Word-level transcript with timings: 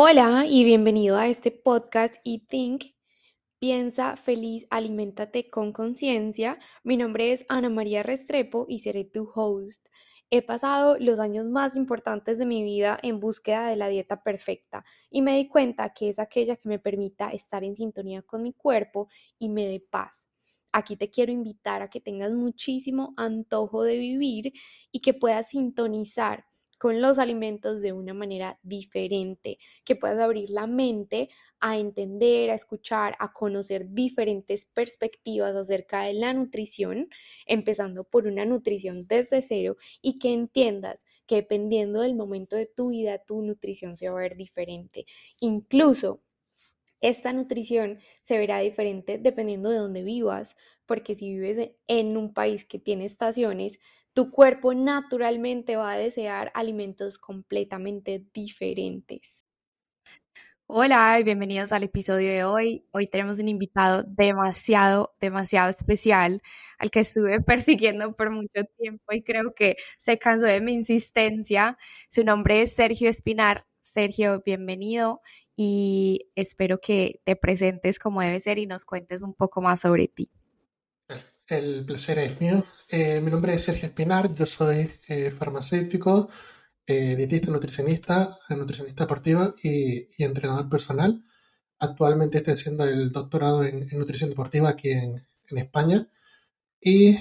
Hola 0.00 0.46
y 0.48 0.62
bienvenido 0.62 1.16
a 1.16 1.26
este 1.26 1.50
podcast 1.50 2.18
y 2.22 2.46
Think. 2.46 2.84
Piensa 3.58 4.16
feliz, 4.16 4.64
aliméntate 4.70 5.50
con 5.50 5.72
conciencia. 5.72 6.60
Mi 6.84 6.96
nombre 6.96 7.32
es 7.32 7.44
Ana 7.48 7.68
María 7.68 8.04
Restrepo 8.04 8.64
y 8.68 8.78
seré 8.78 9.02
tu 9.02 9.28
host. 9.34 9.84
He 10.30 10.42
pasado 10.42 10.96
los 11.00 11.18
años 11.18 11.46
más 11.46 11.74
importantes 11.74 12.38
de 12.38 12.46
mi 12.46 12.62
vida 12.62 12.96
en 13.02 13.18
búsqueda 13.18 13.66
de 13.66 13.74
la 13.74 13.88
dieta 13.88 14.22
perfecta 14.22 14.84
y 15.10 15.20
me 15.20 15.36
di 15.36 15.48
cuenta 15.48 15.92
que 15.92 16.10
es 16.10 16.20
aquella 16.20 16.54
que 16.54 16.68
me 16.68 16.78
permita 16.78 17.30
estar 17.30 17.64
en 17.64 17.74
sintonía 17.74 18.22
con 18.22 18.44
mi 18.44 18.52
cuerpo 18.52 19.08
y 19.36 19.48
me 19.48 19.66
dé 19.66 19.80
paz. 19.80 20.28
Aquí 20.70 20.96
te 20.96 21.10
quiero 21.10 21.32
invitar 21.32 21.82
a 21.82 21.90
que 21.90 22.00
tengas 22.00 22.30
muchísimo 22.30 23.14
antojo 23.16 23.82
de 23.82 23.98
vivir 23.98 24.52
y 24.92 25.00
que 25.00 25.12
puedas 25.12 25.48
sintonizar 25.48 26.44
con 26.78 27.00
los 27.02 27.18
alimentos 27.18 27.82
de 27.82 27.92
una 27.92 28.14
manera 28.14 28.58
diferente, 28.62 29.58
que 29.84 29.96
puedas 29.96 30.18
abrir 30.18 30.48
la 30.50 30.66
mente 30.66 31.28
a 31.60 31.76
entender, 31.78 32.50
a 32.50 32.54
escuchar, 32.54 33.16
a 33.18 33.32
conocer 33.32 33.90
diferentes 33.90 34.64
perspectivas 34.64 35.54
acerca 35.56 36.02
de 36.04 36.14
la 36.14 36.32
nutrición, 36.32 37.08
empezando 37.46 38.04
por 38.04 38.26
una 38.26 38.44
nutrición 38.44 39.06
desde 39.06 39.42
cero 39.42 39.76
y 40.00 40.18
que 40.18 40.32
entiendas 40.32 41.04
que 41.26 41.36
dependiendo 41.36 42.00
del 42.00 42.14
momento 42.14 42.56
de 42.56 42.66
tu 42.66 42.90
vida, 42.90 43.18
tu 43.18 43.42
nutrición 43.42 43.96
se 43.96 44.08
va 44.08 44.18
a 44.18 44.22
ver 44.22 44.36
diferente. 44.36 45.04
Incluso 45.40 46.22
esta 47.00 47.32
nutrición 47.32 47.98
se 48.22 48.38
verá 48.38 48.58
diferente 48.58 49.18
dependiendo 49.18 49.70
de 49.70 49.78
dónde 49.78 50.02
vivas, 50.02 50.56
porque 50.86 51.14
si 51.14 51.32
vives 51.32 51.70
en 51.86 52.16
un 52.16 52.34
país 52.34 52.64
que 52.64 52.78
tiene 52.78 53.04
estaciones, 53.04 53.78
tu 54.18 54.32
cuerpo 54.32 54.74
naturalmente 54.74 55.76
va 55.76 55.92
a 55.92 55.96
desear 55.96 56.50
alimentos 56.52 57.20
completamente 57.20 58.26
diferentes. 58.34 59.46
Hola 60.66 61.20
y 61.20 61.22
bienvenidos 61.22 61.70
al 61.70 61.84
episodio 61.84 62.28
de 62.28 62.42
hoy. 62.42 62.84
Hoy 62.90 63.06
tenemos 63.06 63.38
un 63.38 63.46
invitado 63.46 64.02
demasiado, 64.02 65.14
demasiado 65.20 65.70
especial 65.70 66.42
al 66.80 66.90
que 66.90 66.98
estuve 66.98 67.40
persiguiendo 67.42 68.16
por 68.16 68.30
mucho 68.30 68.64
tiempo 68.76 69.04
y 69.12 69.22
creo 69.22 69.54
que 69.54 69.76
se 69.98 70.18
cansó 70.18 70.46
de 70.46 70.60
mi 70.62 70.72
insistencia. 70.72 71.78
Su 72.10 72.24
nombre 72.24 72.62
es 72.62 72.72
Sergio 72.72 73.08
Espinar. 73.08 73.68
Sergio, 73.84 74.42
bienvenido 74.44 75.20
y 75.54 76.28
espero 76.34 76.80
que 76.80 77.20
te 77.22 77.36
presentes 77.36 78.00
como 78.00 78.20
debe 78.20 78.40
ser 78.40 78.58
y 78.58 78.66
nos 78.66 78.84
cuentes 78.84 79.22
un 79.22 79.34
poco 79.34 79.62
más 79.62 79.82
sobre 79.82 80.08
ti. 80.08 80.28
El 81.48 81.84
placer 81.86 82.18
es 82.18 82.38
mío. 82.40 82.64
Eh, 82.90 83.20
mi 83.22 83.30
nombre 83.30 83.54
es 83.54 83.64
Sergio 83.64 83.88
Espinar, 83.88 84.34
yo 84.34 84.44
soy 84.44 84.90
eh, 85.08 85.30
farmacéutico, 85.30 86.28
eh, 86.86 87.16
dietista, 87.16 87.50
nutricionista, 87.50 88.38
nutricionista 88.50 89.04
deportiva 89.04 89.54
y, 89.62 90.06
entrenador 90.22 90.68
personal. 90.68 91.24
Actualmente 91.78 92.38
estoy 92.38 92.54
haciendo 92.54 92.84
el 92.84 93.10
doctorado 93.12 93.64
en, 93.64 93.86
nutrición 93.98 94.30
deportiva 94.30 94.68
aquí 94.68 94.90
en, 94.90 95.26
España. 95.50 96.06
Y 96.80 97.16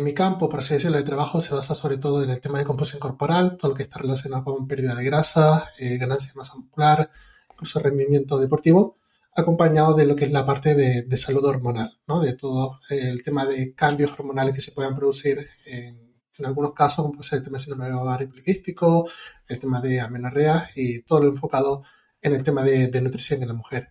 mi 0.00 0.14
campo, 0.14 0.48
por 0.48 0.60
así 0.60 0.74
decirlo, 0.74 0.96
de 0.96 1.02
trabajo 1.02 1.40
se 1.40 1.54
basa 1.54 1.74
sobre 1.74 1.98
todo 1.98 2.22
en 2.22 2.30
el 2.30 2.40
tema 2.40 2.58
de 2.58 2.64
composición 2.64 3.00
corporal, 3.00 3.56
todo 3.56 3.72
lo 3.72 3.76
que 3.76 3.82
está 3.82 3.98
relacionado 3.98 4.44
con 4.44 4.68
pérdida 4.68 4.94
de 4.94 5.04
grasa, 5.04 5.64
ganancia 5.98 6.32
de 6.32 6.38
masa 6.38 6.54
muscular, 6.54 7.10
incluso 7.50 7.80
rendimiento 7.80 8.38
deportivo 8.38 9.01
acompañado 9.34 9.94
de 9.94 10.06
lo 10.06 10.14
que 10.14 10.26
es 10.26 10.32
la 10.32 10.44
parte 10.44 10.74
de, 10.74 11.16
salud 11.16 11.44
hormonal, 11.44 11.90
¿no? 12.06 12.20
de 12.20 12.34
todo 12.34 12.80
el 12.90 13.22
tema 13.22 13.46
de 13.46 13.74
cambios 13.74 14.12
hormonales 14.18 14.54
que 14.54 14.60
se 14.60 14.72
puedan 14.72 14.94
producir 14.94 15.48
en, 15.66 16.12
algunos 16.44 16.72
casos, 16.74 17.04
como 17.04 17.12
puede 17.12 17.28
ser 17.28 17.38
el 17.38 17.44
tema 17.44 17.58
de 17.58 17.62
síndrome 17.62 17.92
ovario 17.92 18.28
poliquístico, 18.28 19.08
el 19.46 19.60
tema 19.60 19.80
de 19.80 20.00
amenorrea 20.00 20.68
y 20.74 21.02
todo 21.02 21.20
lo 21.20 21.28
enfocado 21.28 21.84
en 22.20 22.34
el 22.34 22.42
tema 22.42 22.64
de, 22.64 23.00
nutrición 23.00 23.42
en 23.42 23.48
la 23.48 23.54
mujer. 23.54 23.90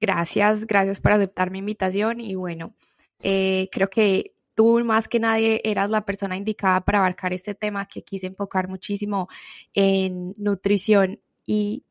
Gracias, 0.00 0.66
gracias 0.66 1.00
por 1.00 1.12
aceptar 1.12 1.50
mi 1.50 1.58
invitación 1.58 2.20
y 2.20 2.36
bueno, 2.36 2.74
eh, 3.20 3.68
creo 3.72 3.90
que 3.90 4.36
tú 4.54 4.84
más 4.84 5.08
que 5.08 5.18
nadie 5.18 5.60
eras 5.64 5.90
la 5.90 6.04
persona 6.04 6.36
indicada 6.36 6.80
para 6.82 6.98
abarcar 6.98 7.32
este 7.32 7.56
tema 7.56 7.86
que 7.86 8.02
quise 8.02 8.28
enfocar 8.28 8.68
muchísimo 8.68 9.28
en 9.74 10.34
nutrición 10.36 11.20
y 11.44 11.84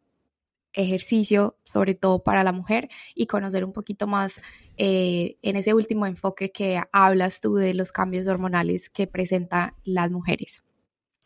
ejercicio, 0.78 1.58
sobre 1.66 1.96
todo 1.96 2.24
para 2.24 2.44
la 2.44 2.54
mujer, 2.54 2.90
y 3.16 3.28
conocer 3.28 3.66
un 3.66 3.74
poquito 3.74 4.08
más 4.08 4.40
eh, 4.78 5.38
en 5.42 5.56
ese 5.56 5.74
último 5.74 6.06
enfoque 6.06 6.52
que 6.52 6.82
hablas 6.92 7.42
tú 7.42 7.56
de 7.56 7.74
los 7.74 7.92
cambios 7.92 8.28
hormonales 8.28 8.90
que 8.90 9.08
presentan 9.08 9.74
las 9.84 10.12
mujeres. 10.12 10.64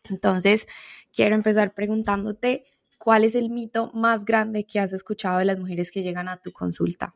Entonces, 0.09 0.65
quiero 1.13 1.35
empezar 1.35 1.73
preguntándote, 1.73 2.65
¿cuál 2.97 3.23
es 3.23 3.35
el 3.35 3.49
mito 3.49 3.91
más 3.93 4.25
grande 4.25 4.65
que 4.65 4.79
has 4.79 4.93
escuchado 4.93 5.39
de 5.39 5.45
las 5.45 5.59
mujeres 5.59 5.91
que 5.91 6.01
llegan 6.01 6.27
a 6.27 6.37
tu 6.37 6.51
consulta? 6.51 7.13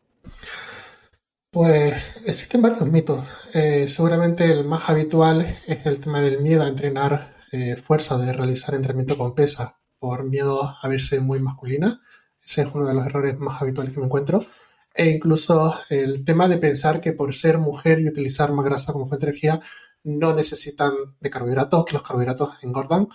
Pues 1.50 1.94
existen 2.26 2.62
varios 2.62 2.86
mitos. 2.86 3.26
Eh, 3.54 3.88
seguramente 3.88 4.44
el 4.52 4.66
más 4.66 4.90
habitual 4.90 5.58
es 5.66 5.86
el 5.86 6.02
tema 6.02 6.20
del 6.20 6.42
miedo 6.42 6.64
a 6.64 6.68
entrenar 6.68 7.34
eh, 7.54 7.78
fuerza, 7.78 8.18
de 8.18 8.34
realizar 8.34 8.76
entrenamiento 8.76 9.18
con 9.18 9.34
pesa, 9.34 9.80
por 9.98 10.26
miedo 10.30 10.76
a 10.82 10.88
verse 10.90 11.22
muy 11.22 11.40
masculina. 11.40 12.02
Ese 12.46 12.62
es 12.62 12.68
uno 12.74 12.86
de 12.86 12.94
los 12.94 13.06
errores 13.06 13.38
más 13.40 13.62
habituales 13.62 13.94
que 13.94 14.00
me 14.00 14.06
encuentro. 14.06 14.46
E 14.94 15.10
incluso 15.10 15.76
el 15.90 16.24
tema 16.24 16.48
de 16.48 16.58
pensar 16.58 17.02
que 17.02 17.12
por 17.12 17.34
ser 17.34 17.58
mujer 17.58 18.00
y 18.00 18.08
utilizar 18.08 18.54
más 18.54 18.66
grasa 18.66 18.94
como 18.94 19.08
fuente 19.08 19.26
de 19.26 19.32
energía 19.32 19.62
no 20.04 20.34
necesitan 20.34 20.94
de 21.20 21.30
carbohidratos, 21.30 21.86
que 21.86 21.94
los 21.94 22.04
carbohidratos 22.04 22.64
engordan, 22.64 23.08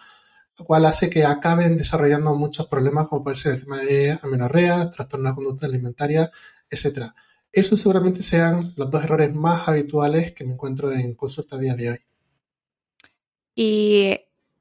lo 0.58 0.64
cual 0.64 0.84
hace 0.84 1.08
que 1.08 1.24
acaben 1.24 1.76
desarrollando 1.78 2.34
muchos 2.34 2.66
problemas 2.66 3.06
como 3.08 3.22
puede 3.24 3.36
ser 3.36 3.54
el 3.54 3.60
tema 3.60 3.78
de 3.78 4.18
amenorrea, 4.22 4.90
trastorno 4.90 5.30
de 5.30 5.34
conducta 5.34 5.66
alimentaria, 5.66 6.30
etc. 6.68 7.12
Esos 7.52 7.80
seguramente 7.80 8.22
sean 8.22 8.74
los 8.76 8.90
dos 8.90 9.02
errores 9.04 9.34
más 9.34 9.68
habituales 9.68 10.32
que 10.32 10.44
me 10.44 10.52
encuentro 10.52 10.92
en 10.92 11.14
consulta 11.14 11.56
a 11.56 11.58
día 11.60 11.74
de 11.74 11.90
hoy. 11.90 11.98
Y 13.54 14.18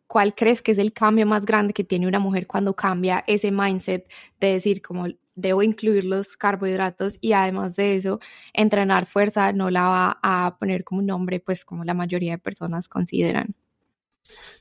¿cuál 0.10 0.34
crees 0.34 0.64
que 0.64 0.72
es 0.72 0.80
el 0.80 0.92
cambio 0.92 1.28
más 1.28 1.46
grande 1.46 1.72
que 1.72 1.84
tiene 1.84 2.08
una 2.08 2.20
mujer 2.20 2.48
cuando 2.48 2.76
cambia 2.76 3.24
ese 3.28 3.52
mindset 3.52 4.10
de 4.42 4.54
decir 4.54 4.82
como 4.82 5.06
debo 5.36 5.62
incluir 5.62 6.04
los 6.04 6.36
carbohidratos 6.36 7.20
y 7.22 7.34
además 7.34 7.76
de 7.76 7.96
eso, 7.96 8.20
entrenar 8.52 9.06
fuerza 9.06 9.54
no 9.54 9.70
la 9.70 9.84
va 9.84 10.20
a 10.24 10.58
poner 10.60 10.84
como 10.84 11.02
un 11.02 11.06
nombre, 11.06 11.40
pues 11.40 11.64
como 11.64 11.84
la 11.84 11.94
mayoría 11.94 12.32
de 12.32 12.38
personas 12.40 12.90
consideran? 12.90 13.56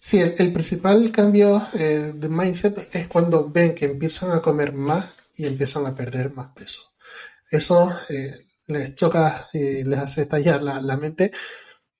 Sí, 0.00 0.18
el, 0.20 0.52
principal 0.52 1.10
cambio 1.12 1.66
eh, 1.72 2.12
de 2.14 2.28
mindset 2.28 2.94
es 2.94 3.08
cuando 3.08 3.48
ven 3.48 3.74
que 3.74 3.86
empiezan 3.86 4.32
a 4.32 4.42
comer 4.42 4.74
más 4.74 5.16
y 5.34 5.46
empiezan 5.46 5.86
a 5.86 5.94
perder 5.94 6.30
más 6.30 6.48
peso. 6.48 6.92
Eso 7.50 7.90
eh, 8.10 8.46
les 8.66 8.94
choca 8.94 9.46
y 9.54 9.82
les 9.82 9.98
hace 9.98 10.22
estallar 10.22 10.62
la, 10.62 10.82
la 10.82 10.98
mente 10.98 11.32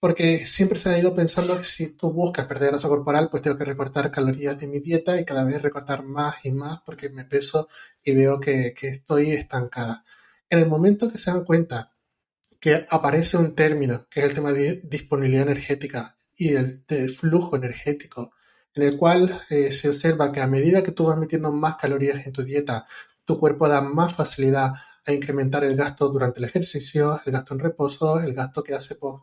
porque 0.00 0.47
siempre 0.47 0.78
se 0.78 0.91
ha 0.91 0.98
ido 0.98 1.14
pensando 1.14 1.59
que 1.59 1.64
si 1.64 1.97
tú 1.97 2.12
buscas 2.12 2.47
perder 2.47 2.70
grasa 2.70 2.88
corporal, 2.88 3.28
pues 3.31 3.42
tengo 3.42 3.56
que 3.56 3.64
recortar 3.64 4.12
calorías 4.12 4.59
de 4.59 4.69
mi 4.69 4.78
dieta 4.78 5.20
y 5.20 5.25
cada 5.25 5.44
vez 5.44 5.60
recortar 5.60 6.04
más 6.04 6.36
y 6.44 6.53
más 6.53 6.81
porque 6.84 7.10
me 7.10 7.25
peso 7.25 7.69
y 8.04 8.14
veo 8.14 8.38
que, 8.38 8.75
estoy 8.81 9.31
estancada. 9.32 10.04
En 10.48 10.60
el 10.60 10.66
momento 10.66 11.10
que 11.10 11.19
se 11.19 11.31
dan 11.31 11.44
cuenta 11.44 11.92
que 12.60 12.86
aparece 12.91 13.36
un 13.36 13.54
término, 13.54 14.06
que 14.09 14.20
es 14.20 14.26
el 14.26 14.34
tema 14.34 14.53
de 14.53 14.81
disponibilidad 14.84 15.42
energética 15.42 16.16
y 16.36 16.54
el 16.54 16.84
de 16.86 17.09
flujo 17.09 17.56
energético, 17.56 18.32
en 18.75 18.82
el 18.84 18.97
cual 18.97 19.41
eh, 19.50 19.72
se 19.72 19.88
observa 19.88 20.30
que 20.32 20.41
a 20.41 20.47
medida 20.47 20.82
que 20.82 20.92
tú 20.92 21.06
vas 21.06 21.19
metiendo 21.19 21.50
más 21.53 21.76
calorías 21.76 22.25
en 22.26 22.32
tu 22.32 22.42
dieta, 22.44 22.86
tu 23.25 23.38
cuerpo 23.38 23.69
da 23.69 23.80
más 23.80 24.15
facilidad 24.15 24.72
a 25.06 25.12
incrementar 25.12 25.65
el 25.65 25.76
gasto 25.76 26.09
durante 26.09 26.38
el 26.38 26.44
ejercicio, 26.44 27.20
el 27.26 27.32
gasto 27.32 27.54
en 27.54 27.60
reposo, 27.60 28.20
el 28.20 28.34
gasto 28.34 28.62
que 28.62 28.75
hace 28.75 28.94
por 28.94 29.22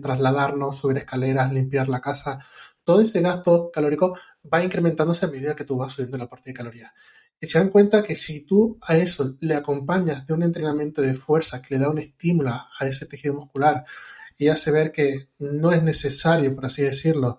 trasladarnos, 0.00 0.78
subir 0.78 0.98
escaleras, 0.98 1.52
limpiar 1.52 1.88
la 1.88 2.00
casa, 2.00 2.40
todo 2.84 3.00
ese 3.00 3.20
gasto 3.20 3.70
calórico 3.72 4.16
va 4.52 4.64
incrementándose 4.64 5.26
a 5.26 5.28
medida 5.28 5.54
que 5.54 5.64
tú 5.64 5.76
vas 5.76 5.92
subiendo 5.92 6.18
la 6.18 6.28
parte 6.28 6.50
de 6.50 6.54
calorías. 6.54 6.92
Y 7.40 7.46
se 7.46 7.58
dan 7.58 7.70
cuenta 7.70 8.02
que 8.02 8.16
si 8.16 8.44
tú 8.44 8.78
a 8.82 8.96
eso 8.96 9.36
le 9.40 9.54
acompañas 9.54 10.26
de 10.26 10.34
un 10.34 10.42
entrenamiento 10.42 11.00
de 11.00 11.14
fuerza 11.14 11.62
que 11.62 11.74
le 11.74 11.80
da 11.80 11.88
un 11.88 11.98
estímulo 11.98 12.50
a 12.50 12.86
ese 12.86 13.06
tejido 13.06 13.34
muscular 13.34 13.84
y 14.36 14.48
hace 14.48 14.70
ver 14.70 14.92
que 14.92 15.28
no 15.38 15.72
es 15.72 15.82
necesario, 15.82 16.54
por 16.54 16.66
así 16.66 16.82
decirlo, 16.82 17.38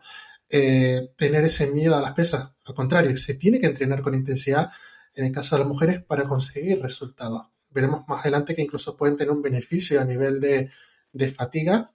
eh, 0.50 1.12
tener 1.18 1.44
ese 1.44 1.68
miedo 1.70 1.96
a 1.96 2.02
las 2.02 2.14
pesas. 2.14 2.52
Al 2.66 2.74
contrario, 2.74 3.16
se 3.18 3.36
tiene 3.36 3.60
que 3.60 3.68
entrenar 3.68 4.02
con 4.02 4.16
intensidad 4.16 4.72
en 5.14 5.26
el 5.26 5.32
caso 5.32 5.56
de 5.56 5.60
las 5.60 5.68
mujeres 5.68 6.04
para 6.04 6.24
conseguir 6.28 6.82
resultados. 6.82 7.48
Veremos 7.70 8.08
más 8.08 8.22
adelante 8.22 8.56
que 8.56 8.62
incluso 8.64 8.98
pueden 8.98 9.18
tener 9.18 9.32
un 9.32 9.42
beneficio 9.42 10.02
a 10.02 10.06
nivel 10.06 10.40
de 10.40 11.32
fatiga 11.32 11.92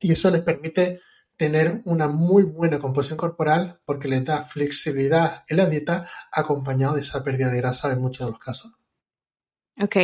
y 0.00 0.12
eso 0.12 0.30
les 0.30 0.42
permite 0.42 1.00
tener 1.36 1.82
una 1.84 2.08
muy 2.08 2.42
buena 2.42 2.80
composición 2.80 3.16
corporal 3.16 3.80
porque 3.84 4.08
les 4.08 4.24
da 4.24 4.44
flexibilidad 4.44 5.44
en 5.48 5.56
la 5.58 5.66
dieta 5.66 6.08
acompañado 6.32 6.94
de 6.94 7.00
esa 7.00 7.22
pérdida 7.22 7.48
de 7.48 7.58
grasa 7.58 7.92
en 7.92 8.00
muchos 8.00 8.26
de 8.26 8.32
los 8.32 8.40
casos. 8.40 8.72
Ok, 9.80 9.96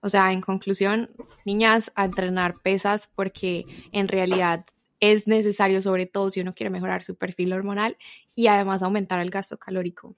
o 0.00 0.08
sea, 0.08 0.32
en 0.32 0.40
conclusión, 0.40 1.10
niñas 1.44 1.90
a 1.96 2.04
entrenar 2.04 2.60
pesas 2.62 3.10
porque 3.14 3.66
en 3.90 4.06
realidad 4.06 4.64
es 5.00 5.26
necesario, 5.26 5.82
sobre 5.82 6.06
todo 6.06 6.30
si 6.30 6.40
uno 6.40 6.54
quiere 6.54 6.70
mejorar 6.70 7.02
su 7.02 7.16
perfil 7.16 7.52
hormonal 7.52 7.96
y 8.36 8.46
además 8.46 8.82
aumentar 8.82 9.18
el 9.20 9.30
gasto 9.30 9.58
calórico. 9.58 10.16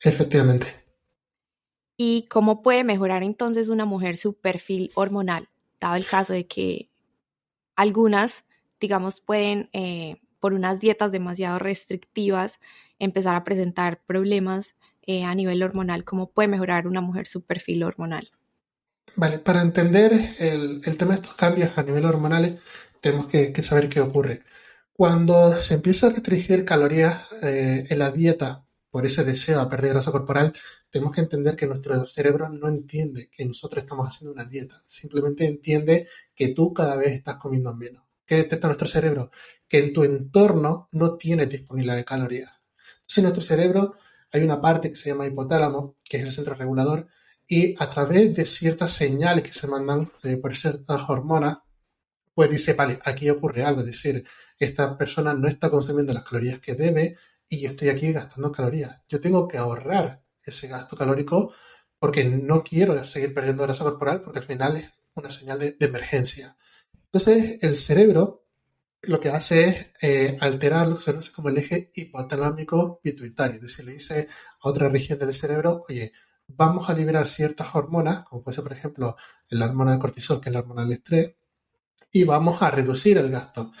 Efectivamente. 0.00 0.66
¿Y 1.96 2.26
cómo 2.28 2.62
puede 2.62 2.84
mejorar 2.84 3.22
entonces 3.22 3.68
una 3.68 3.84
mujer 3.84 4.16
su 4.16 4.34
perfil 4.34 4.92
hormonal? 4.94 5.48
Dado 5.80 5.96
el 5.96 6.06
caso 6.06 6.32
de 6.32 6.46
que 6.46 6.91
algunas, 7.82 8.44
digamos, 8.80 9.20
pueden, 9.20 9.68
eh, 9.72 10.16
por 10.40 10.52
unas 10.52 10.80
dietas 10.80 11.10
demasiado 11.12 11.58
restrictivas, 11.58 12.60
empezar 12.98 13.34
a 13.34 13.44
presentar 13.44 14.02
problemas 14.06 14.76
eh, 15.02 15.24
a 15.24 15.34
nivel 15.34 15.62
hormonal. 15.62 16.04
¿Cómo 16.04 16.30
puede 16.30 16.48
mejorar 16.48 16.86
una 16.86 17.00
mujer 17.00 17.26
su 17.26 17.42
perfil 17.44 17.82
hormonal? 17.82 18.30
Vale, 19.16 19.40
para 19.40 19.60
entender 19.60 20.12
el, 20.38 20.80
tema 20.96 21.12
de 21.12 21.20
estos 21.20 21.34
cambios 21.34 21.76
a 21.76 21.82
nivel 21.82 22.04
hormonal, 22.04 22.60
tenemos 23.00 23.26
que, 23.26 23.62
saber 23.62 23.88
qué 23.88 24.00
ocurre. 24.00 24.42
Cuando 24.92 25.58
se 25.58 25.74
empieza 25.74 26.06
a 26.06 26.10
restringir 26.10 26.64
calorías 26.64 27.32
eh, 27.42 27.84
en 27.90 27.98
la 27.98 28.12
dieta 28.12 28.61
por 28.92 29.06
ese 29.06 29.24
deseo 29.24 29.58
a 29.58 29.70
perder 29.70 29.92
grasa 29.92 30.12
corporal, 30.12 30.52
tenemos 30.90 31.14
que 31.14 31.22
entender 31.22 31.56
que 31.56 31.66
nuestro 31.66 32.04
cerebro 32.04 32.50
no 32.50 32.68
entiende 32.68 33.30
que 33.30 33.46
nosotros 33.46 33.82
estamos 33.82 34.06
haciendo 34.06 34.34
una 34.34 34.44
dieta, 34.44 34.84
simplemente 34.86 35.46
entiende 35.46 36.08
que 36.34 36.48
tú 36.48 36.74
cada 36.74 36.94
vez 36.96 37.12
estás 37.12 37.36
comiendo 37.36 37.74
menos. 37.74 38.02
¿Qué 38.26 38.36
detecta 38.36 38.68
nuestro 38.68 38.86
cerebro? 38.86 39.30
Que 39.66 39.78
en 39.78 39.94
tu 39.94 40.04
entorno 40.04 40.90
no 40.92 41.16
tienes 41.16 41.48
disponibilidad 41.48 41.96
de 41.96 42.04
calorías. 42.04 42.52
Entonces, 43.00 43.18
en 43.18 43.22
nuestro 43.24 43.42
cerebro 43.42 43.94
hay 44.30 44.42
una 44.42 44.60
parte 44.60 44.90
que 44.90 44.96
se 44.96 45.08
llama 45.08 45.26
hipotálamo, 45.26 45.96
que 46.04 46.18
es 46.18 46.24
el 46.24 46.32
centro 46.32 46.54
regulador, 46.54 47.08
y 47.48 47.74
a 47.82 47.88
través 47.88 48.34
de 48.36 48.44
ciertas 48.44 48.90
señales 48.90 49.44
que 49.44 49.54
se 49.54 49.68
mandan 49.68 50.10
eh, 50.22 50.36
por 50.36 50.54
ciertas 50.54 51.02
hormonas, 51.08 51.60
pues 52.34 52.50
dice, 52.50 52.74
vale, 52.74 52.98
aquí 53.04 53.30
ocurre 53.30 53.64
algo, 53.64 53.80
es 53.80 53.86
decir, 53.86 54.24
esta 54.58 54.98
persona 54.98 55.32
no 55.32 55.48
está 55.48 55.70
consumiendo 55.70 56.12
las 56.12 56.24
calorías 56.24 56.60
que 56.60 56.74
debe 56.74 57.16
y 57.48 57.60
yo 57.60 57.70
estoy 57.70 57.88
aquí 57.88 58.12
gastando 58.12 58.52
calorías. 58.52 59.00
Yo 59.08 59.20
tengo 59.20 59.46
que 59.48 59.58
ahorrar 59.58 60.24
ese 60.42 60.68
gasto 60.68 60.96
calórico 60.96 61.52
porque 61.98 62.24
no 62.24 62.64
quiero 62.64 63.04
seguir 63.04 63.34
perdiendo 63.34 63.62
grasa 63.62 63.84
corporal 63.84 64.22
porque 64.22 64.40
al 64.40 64.44
final 64.44 64.76
es 64.76 64.90
una 65.14 65.30
señal 65.30 65.58
de, 65.58 65.76
emergencia. 65.80 66.56
Entonces 67.04 67.62
el 67.62 67.76
cerebro 67.76 68.46
lo 69.02 69.20
que 69.20 69.30
hace 69.30 69.68
es 69.68 69.86
eh, 70.00 70.36
alterar 70.40 70.88
lo 70.88 70.96
que 70.96 71.02
se 71.02 71.12
conoce 71.12 71.32
como 71.32 71.48
el 71.48 71.58
eje 71.58 71.90
hipotalámico 71.94 73.00
pituitario. 73.02 73.56
Es 73.56 73.62
decir, 73.62 73.84
le 73.84 73.92
dice 73.92 74.28
a 74.60 74.68
otra 74.68 74.88
región 74.88 75.18
del 75.18 75.34
cerebro, 75.34 75.84
oye, 75.88 76.12
vamos 76.46 76.88
a 76.88 76.94
liberar 76.94 77.28
ciertas 77.28 77.74
hormonas, 77.74 78.24
como 78.24 78.42
puede 78.42 78.54
ser, 78.54 78.64
por 78.64 78.72
ejemplo, 78.72 79.16
la 79.48 79.66
hormona 79.66 79.92
de 79.92 79.98
cortisol, 79.98 80.40
que 80.40 80.50
es 80.50 80.52
la 80.52 80.60
hormona 80.60 80.82
del 80.82 80.92
estrés, 80.92 81.34
y 82.10 82.24
vamos 82.24 82.62
a 82.62 82.70
reducir 82.70 83.18
el 83.18 83.30
gasto. 83.30 83.72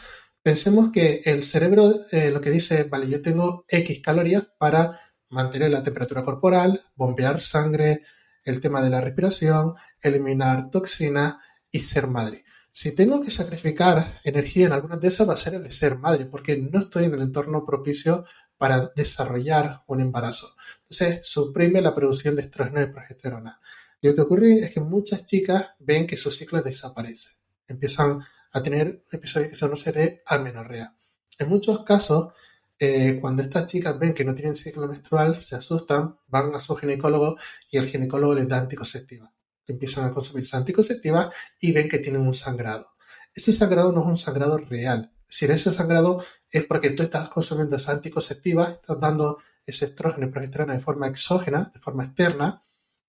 Pensemos 0.42 0.90
que 0.92 1.22
el 1.24 1.44
cerebro 1.44 1.94
eh, 2.10 2.30
lo 2.30 2.40
que 2.40 2.50
dice, 2.50 2.84
vale, 2.84 3.08
yo 3.08 3.22
tengo 3.22 3.64
X 3.68 4.00
calorías 4.02 4.44
para 4.58 5.00
mantener 5.28 5.70
la 5.70 5.82
temperatura 5.82 6.24
corporal, 6.24 6.84
bombear 6.96 7.40
sangre, 7.40 8.02
el 8.44 8.60
tema 8.60 8.82
de 8.82 8.90
la 8.90 9.00
respiración, 9.00 9.74
eliminar 10.00 10.70
toxinas 10.70 11.36
y 11.70 11.78
ser 11.78 12.08
madre. 12.08 12.44
Si 12.72 12.92
tengo 12.92 13.20
que 13.20 13.30
sacrificar 13.30 14.20
energía 14.24 14.66
en 14.66 14.72
alguna 14.72 14.96
de 14.96 15.08
esas, 15.08 15.28
va 15.28 15.34
a 15.34 15.36
ser 15.36 15.54
el 15.54 15.62
de 15.62 15.70
ser 15.70 15.96
madre, 15.96 16.26
porque 16.26 16.56
no 16.56 16.80
estoy 16.80 17.04
en 17.04 17.14
el 17.14 17.22
entorno 17.22 17.64
propicio 17.64 18.24
para 18.56 18.90
desarrollar 18.96 19.82
un 19.88 20.00
embarazo. 20.00 20.56
Entonces, 20.80 21.20
suprime 21.26 21.80
la 21.80 21.94
producción 21.94 22.34
de 22.34 22.42
estrógeno 22.42 22.80
y 22.80 22.86
progesterona. 22.86 23.60
Y 24.00 24.08
lo 24.08 24.14
que 24.14 24.20
ocurre 24.22 24.60
es 24.60 24.72
que 24.72 24.80
muchas 24.80 25.24
chicas 25.24 25.66
ven 25.78 26.06
que 26.06 26.16
su 26.16 26.30
ciclo 26.30 26.62
desaparece. 26.62 27.28
Empiezan 27.68 28.20
a 28.52 28.62
tener 28.62 29.04
episodios 29.10 29.50
que 29.50 29.54
se 29.54 29.64
conocen 29.64 29.94
de 29.94 30.22
amenorrea. 30.26 30.94
En 31.38 31.48
muchos 31.48 31.84
casos, 31.84 32.32
eh, 32.78 33.18
cuando 33.20 33.42
estas 33.42 33.66
chicas 33.66 33.98
ven 33.98 34.12
que 34.12 34.24
no 34.24 34.34
tienen 34.34 34.56
ciclo 34.56 34.86
menstrual, 34.88 35.40
se 35.42 35.56
asustan, 35.56 36.18
van 36.26 36.54
a 36.54 36.60
su 36.60 36.74
ginecólogo 36.76 37.36
y 37.70 37.78
el 37.78 37.88
ginecólogo 37.88 38.34
les 38.34 38.48
da 38.48 38.58
anticonceptiva. 38.58 39.32
Empiezan 39.66 40.04
a 40.04 40.10
consumir 40.10 40.44
esa 40.44 40.58
anticonceptiva 40.58 41.30
y 41.60 41.72
ven 41.72 41.88
que 41.88 41.98
tienen 41.98 42.22
un 42.22 42.34
sangrado. 42.34 42.90
Ese 43.34 43.52
sangrado 43.52 43.92
no 43.92 44.02
es 44.02 44.06
un 44.08 44.16
sangrado 44.16 44.58
real. 44.58 45.12
Si 45.28 45.46
ese 45.46 45.72
sangrado 45.72 46.22
es 46.50 46.64
porque 46.66 46.90
tú 46.90 47.02
estás 47.02 47.30
consumiendo 47.30 47.76
esa 47.76 47.92
anticonceptiva, 47.92 48.78
estás 48.82 49.00
dando 49.00 49.38
ese 49.64 49.86
estrógeno 49.86 50.26
y 50.26 50.30
progesterona 50.30 50.74
de 50.74 50.80
forma 50.80 51.06
exógena, 51.06 51.70
de 51.72 51.80
forma 51.80 52.04
externa, 52.04 52.62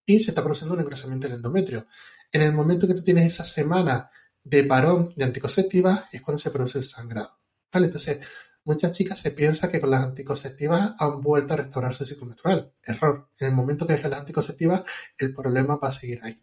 y 0.06 0.20
se 0.20 0.32
está 0.32 0.42
produciendo 0.42 0.76
un 0.76 0.82
engrosamiento 0.82 1.28
del 1.28 1.38
endometrio. 1.38 1.88
En 2.32 2.42
el 2.42 2.54
momento 2.54 2.88
que 2.88 2.94
tú 2.94 3.04
tienes 3.04 3.34
esa 3.34 3.46
semana 3.46 4.10
de 4.44 4.64
parón 4.64 5.14
de 5.16 5.26
anticonceptiva 5.26 6.06
es 6.12 6.22
cuando 6.22 6.38
se 6.38 6.52
produce 6.52 6.78
el 6.78 6.84
sangrado. 6.84 7.40
¿Vale? 7.72 7.88
Entonces, 7.88 8.20
Muchas 8.66 8.94
chicas 8.94 9.20
se 9.20 9.32
piensa 9.32 9.70
que 9.70 9.82
con 9.82 9.92
las 9.92 10.04
anticonceptivas 10.04 10.94
han 10.98 11.22
vuelto 11.22 11.54
a 11.54 11.58
restaurar 11.58 11.94
su 11.94 12.06
ciclo 12.06 12.28
menstrual. 12.28 12.72
Error. 12.82 13.28
En 13.38 13.48
el 13.48 13.54
momento 13.54 13.86
que 13.86 13.94
dejen 13.94 14.12
las 14.12 14.22
anticonceptivas, 14.22 14.84
el 15.18 15.34
problema 15.34 15.76
va 15.76 15.90
a 15.90 15.92
seguir 15.92 16.22
ahí. 16.24 16.42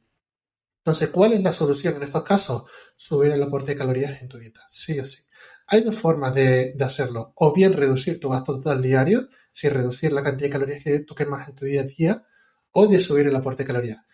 Entonces, 0.81 1.09
¿cuál 1.09 1.33
es 1.33 1.43
la 1.43 1.53
solución 1.53 1.97
en 1.97 2.03
estos 2.03 2.23
casos? 2.23 2.65
Subir 2.97 3.33
el 3.33 3.43
aporte 3.43 3.73
de 3.73 3.79
calorías 3.79 4.21
en 4.21 4.29
tu 4.29 4.39
dieta, 4.39 4.67
sí 4.69 4.99
o 5.01 5.07
sí. 5.07 5.23
Hay 5.67 5.83
dos 5.83 5.97
formas 5.97 6.35
de, 6.35 6.77
hacerlo. 6.81 7.33
O 7.37 7.55
bien 7.55 7.73
reducir 7.73 8.21
tu 8.21 8.29
gasto 8.29 8.57
total 8.57 8.83
diario, 8.83 9.29
si 9.53 9.71
reducir 9.71 10.13
la 10.13 10.23
cantidad 10.23 10.49
de 10.49 10.53
calorías 10.53 10.85
que 10.85 11.01
tú 11.01 11.15
quemas 11.15 11.49
en 11.49 11.55
tu 11.55 11.65
día 11.65 11.83
a 11.83 11.85
día, 11.85 12.27
o 12.73 12.87
de 12.87 13.01
subir 13.01 13.29
el 13.29 13.37
aporte 13.37 13.63
de 13.63 13.69
calorías. 13.69 14.05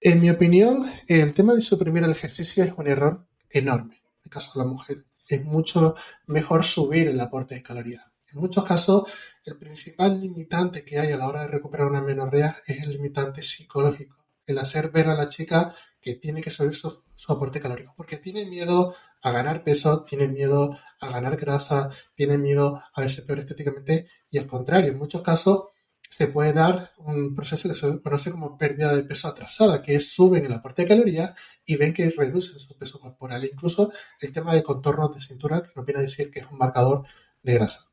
En 0.00 0.20
mi 0.20 0.30
opinión, 0.30 0.84
el 1.08 1.32
tema 1.34 1.54
de 1.54 1.60
suprimir 1.60 2.04
el 2.04 2.10
ejercicio 2.10 2.62
es 2.62 2.72
un 2.76 2.86
error 2.86 3.26
enorme, 3.48 3.96
en 3.96 4.20
el 4.24 4.30
caso 4.30 4.58
de 4.58 4.64
la 4.64 4.70
mujer 4.70 5.04
es 5.28 5.44
mucho 5.44 5.94
mejor 6.26 6.64
subir 6.64 7.08
el 7.08 7.20
aporte 7.20 7.54
de 7.54 7.62
calorías. 7.62 8.04
En 8.32 8.40
muchos 8.40 8.64
casos, 8.64 9.04
el 9.44 9.56
principal 9.56 10.20
limitante 10.20 10.84
que 10.84 10.98
hay 10.98 11.12
a 11.12 11.16
la 11.16 11.28
hora 11.28 11.42
de 11.42 11.48
recuperar 11.48 11.86
una 11.86 12.02
menorrea 12.02 12.56
es 12.66 12.82
el 12.82 12.92
limitante 12.92 13.42
psicológico, 13.42 14.26
el 14.46 14.58
hacer 14.58 14.90
ver 14.90 15.08
a 15.08 15.14
la 15.14 15.28
chica 15.28 15.74
que 16.00 16.16
tiene 16.16 16.42
que 16.42 16.50
subir 16.50 16.76
su, 16.76 17.02
aporte 17.28 17.60
calórico, 17.60 17.94
porque 17.96 18.18
tiene 18.18 18.44
miedo 18.44 18.94
a 19.22 19.30
ganar 19.30 19.64
peso, 19.64 20.04
tiene 20.04 20.28
miedo 20.28 20.76
a 21.00 21.08
ganar 21.08 21.36
grasa, 21.36 21.88
tiene 22.14 22.36
miedo 22.36 22.82
a 22.92 23.00
verse 23.00 23.22
peor 23.22 23.38
estéticamente 23.38 24.08
y 24.30 24.36
al 24.36 24.46
contrario, 24.46 24.92
en 24.92 24.98
muchos 24.98 25.22
casos 25.22 25.68
se 26.14 26.28
puede 26.28 26.52
dar 26.52 26.92
un 26.98 27.34
proceso 27.34 27.68
que 27.68 27.74
se 27.74 28.00
conoce 28.00 28.30
como 28.30 28.56
pérdida 28.56 28.94
de 28.94 29.02
peso 29.02 29.26
atrasada, 29.26 29.82
que 29.82 29.96
es 29.96 30.12
suben 30.12 30.46
el 30.46 30.52
aporte 30.52 30.82
de 30.82 30.88
calorías 30.88 31.32
y 31.66 31.74
ven 31.74 31.92
que 31.92 32.08
reducen 32.08 32.60
su 32.60 32.78
peso 32.78 33.00
corporal. 33.00 33.44
Incluso 33.44 33.92
el 34.20 34.32
tema 34.32 34.54
de 34.54 34.62
contornos 34.62 35.12
de 35.12 35.20
cintura, 35.20 35.60
que 35.60 35.72
nos 35.74 35.84
viene 35.84 35.98
a 35.98 36.02
decir 36.02 36.30
que 36.30 36.38
es 36.38 36.46
un 36.46 36.58
marcador 36.58 37.04
de 37.42 37.54
grasa. 37.54 37.86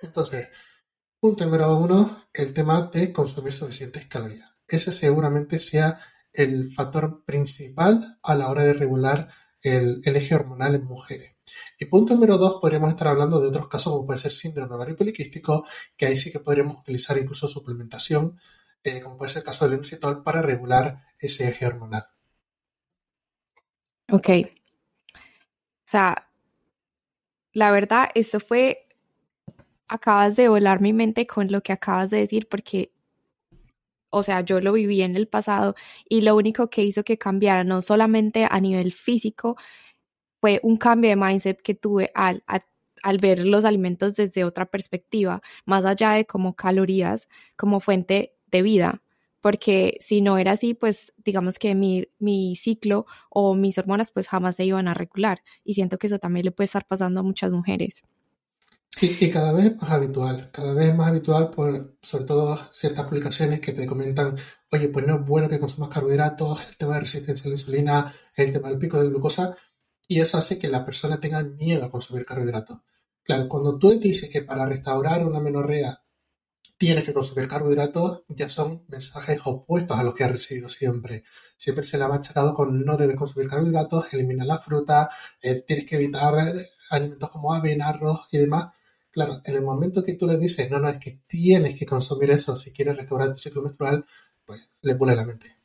Entonces, 0.00 0.48
punto 1.20 1.44
número 1.44 1.76
uno, 1.76 2.24
el 2.32 2.54
tema 2.54 2.88
de 2.90 3.12
consumir 3.12 3.52
suficientes 3.52 4.06
calorías. 4.06 4.50
Ese 4.66 4.90
seguramente 4.90 5.58
sea 5.58 6.00
el 6.32 6.72
factor 6.72 7.22
principal 7.26 8.18
a 8.22 8.34
la 8.34 8.48
hora 8.48 8.64
de 8.64 8.72
regular 8.72 9.28
el, 9.60 10.00
eje 10.06 10.34
hormonal 10.34 10.74
en 10.74 10.84
mujeres. 10.84 11.36
Y 11.78 11.86
punto 11.86 12.14
número 12.14 12.38
dos, 12.38 12.58
podríamos 12.60 12.90
estar 12.90 13.08
hablando 13.08 13.40
de 13.40 13.48
otros 13.48 13.68
casos 13.68 13.92
como 13.92 14.06
puede 14.06 14.18
ser 14.18 14.32
síndrome 14.32 14.74
ovario 14.74 14.96
poliquístico, 14.96 15.66
que 15.96 16.06
ahí 16.06 16.16
sí 16.16 16.30
que 16.30 16.40
podríamos 16.40 16.78
utilizar 16.78 17.18
incluso 17.18 17.48
suplementación, 17.48 18.38
eh, 18.84 19.00
como 19.00 19.16
puede 19.16 19.30
ser 19.30 19.40
el 19.40 19.46
caso 19.46 19.64
del 19.64 19.78
encitol, 19.78 20.22
para 20.22 20.42
regular 20.42 21.04
ese 21.18 21.48
eje 21.48 21.66
hormonal. 21.66 22.06
Ok. 24.10 24.28
O 25.14 25.86
sea, 25.86 26.28
la 27.52 27.70
verdad, 27.70 28.08
esto 28.14 28.40
fue, 28.40 28.88
acabas 29.88 30.36
de 30.36 30.48
volar 30.48 30.80
mi 30.80 30.92
mente 30.92 31.26
con 31.26 31.50
lo 31.50 31.62
que 31.62 31.72
acabas 31.72 32.10
de 32.10 32.18
decir, 32.18 32.48
porque 32.48 32.92
o 34.14 34.22
sea, 34.22 34.42
yo 34.42 34.60
lo 34.60 34.74
viví 34.74 35.00
en 35.02 35.16
el 35.16 35.26
pasado 35.26 35.74
y 36.06 36.20
lo 36.20 36.36
único 36.36 36.68
que 36.68 36.84
hizo 36.84 37.02
que 37.02 37.16
cambiara, 37.16 37.64
no 37.64 37.80
solamente 37.80 38.46
a 38.48 38.60
nivel 38.60 38.92
físico, 38.92 39.56
fue 40.42 40.58
un 40.64 40.76
cambio 40.76 41.08
de 41.08 41.14
mindset 41.14 41.62
que 41.62 41.76
tuve 41.76 42.10
al, 42.16 42.42
al 42.48 43.18
ver 43.18 43.46
los 43.46 43.64
alimentos 43.64 44.16
desde 44.16 44.42
otra 44.42 44.66
perspectiva, 44.66 45.40
más 45.66 45.84
allá 45.84 46.14
de 46.14 46.26
como 46.26 46.56
calorías, 46.56 47.28
como 47.54 47.78
fuente 47.78 48.34
de 48.50 48.62
vida. 48.62 49.02
Porque 49.40 49.98
si 50.00 50.20
no 50.20 50.38
era 50.38 50.50
así, 50.50 50.74
pues 50.74 51.12
digamos 51.24 51.60
que 51.60 51.76
mi, 51.76 52.08
mi 52.18 52.56
ciclo 52.56 53.06
o 53.30 53.54
mis 53.54 53.78
hormonas 53.78 54.10
pues 54.10 54.26
jamás 54.26 54.56
se 54.56 54.64
iban 54.64 54.88
a 54.88 54.94
regular. 54.94 55.44
Y 55.62 55.74
siento 55.74 55.96
que 55.96 56.08
eso 56.08 56.18
también 56.18 56.44
le 56.44 56.50
puede 56.50 56.64
estar 56.66 56.88
pasando 56.88 57.20
a 57.20 57.22
muchas 57.22 57.52
mujeres. 57.52 58.02
Sí, 58.88 59.16
y 59.20 59.30
cada 59.30 59.52
vez 59.52 59.76
más 59.80 59.90
habitual, 59.92 60.50
cada 60.52 60.74
vez 60.74 60.92
más 60.92 61.06
habitual 61.06 61.50
por 61.50 61.96
sobre 62.02 62.24
todo 62.24 62.58
ciertas 62.72 63.06
publicaciones 63.06 63.60
que 63.60 63.72
te 63.72 63.86
comentan, 63.86 64.36
oye, 64.72 64.88
pues 64.88 65.06
no 65.06 65.14
es 65.14 65.24
bueno 65.24 65.48
que 65.48 65.60
consumas 65.60 65.90
carbohidratos, 65.90 66.60
el 66.68 66.76
tema 66.76 66.94
de 66.94 67.00
resistencia 67.00 67.44
a 67.44 67.48
la 67.48 67.54
insulina, 67.54 68.14
el 68.34 68.52
tema 68.52 68.68
del 68.70 68.78
pico 68.78 69.00
de 69.00 69.08
glucosa, 69.08 69.56
y 70.08 70.20
eso 70.20 70.38
hace 70.38 70.58
que 70.58 70.68
la 70.68 70.84
persona 70.84 71.20
tenga 71.20 71.42
miedo 71.42 71.84
a 71.84 71.90
consumir 71.90 72.24
carbohidratos. 72.24 72.78
Claro, 73.22 73.48
cuando 73.48 73.78
tú 73.78 73.98
dices 73.98 74.30
que 74.30 74.42
para 74.42 74.66
restaurar 74.66 75.26
una 75.26 75.40
menorrea 75.40 76.02
tienes 76.76 77.04
que 77.04 77.14
consumir 77.14 77.48
carbohidratos, 77.48 78.24
ya 78.28 78.48
son 78.48 78.84
mensajes 78.88 79.40
opuestos 79.44 79.98
a 79.98 80.02
los 80.02 80.14
que 80.14 80.24
has 80.24 80.32
recibido 80.32 80.68
siempre. 80.68 81.24
Siempre 81.56 81.84
se 81.84 81.96
le 81.96 82.04
ha 82.04 82.08
machacado 82.08 82.54
con 82.54 82.84
no 82.84 82.96
debes 82.96 83.16
consumir 83.16 83.48
carbohidratos, 83.48 84.12
elimina 84.12 84.44
la 84.44 84.58
fruta, 84.58 85.08
eh, 85.40 85.62
tienes 85.66 85.86
que 85.86 85.96
evitar 85.96 86.34
alimentos 86.90 87.30
como 87.30 87.54
avena, 87.54 87.88
arroz 87.88 88.26
y 88.32 88.38
demás 88.38 88.72
Claro, 89.12 89.42
en 89.44 89.54
el 89.54 89.62
momento 89.62 90.02
que 90.02 90.14
tú 90.14 90.26
le 90.26 90.38
dices, 90.38 90.70
no, 90.70 90.78
no, 90.78 90.88
es 90.88 90.98
que 90.98 91.20
tienes 91.26 91.78
que 91.78 91.84
consumir 91.84 92.30
eso 92.30 92.56
si 92.56 92.72
quieres 92.72 92.96
restaurar 92.96 93.30
tu 93.32 93.38
ciclo 93.38 93.60
menstrual, 93.60 94.06
pues 94.46 94.62
le 94.80 94.96
pone 94.96 95.14
la 95.14 95.24
mente. 95.24 95.61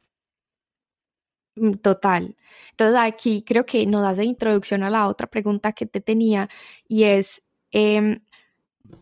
Mm, 1.58 1.74
total. 1.82 2.36
Entonces 2.72 3.00
aquí 3.00 3.44
creo 3.44 3.66
que 3.66 3.86
nos 3.88 4.04
hace 4.06 4.24
introducción 4.26 4.84
a 4.84 4.90
la 4.90 5.08
otra 5.08 5.28
pregunta 5.28 5.74
que 5.74 5.86
te 5.88 6.02
tenía 6.02 6.50
y 6.88 7.04
es, 7.04 7.44
em, 7.72 8.20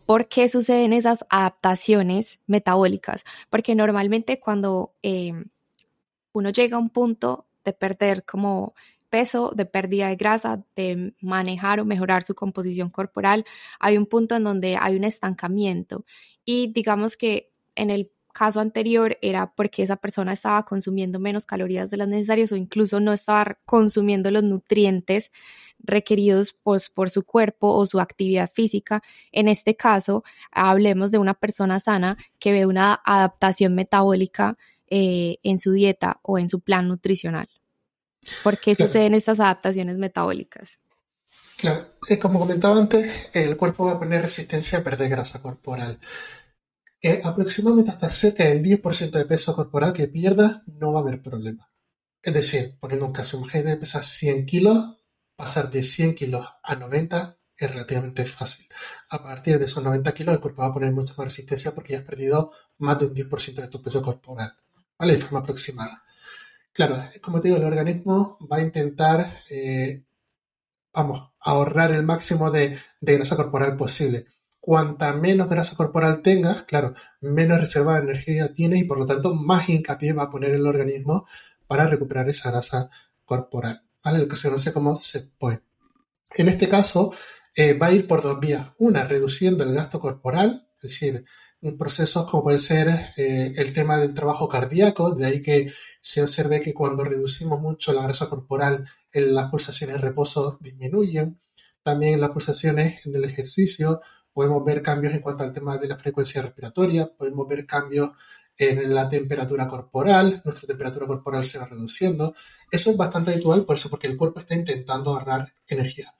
¿por 0.06 0.28
qué 0.30 0.50
suceden 0.50 0.94
esas 0.94 1.26
adaptaciones 1.30 2.42
metabólicas? 2.48 3.24
Porque 3.50 3.76
normalmente 3.76 4.40
cuando 4.40 4.96
em, 5.02 5.46
uno 6.34 6.50
llega 6.52 6.78
a 6.78 6.80
un 6.80 6.90
punto 6.90 7.48
de 7.66 7.74
perder 7.74 8.26
como 8.26 8.76
peso, 9.10 9.52
de 9.56 9.66
pérdida 9.66 10.10
de 10.10 10.16
grasa, 10.18 10.64
de 10.76 11.14
manejar 11.22 11.80
o 11.80 11.86
mejorar 11.86 12.24
su 12.24 12.36
composición 12.36 12.90
corporal, 12.90 13.46
hay 13.80 13.98
un 13.98 14.06
punto 14.08 14.36
en 14.36 14.44
donde 14.46 14.78
hay 14.80 14.96
un 14.96 15.04
estancamiento 15.06 16.06
y 16.46 16.72
digamos 16.74 17.18
que 17.18 17.52
en 17.76 17.90
el 17.92 18.12
caso 18.36 18.60
anterior 18.60 19.18
era 19.22 19.54
porque 19.56 19.82
esa 19.82 19.96
persona 19.96 20.34
estaba 20.34 20.66
consumiendo 20.66 21.20
menos 21.22 21.46
calorías 21.46 21.90
de 21.90 21.96
las 21.96 22.10
necesarias 22.10 22.52
o 22.52 22.58
incluso 22.58 23.00
no 23.00 23.14
estaba 23.14 23.58
consumiendo 23.66 24.30
los 24.30 24.44
nutrientes 24.44 25.32
requeridos 25.80 26.54
pues, 26.62 26.90
por 26.90 27.10
su 27.10 27.24
cuerpo 27.24 27.74
o 27.74 27.86
su 27.86 28.02
actividad 28.02 28.52
física. 28.54 29.02
En 29.32 29.48
este 29.48 29.78
caso, 29.78 30.26
hablemos 30.52 31.12
de 31.12 31.18
una 31.18 31.34
persona 31.34 31.80
sana 31.80 32.18
que 32.38 32.52
ve 32.52 32.66
una 32.66 33.00
adaptación 33.06 33.74
metabólica 33.74 34.58
eh, 34.88 35.38
en 35.42 35.58
su 35.58 35.72
dieta 35.72 36.20
o 36.22 36.38
en 36.38 36.50
su 36.50 36.60
plan 36.60 36.90
nutricional. 36.90 37.48
¿Por 38.44 38.60
qué 38.60 38.76
suceden 38.76 39.14
estas 39.14 39.40
adaptaciones 39.40 39.98
metabólicas? 39.98 40.78
Claro, 41.56 41.86
eh, 42.10 42.20
como 42.20 42.40
comentaba 42.40 42.78
antes, 42.78 43.34
el 43.34 43.56
cuerpo 43.56 43.86
va 43.86 43.94
a 43.94 44.00
poner 44.00 44.24
resistencia 44.24 44.80
a 44.80 44.84
perder 44.84 45.08
grasa 45.08 45.42
corporal 45.42 46.00
aproximadamente 47.24 47.92
hasta 47.92 48.12
cerca 48.12 48.46
del 48.46 48.64
10% 48.64 49.12
de 49.12 49.26
peso 49.26 49.56
corporal 49.56 49.94
que 49.94 50.08
pierda 50.08 50.64
no 50.68 50.94
va 50.94 51.00
a 51.00 51.04
haber 51.04 51.22
problema. 51.22 51.70
Es 52.22 52.34
decir, 52.34 52.78
poniendo 52.80 53.06
un 53.06 53.14
caso, 53.14 53.38
un 53.38 53.48
de 53.48 53.78
pesa 53.78 54.02
100 54.02 54.46
kilos, 54.46 54.98
pasar 55.36 55.70
de 55.70 55.84
100 55.84 56.16
kilos 56.16 56.48
a 56.64 56.76
90 56.76 57.38
es 57.58 57.70
relativamente 57.70 58.26
fácil. 58.26 58.68
A 59.10 59.24
partir 59.24 59.60
de 59.60 59.66
esos 59.66 59.84
90 59.84 60.14
kilos 60.14 60.34
el 60.34 60.42
cuerpo 60.42 60.64
va 60.64 60.70
a 60.70 60.74
poner 60.74 60.92
mucha 60.92 61.14
más 61.18 61.28
resistencia 61.28 61.74
porque 61.74 61.94
ya 61.94 62.00
has 62.00 62.06
perdido 62.06 62.52
más 62.80 62.98
de 63.00 63.06
un 63.06 63.14
10% 63.14 63.62
de 63.62 63.68
tu 63.68 63.82
peso 63.82 64.02
corporal, 64.02 64.54
¿vale? 64.98 65.14
De 65.14 65.20
forma 65.22 65.40
aproximada. 65.40 66.04
Claro, 66.74 67.02
como 67.22 67.40
te 67.40 67.48
digo, 67.48 67.58
el 67.58 67.64
organismo 67.66 68.38
va 68.52 68.58
a 68.58 68.62
intentar, 68.62 69.42
eh, 69.50 70.04
vamos, 70.94 71.32
ahorrar 71.40 71.92
el 71.92 72.04
máximo 72.04 72.52
de 72.52 72.78
grasa 73.00 73.36
corporal 73.36 73.78
posible 73.78 74.26
cuanta 74.66 75.14
menos 75.14 75.48
grasa 75.48 75.76
corporal 75.76 76.24
tengas, 76.24 76.64
claro, 76.64 76.96
menos 77.22 77.60
reserva 77.60 77.94
de 77.94 78.06
energía 78.06 78.52
tienes 78.52 78.82
y 78.82 78.86
por 78.86 78.98
lo 78.98 79.06
tanto 79.06 79.36
más 79.36 79.70
hincapié 79.70 80.12
va 80.12 80.24
a 80.24 80.30
poner 80.32 80.56
el 80.56 80.66
organismo 80.66 81.28
para 81.68 81.86
recuperar 81.86 82.28
esa 82.30 82.50
grasa 82.50 82.90
corporal. 83.26 83.84
¿vale? 84.04 84.18
Lo 84.18 84.28
que 84.28 84.36
se 84.36 84.48
conoce 84.48 84.74
como 84.74 84.98
set 84.98 85.32
point. 85.38 85.62
En 86.36 86.50
este 86.50 86.68
caso, 86.68 87.14
eh, 87.56 87.74
va 87.74 87.88
a 87.88 87.92
ir 87.92 88.08
por 88.08 88.24
dos 88.24 88.40
vías. 88.40 88.72
Una, 88.80 89.04
reduciendo 89.04 89.64
el 89.64 89.76
gasto 89.76 90.00
corporal, 90.00 90.68
es 90.82 90.90
decir, 90.90 91.24
procesos 91.78 92.28
como 92.28 92.46
puede 92.46 92.58
ser 92.58 92.88
eh, 93.18 93.54
el 93.56 93.72
tema 93.72 93.98
del 93.98 94.16
trabajo 94.16 94.50
cardíaco, 94.50 95.14
de 95.14 95.28
ahí 95.28 95.42
que 95.44 95.72
se 96.02 96.24
observe 96.24 96.60
que 96.60 96.74
cuando 96.74 97.04
reducimos 97.04 97.62
mucho 97.62 97.94
la 97.94 98.02
grasa 98.02 98.30
corporal, 98.30 98.90
las 99.14 99.52
pulsaciones 99.52 99.98
de 99.98 100.02
reposo 100.02 100.58
disminuyen, 100.60 101.40
también 101.84 102.20
las 102.20 102.32
pulsaciones 102.32 103.06
en 103.06 103.16
el 103.16 103.26
ejercicio 103.26 104.02
podemos 104.36 104.66
ver 104.66 104.82
cambios 104.82 105.14
en 105.14 105.22
cuanto 105.22 105.46
al 105.46 105.54
tema 105.54 105.78
de 105.78 105.88
la 105.88 105.98
frecuencia 105.98 106.42
respiratoria, 106.42 107.10
podemos 107.10 107.48
ver 107.48 107.66
cambios 107.66 108.12
en 108.58 108.94
la 108.94 109.08
temperatura 109.08 109.66
corporal, 109.66 110.42
nuestra 110.44 110.68
temperatura 110.68 111.08
corporal 111.08 111.46
se 111.46 111.58
va 111.58 111.68
reduciendo. 111.68 112.36
Eso 112.70 112.92
es 112.92 112.98
bastante 112.98 113.32
habitual, 113.32 113.64
por 113.64 113.78
eso, 113.78 113.90
porque 113.90 114.08
el 114.08 114.18
cuerpo 114.18 114.42
está 114.42 114.54
intentando 114.54 115.12
ahorrar 115.12 115.54
energía. 115.66 116.14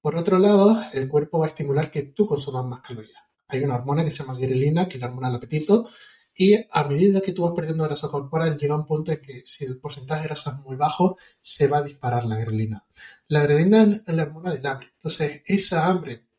Por 0.00 0.16
otro 0.16 0.38
lado, 0.38 0.82
el 0.94 1.06
cuerpo 1.06 1.38
va 1.38 1.46
a 1.46 1.48
estimular 1.48 1.90
que 1.90 2.04
tú 2.04 2.26
consumas 2.26 2.64
más 2.64 2.80
calorías. 2.80 3.22
Hay 3.48 3.62
una 3.62 3.74
hormona 3.74 4.04
que 4.06 4.10
se 4.10 4.22
llama 4.22 4.38
grelina, 4.38 4.88
que 4.88 4.94
es 4.94 5.00
la 5.00 5.08
hormona 5.08 5.28
del 5.28 5.36
apetito, 5.36 5.90
y 6.34 6.54
a 6.54 6.84
medida 6.84 7.20
que 7.20 7.32
tú 7.32 7.42
vas 7.42 7.52
perdiendo 7.54 7.84
grasa 7.84 8.08
corporal, 8.08 8.56
llega 8.56 8.74
un 8.74 8.86
punto 8.86 9.12
en 9.12 9.20
que 9.20 9.42
si 9.44 9.66
el 9.66 9.78
porcentaje 9.78 10.22
de 10.22 10.28
grasa 10.28 10.52
es 10.52 10.64
muy 10.64 10.76
bajo, 10.76 11.18
se 11.42 11.66
va 11.66 11.78
a 11.78 11.82
disparar 11.82 12.24
la 12.24 12.38
grelina. 12.38 12.86
La 13.28 13.42
grelina 13.42 13.82
es 13.82 14.14
la 14.14 14.22
hormona 14.22 14.52
del 14.52 14.64
hambre. 14.64 14.88
Entonces, 14.94 15.42
esa 15.44 15.86
hambre 15.86 16.29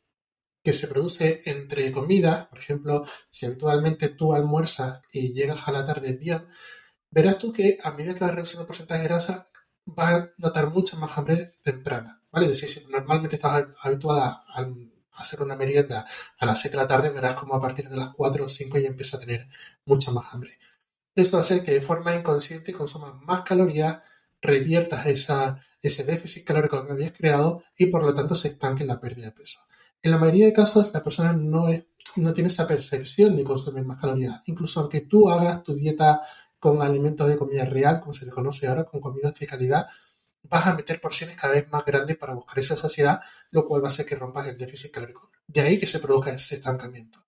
que 0.63 0.73
se 0.73 0.87
produce 0.87 1.41
entre 1.45 1.91
comidas, 1.91 2.47
por 2.47 2.59
ejemplo, 2.59 3.05
si 3.29 3.45
habitualmente 3.45 4.09
tú 4.09 4.33
almuerzas 4.33 5.01
y 5.11 5.33
llegas 5.33 5.67
a 5.67 5.71
la 5.71 5.85
tarde 5.85 6.13
bien, 6.13 6.47
verás 7.09 7.39
tú 7.39 7.51
que 7.51 7.79
a 7.83 7.91
medida 7.91 8.13
que 8.13 8.19
vas 8.21 8.35
reduciendo 8.35 8.61
el 8.61 8.67
porcentaje 8.67 9.01
de 9.01 9.07
grasa, 9.07 9.47
vas 9.85 10.13
a 10.13 10.31
notar 10.37 10.69
mucha 10.69 10.97
más 10.97 11.17
hambre 11.17 11.53
temprana, 11.63 12.21
¿vale? 12.31 12.45
Es 12.45 12.61
decir, 12.61 12.69
si 12.69 12.87
normalmente 12.91 13.35
estás 13.35 13.67
habituada 13.81 14.43
a, 14.47 14.67
hacer 15.13 15.41
una 15.41 15.55
merienda 15.55 16.07
a 16.39 16.45
las 16.45 16.61
7 16.61 16.77
de 16.77 16.83
la 16.83 16.87
tarde, 16.87 17.09
verás 17.09 17.35
como 17.35 17.53
a 17.53 17.61
partir 17.61 17.89
de 17.89 17.97
las 17.97 18.09
4 18.15 18.45
o 18.45 18.49
5 18.49 18.77
ya 18.79 18.87
empieza 18.87 19.17
a 19.17 19.19
tener 19.19 19.47
mucha 19.85 20.11
más 20.11 20.33
hambre. 20.33 20.57
A 21.15 21.37
hacer 21.37 21.63
que 21.63 21.73
de 21.73 21.81
forma 21.81 22.15
inconsciente 22.15 22.71
consumas 22.71 23.15
más 23.23 23.41
calorías, 23.41 23.99
reviertas 24.41 25.05
ese 25.05 26.03
déficit 26.05 26.45
calórico 26.45 26.85
que 26.85 26.93
habías 26.93 27.11
creado 27.11 27.63
y 27.77 27.87
por 27.87 28.03
lo 28.03 28.15
tanto 28.15 28.35
se 28.35 28.49
estanque 28.49 28.85
la 28.85 28.99
pérdida 28.99 29.27
de 29.27 29.31
peso. 29.33 29.59
En 30.03 30.11
la 30.11 30.17
mayoría 30.17 30.47
de 30.47 30.53
casos, 30.53 30.91
la 30.93 31.03
persona 31.03 31.33
no, 31.33 31.67
no 32.15 32.33
tiene 32.33 32.47
esa 32.47 32.67
percepción 32.67 33.35
de 33.35 33.43
consumir 33.43 33.85
más 33.85 33.99
calorías. 33.99 34.41
Incluso 34.47 34.79
aunque 34.79 35.01
tú 35.01 35.29
hagas 35.29 35.63
tu 35.63 35.75
dieta 35.75 36.21
con 36.59 36.81
alimentos 36.81 37.27
de 37.27 37.37
comida 37.37 37.65
real, 37.65 38.01
como 38.01 38.13
se 38.13 38.25
le 38.25 38.31
conoce 38.31 38.67
ahora, 38.67 38.83
con 38.83 38.99
comida 38.99 39.31
de 39.31 39.47
calidad, 39.47 39.87
vas 40.43 40.67
a 40.67 40.73
meter 40.73 40.99
porciones 40.99 41.35
cada 41.35 41.53
vez 41.53 41.69
más 41.69 41.85
grandes 41.85 42.17
para 42.17 42.33
buscar 42.33 42.59
esa 42.59 42.75
saciedad, 42.75 43.21
lo 43.51 43.65
cual 43.65 43.83
va 43.83 43.87
a 43.87 43.91
hacer 43.91 44.05
que 44.05 44.15
rompas 44.15 44.47
el 44.47 44.57
déficit 44.57 44.91
calórico. 44.91 45.31
De 45.47 45.61
ahí 45.61 45.79
que 45.79 45.87
se 45.87 45.99
produzca 45.99 46.31
ese 46.31 46.55
estancamiento. 46.55 47.23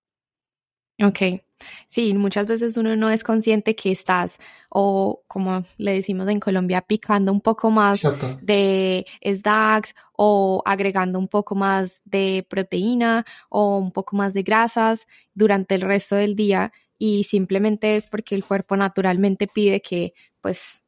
Ok, 1.02 1.42
sí, 1.88 2.14
muchas 2.14 2.46
veces 2.46 2.76
uno 2.76 2.94
no 2.94 3.10
es 3.10 3.24
consciente 3.24 3.74
que 3.74 3.90
estás, 3.90 4.38
o 4.70 5.24
como 5.26 5.64
le 5.76 5.94
decimos 5.94 6.28
en 6.28 6.38
Colombia, 6.38 6.82
picando 6.82 7.32
un 7.32 7.40
poco 7.40 7.70
más 7.70 8.02
de 8.40 9.04
SDAX 9.20 9.94
o 10.12 10.62
agregando 10.64 11.18
un 11.18 11.26
poco 11.26 11.56
más 11.56 12.00
de 12.04 12.46
proteína 12.48 13.24
o 13.48 13.78
un 13.78 13.90
poco 13.90 14.16
más 14.16 14.34
de 14.34 14.44
grasas 14.44 15.08
durante 15.34 15.74
el 15.74 15.80
resto 15.80 16.14
del 16.14 16.36
día 16.36 16.72
y 16.96 17.24
simplemente 17.24 17.96
es 17.96 18.06
porque 18.06 18.36
el 18.36 18.44
cuerpo 18.44 18.76
naturalmente 18.76 19.48
pide 19.48 19.82
que 19.82 20.14
pues 20.40 20.84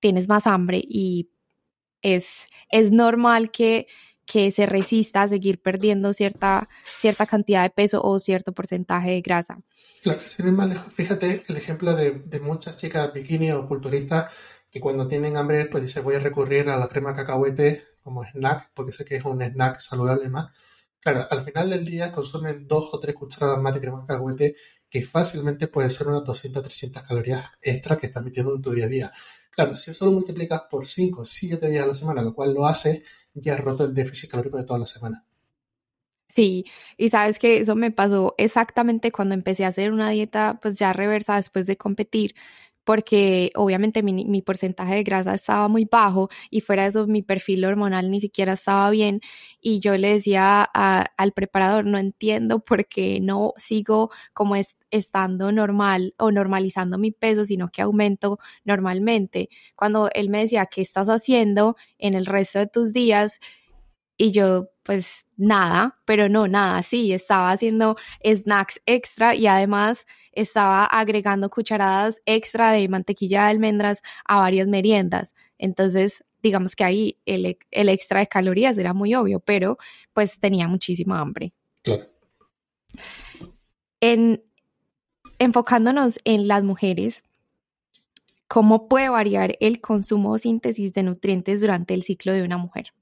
tienes 0.00 0.28
más 0.28 0.46
hambre 0.46 0.82
y 0.82 1.30
es, 2.02 2.46
es 2.68 2.92
normal 2.92 3.50
que 3.50 3.86
que 4.26 4.50
se 4.50 4.66
resista 4.66 5.22
a 5.22 5.28
seguir 5.28 5.60
perdiendo 5.62 6.12
cierta, 6.12 6.68
cierta 6.98 7.26
cantidad 7.26 7.62
de 7.62 7.70
peso 7.70 8.02
o 8.02 8.18
cierto 8.18 8.52
porcentaje 8.52 9.12
de 9.12 9.20
grasa. 9.20 9.60
Claro, 10.02 10.20
sin 10.24 10.52
más 10.54 10.78
fíjate 10.92 11.44
el 11.48 11.56
ejemplo 11.56 11.94
de, 11.94 12.10
de, 12.10 12.40
muchas 12.40 12.76
chicas 12.76 13.12
bikini 13.12 13.52
o 13.52 13.66
culturistas 13.66 14.32
que 14.70 14.80
cuando 14.80 15.06
tienen 15.06 15.36
hambre, 15.36 15.66
pues 15.66 15.84
dicen 15.84 16.04
voy 16.04 16.16
a 16.16 16.20
recurrir 16.20 16.68
a 16.68 16.76
la 16.76 16.88
crema 16.88 17.14
cacahuete 17.14 17.84
como 18.02 18.24
snack, 18.24 18.70
porque 18.74 18.92
sé 18.92 19.04
que 19.04 19.16
es 19.16 19.24
un 19.24 19.42
snack 19.42 19.80
saludable 19.80 20.28
más. 20.28 20.52
Claro, 21.00 21.26
al 21.30 21.42
final 21.42 21.70
del 21.70 21.84
día 21.84 22.10
consumen 22.10 22.66
dos 22.66 22.90
o 22.92 22.98
tres 22.98 23.14
cucharadas 23.14 23.60
más 23.60 23.74
de 23.74 23.80
crema 23.80 24.04
cacahuete 24.04 24.56
que 24.90 25.02
fácilmente 25.02 25.68
pueden 25.68 25.90
ser 25.90 26.08
unas 26.08 26.24
200 26.24 26.62
300 26.62 27.02
calorías 27.02 27.44
extra 27.62 27.96
que 27.96 28.06
estás 28.06 28.24
metiendo 28.24 28.54
en 28.54 28.62
tu 28.62 28.72
día 28.72 28.86
a 28.86 28.88
día. 28.88 29.12
Claro, 29.50 29.76
si 29.76 29.90
eso 29.90 30.04
lo 30.04 30.12
multiplicas 30.12 30.62
por 30.70 30.86
5 30.86 31.24
7 31.24 31.68
días 31.70 31.84
a 31.84 31.88
la 31.88 31.94
semana, 31.94 32.22
lo 32.22 32.34
cual 32.34 32.52
lo 32.52 32.66
hace, 32.66 33.04
ya 33.36 33.54
has 33.54 33.60
roto 33.60 33.84
el 33.84 33.94
déficit 33.94 34.30
calórico 34.30 34.58
de 34.58 34.64
toda 34.64 34.80
la 34.80 34.86
semana. 34.86 35.24
Sí, 36.28 36.66
y 36.98 37.08
sabes 37.08 37.38
que 37.38 37.60
eso 37.60 37.76
me 37.76 37.90
pasó 37.90 38.34
exactamente 38.36 39.10
cuando 39.10 39.34
empecé 39.34 39.64
a 39.64 39.68
hacer 39.68 39.90
una 39.90 40.10
dieta 40.10 40.58
pues 40.60 40.78
ya 40.78 40.92
reversa 40.92 41.36
después 41.36 41.64
de 41.66 41.78
competir, 41.78 42.34
porque 42.86 43.50
obviamente 43.56 44.04
mi, 44.04 44.42
porcentaje 44.42 44.94
de 44.94 45.02
grasa 45.02 45.34
estaba 45.34 45.66
muy 45.66 45.86
bajo 45.90 46.28
y 46.50 46.60
fuera 46.60 46.84
de 46.84 46.90
eso 46.90 47.08
mi 47.08 47.20
perfil 47.20 47.64
hormonal 47.64 48.12
ni 48.12 48.20
siquiera 48.20 48.52
estaba 48.52 48.88
bien 48.90 49.20
y 49.60 49.80
yo 49.80 49.98
le 49.98 50.12
decía 50.12 50.62
al 50.62 51.32
preparador, 51.32 51.84
no 51.84 51.98
entiendo 51.98 52.60
por 52.60 52.86
qué 52.86 53.18
no 53.20 53.54
sigo 53.56 54.12
como 54.32 54.54
es, 54.54 54.76
estando 54.92 55.50
normal 55.50 56.14
o 56.16 56.30
normalizando 56.30 56.96
mi 56.96 57.10
peso, 57.10 57.44
sino 57.44 57.70
que 57.70 57.82
aumento 57.82 58.38
normalmente. 58.64 59.48
Cuando 59.74 60.08
él 60.14 60.30
me 60.30 60.38
decía, 60.38 60.66
¿qué 60.66 60.82
estás 60.82 61.08
haciendo 61.08 61.74
en 61.98 62.14
el 62.14 62.24
resto 62.24 62.60
de 62.60 62.68
tus 62.68 62.92
días? 62.92 63.40
Y 64.16 64.30
yo, 64.30 64.68
pues 64.86 65.26
nada, 65.36 65.98
pero 66.04 66.28
no, 66.28 66.46
nada, 66.46 66.80
sí, 66.84 67.12
estaba 67.12 67.50
haciendo 67.50 67.96
snacks 68.24 68.80
extra 68.86 69.34
y 69.34 69.48
además 69.48 70.06
estaba 70.30 70.84
agregando 70.84 71.50
cucharadas 71.50 72.20
extra 72.24 72.70
de 72.70 72.88
mantequilla 72.88 73.42
de 73.42 73.50
almendras 73.50 74.00
a 74.24 74.38
varias 74.38 74.68
meriendas. 74.68 75.34
Entonces, 75.58 76.24
digamos 76.40 76.76
que 76.76 76.84
ahí 76.84 77.18
el, 77.26 77.58
el 77.72 77.88
extra 77.88 78.20
de 78.20 78.28
calorías 78.28 78.78
era 78.78 78.94
muy 78.94 79.16
obvio, 79.16 79.40
pero 79.40 79.76
pues 80.12 80.38
tenía 80.38 80.68
muchísima 80.68 81.18
hambre. 81.18 81.52
Claro. 81.82 82.08
En, 84.00 84.44
enfocándonos 85.40 86.20
en 86.24 86.46
las 86.46 86.62
mujeres, 86.62 87.24
¿cómo 88.46 88.86
puede 88.86 89.08
variar 89.08 89.56
el 89.58 89.80
consumo 89.80 90.30
o 90.30 90.38
síntesis 90.38 90.92
de 90.92 91.02
nutrientes 91.02 91.60
durante 91.60 91.92
el 91.92 92.04
ciclo 92.04 92.32
de 92.32 92.44
una 92.44 92.56
mujer? 92.56 92.92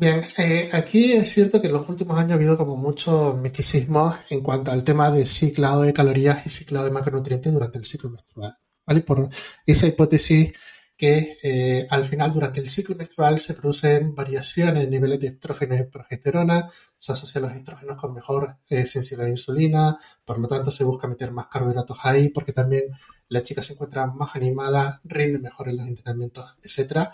Bien, 0.00 0.22
eh, 0.38 0.70
aquí 0.72 1.10
es 1.10 1.32
cierto 1.32 1.60
que 1.60 1.66
en 1.66 1.72
los 1.72 1.88
últimos 1.88 2.16
años 2.16 2.30
ha 2.30 2.34
habido 2.36 2.56
como 2.56 2.76
mucho 2.76 3.34
misticismo 3.34 4.14
en 4.30 4.42
cuanto 4.42 4.70
al 4.70 4.84
tema 4.84 5.10
de 5.10 5.26
ciclado 5.26 5.82
de 5.82 5.92
calorías 5.92 6.46
y 6.46 6.50
ciclado 6.50 6.84
de 6.84 6.92
macronutrientes 6.92 7.52
durante 7.52 7.78
el 7.78 7.84
ciclo 7.84 8.08
menstrual. 8.08 8.56
¿vale? 8.86 9.00
Por 9.00 9.28
esa 9.66 9.88
hipótesis 9.88 10.52
que 10.96 11.38
eh, 11.42 11.84
al 11.90 12.04
final 12.04 12.32
durante 12.32 12.60
el 12.60 12.70
ciclo 12.70 12.94
menstrual 12.94 13.40
se 13.40 13.54
producen 13.54 14.14
variaciones 14.14 14.84
en 14.84 14.90
niveles 14.90 15.18
de 15.18 15.26
estrógeno 15.26 15.74
y 15.74 15.82
progesterona, 15.82 16.70
se 16.96 17.12
asocian 17.12 17.42
los 17.42 17.54
estrógenos 17.54 18.00
con 18.00 18.14
mejor 18.14 18.56
eh, 18.68 18.86
sensibilidad 18.86 19.26
a 19.26 19.30
insulina, 19.30 19.98
por 20.24 20.38
lo 20.38 20.46
tanto 20.46 20.70
se 20.70 20.84
busca 20.84 21.08
meter 21.08 21.32
más 21.32 21.48
carbohidratos 21.48 21.98
ahí 22.04 22.28
porque 22.28 22.52
también 22.52 22.84
la 23.28 23.42
chica 23.42 23.62
se 23.62 23.72
encuentra 23.72 24.06
más 24.06 24.36
animada, 24.36 25.00
rinde 25.02 25.40
mejor 25.40 25.68
en 25.68 25.78
los 25.78 25.88
entrenamientos, 25.88 26.54
etcétera. 26.62 27.12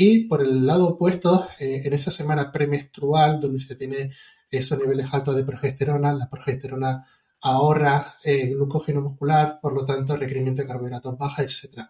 Y 0.00 0.28
por 0.28 0.42
el 0.42 0.64
lado 0.64 0.90
opuesto, 0.90 1.48
eh, 1.58 1.82
en 1.84 1.92
esa 1.92 2.12
semana 2.12 2.52
premenstrual, 2.52 3.40
donde 3.40 3.58
se 3.58 3.74
tiene 3.74 4.12
esos 4.48 4.78
niveles 4.78 5.08
altos 5.12 5.34
de 5.34 5.42
progesterona, 5.42 6.14
la 6.14 6.30
progesterona 6.30 7.04
ahorra 7.40 8.14
eh, 8.22 8.46
glucógeno 8.46 9.00
muscular, 9.02 9.58
por 9.60 9.72
lo 9.72 9.84
tanto, 9.84 10.16
requerimiento 10.16 10.62
de 10.62 10.68
carbohidratos 10.68 11.18
baja, 11.18 11.42
etc. 11.42 11.80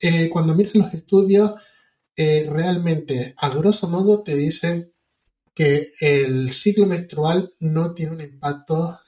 Eh, 0.00 0.28
cuando 0.28 0.56
miras 0.56 0.74
los 0.74 0.92
estudios, 0.92 1.54
realmente, 2.16 3.34
a 3.36 3.48
grosso 3.50 3.88
modo, 3.88 4.24
te 4.24 4.34
dicen 4.34 4.92
que 5.54 5.92
el 6.00 6.50
ciclo 6.50 6.86
menstrual 6.86 7.52
no 7.60 7.94
tiene 7.94 8.12
un 8.12 8.22
impacto 8.22 8.98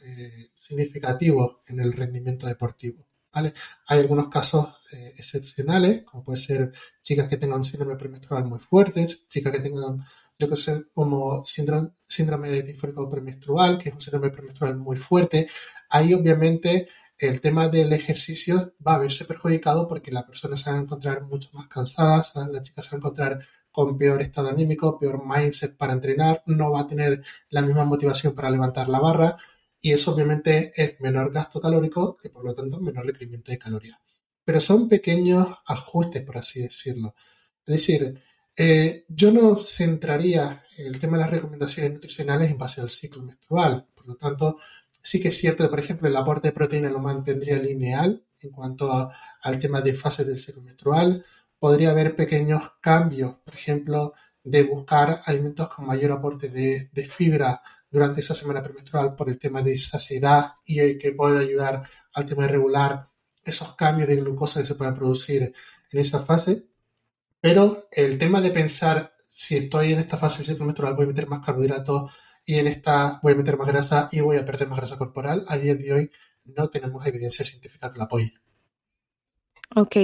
significativo 0.54 1.62
en 1.66 1.80
el 1.80 1.92
rendimiento 1.92 2.46
deportivo. 2.46 3.07
Hay 3.32 3.52
algunos 3.88 4.28
casos 4.28 4.68
eh, 4.92 5.14
excepcionales, 5.16 6.04
como 6.04 6.24
puede 6.24 6.38
ser 6.38 6.72
chicas 7.02 7.28
que 7.28 7.36
tengan 7.36 7.64
síndrome 7.64 7.96
premenstrual 7.96 8.44
muy 8.44 8.58
fuerte, 8.58 9.06
chicas 9.28 9.52
que 9.52 9.60
tengan 9.60 9.98
lo 10.38 10.48
que 10.48 10.56
sé, 10.56 10.84
como 10.94 11.44
síndrome, 11.44 11.90
síndrome 12.06 12.62
disfórico 12.62 13.10
premenstrual, 13.10 13.76
que 13.76 13.88
es 13.88 13.94
un 13.94 14.00
síndrome 14.00 14.30
premenstrual 14.30 14.76
muy 14.76 14.96
fuerte. 14.96 15.48
Ahí 15.90 16.14
obviamente 16.14 16.88
el 17.18 17.40
tema 17.40 17.68
del 17.68 17.92
ejercicio 17.92 18.74
va 18.86 18.94
a 18.94 18.98
verse 18.98 19.24
perjudicado 19.24 19.88
porque 19.88 20.12
la 20.12 20.24
persona 20.24 20.56
se 20.56 20.70
va 20.70 20.76
a 20.76 20.80
encontrar 20.80 21.22
mucho 21.22 21.50
más 21.52 21.66
cansada, 21.66 22.22
la 22.50 22.62
chica 22.62 22.82
se 22.82 22.90
va 22.90 22.94
a 22.94 22.98
encontrar 22.98 23.40
con 23.72 23.98
peor 23.98 24.22
estado 24.22 24.48
anímico, 24.48 24.98
peor 24.98 25.22
mindset 25.26 25.76
para 25.76 25.92
entrenar, 25.92 26.42
no 26.46 26.70
va 26.70 26.80
a 26.80 26.86
tener 26.86 27.22
la 27.50 27.62
misma 27.62 27.84
motivación 27.84 28.34
para 28.34 28.50
levantar 28.50 28.88
la 28.88 29.00
barra, 29.00 29.36
y 29.80 29.92
eso 29.92 30.12
obviamente 30.12 30.72
es 30.74 31.00
menor 31.00 31.32
gasto 31.32 31.60
calórico 31.60 32.18
y 32.22 32.28
por 32.28 32.44
lo 32.44 32.54
tanto 32.54 32.80
menor 32.80 33.06
requerimiento 33.06 33.52
de 33.52 33.58
calorías. 33.58 33.98
Pero 34.44 34.60
son 34.60 34.88
pequeños 34.88 35.48
ajustes, 35.66 36.22
por 36.22 36.38
así 36.38 36.62
decirlo. 36.62 37.14
Es 37.66 37.74
decir, 37.74 38.20
eh, 38.56 39.04
yo 39.08 39.30
no 39.30 39.56
centraría 39.60 40.62
el 40.78 40.98
tema 40.98 41.16
de 41.16 41.24
las 41.24 41.30
recomendaciones 41.30 41.92
nutricionales 41.92 42.50
en 42.50 42.58
base 42.58 42.80
al 42.80 42.90
ciclo 42.90 43.22
menstrual. 43.22 43.86
Por 43.94 44.06
lo 44.06 44.16
tanto, 44.16 44.58
sí 45.02 45.20
que 45.20 45.28
es 45.28 45.36
cierto 45.36 45.64
que, 45.64 45.70
por 45.70 45.78
ejemplo, 45.78 46.08
el 46.08 46.16
aporte 46.16 46.48
de 46.48 46.52
proteína 46.52 46.90
lo 46.90 46.98
mantendría 46.98 47.58
lineal 47.58 48.24
en 48.40 48.50
cuanto 48.50 49.10
al 49.42 49.58
tema 49.58 49.80
de 49.80 49.94
fases 49.94 50.26
del 50.26 50.40
ciclo 50.40 50.62
menstrual. 50.62 51.24
Podría 51.58 51.90
haber 51.90 52.16
pequeños 52.16 52.62
cambios, 52.80 53.36
por 53.44 53.54
ejemplo, 53.54 54.14
de 54.42 54.62
buscar 54.62 55.20
alimentos 55.26 55.68
con 55.68 55.86
mayor 55.86 56.12
aporte 56.12 56.48
de 56.48 57.04
fibra 57.04 57.60
durante 57.90 58.20
esa 58.20 58.34
semana 58.34 58.62
premenstrual 58.62 59.14
por 59.14 59.28
el 59.28 59.38
tema 59.38 59.62
de 59.62 59.78
saciedad 59.78 60.52
y 60.64 60.98
que 60.98 61.12
puede 61.12 61.40
ayudar 61.40 61.88
al 62.12 62.26
tema 62.26 62.42
de 62.42 62.48
regular 62.48 63.08
esos 63.44 63.74
cambios 63.76 64.08
de 64.08 64.16
glucosa 64.16 64.60
que 64.60 64.66
se 64.66 64.74
pueden 64.74 64.94
producir 64.94 65.42
en 65.90 65.98
esa 65.98 66.20
fase. 66.20 66.66
Pero 67.40 67.88
el 67.90 68.18
tema 68.18 68.40
de 68.40 68.50
pensar 68.50 69.14
si 69.28 69.56
estoy 69.56 69.92
en 69.92 70.00
esta 70.00 70.16
fase 70.16 70.38
del 70.38 70.46
ciclo 70.46 70.66
menstrual 70.66 70.94
voy 70.94 71.04
a 71.04 71.08
meter 71.08 71.28
más 71.28 71.44
carbohidratos 71.44 72.12
y 72.44 72.54
en 72.54 72.66
esta 72.66 73.20
voy 73.22 73.34
a 73.34 73.36
meter 73.36 73.56
más 73.56 73.68
grasa 73.68 74.08
y 74.10 74.20
voy 74.20 74.36
a 74.36 74.44
perder 74.44 74.68
más 74.68 74.78
grasa 74.78 74.98
corporal, 74.98 75.44
a 75.48 75.56
día 75.56 75.74
de 75.74 75.92
hoy 75.92 76.10
no 76.44 76.68
tenemos 76.68 77.06
evidencia 77.06 77.44
científica 77.44 77.92
que 77.92 77.98
la 77.98 78.04
apoye. 78.04 78.34
Ok, 79.76 79.96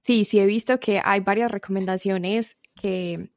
sí, 0.00 0.24
sí 0.24 0.40
he 0.40 0.46
visto 0.46 0.80
que 0.80 1.00
hay 1.04 1.20
varias 1.20 1.50
recomendaciones 1.50 2.56
que 2.74 3.30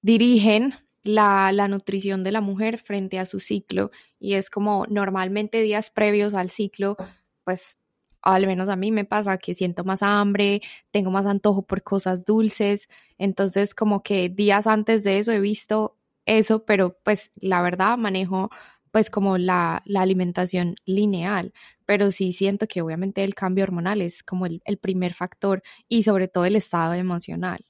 dirigen 0.00 0.74
la, 1.06 1.52
la, 1.52 1.68
nutrición 1.68 2.24
de 2.24 2.32
la 2.32 2.40
mujer 2.40 2.78
frente 2.78 3.18
a 3.18 3.26
su 3.26 3.40
ciclo 3.40 3.90
y 4.18 4.34
es 4.34 4.50
como 4.50 4.86
normalmente 4.88 5.62
días 5.62 5.90
previos 5.90 6.34
al 6.34 6.50
ciclo, 6.50 6.96
pues 7.44 7.78
al 8.22 8.46
menos 8.46 8.68
a 8.68 8.76
mí 8.76 8.90
me 8.90 9.04
pasa 9.04 9.38
que 9.38 9.54
siento 9.54 9.84
más 9.84 10.02
hambre, 10.02 10.62
tengo 10.90 11.10
más 11.10 11.26
antojo 11.26 11.62
por 11.62 11.82
cosas 11.82 12.24
dulces, 12.24 12.88
entonces 13.18 13.74
como 13.74 14.02
que 14.02 14.28
días 14.28 14.66
antes 14.66 15.04
de 15.04 15.18
eso 15.18 15.32
he 15.32 15.40
visto 15.40 15.96
eso, 16.26 16.64
pero 16.64 16.98
pues 17.04 17.30
la 17.36 17.62
verdad 17.62 17.96
manejo 17.98 18.50
pues 18.90 19.10
como 19.10 19.38
la, 19.38 19.82
la 19.84 20.00
alimentación 20.02 20.76
lineal, 20.86 21.52
pero 21.84 22.10
sí 22.10 22.32
siento 22.32 22.66
que 22.66 22.82
obviamente 22.82 23.22
el 23.24 23.34
cambio 23.34 23.64
hormonal 23.64 24.02
es 24.02 24.22
como 24.22 24.46
el, 24.46 24.62
el 24.64 24.78
primer 24.78 25.14
factor 25.14 25.62
y 25.88 26.02
sobre 26.02 26.28
todo 26.28 26.46
el 26.46 26.56
estado 26.56 26.94
emocional 26.94 27.64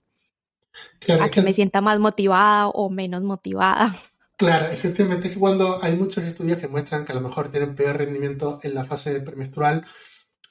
a 1.20 1.28
que, 1.28 1.42
me 1.42 1.54
sienta 1.54 1.80
más 1.80 1.98
motivada 1.98 2.68
o 2.68 2.90
menos 2.90 3.22
motivada. 3.22 3.94
Claro, 4.36 4.66
efectivamente 4.66 5.28
es 5.28 5.34
que 5.34 5.40
cuando 5.40 5.82
hay 5.82 5.94
muchos 5.94 6.22
estudios 6.24 6.58
que 6.58 6.68
muestran 6.68 7.04
que 7.04 7.12
a 7.12 7.14
lo 7.14 7.22
mejor 7.22 7.48
tienen 7.48 7.74
peor 7.74 7.96
rendimiento 7.96 8.60
en 8.62 8.74
la 8.74 8.84
fase 8.84 9.20
premenstrual, 9.20 9.84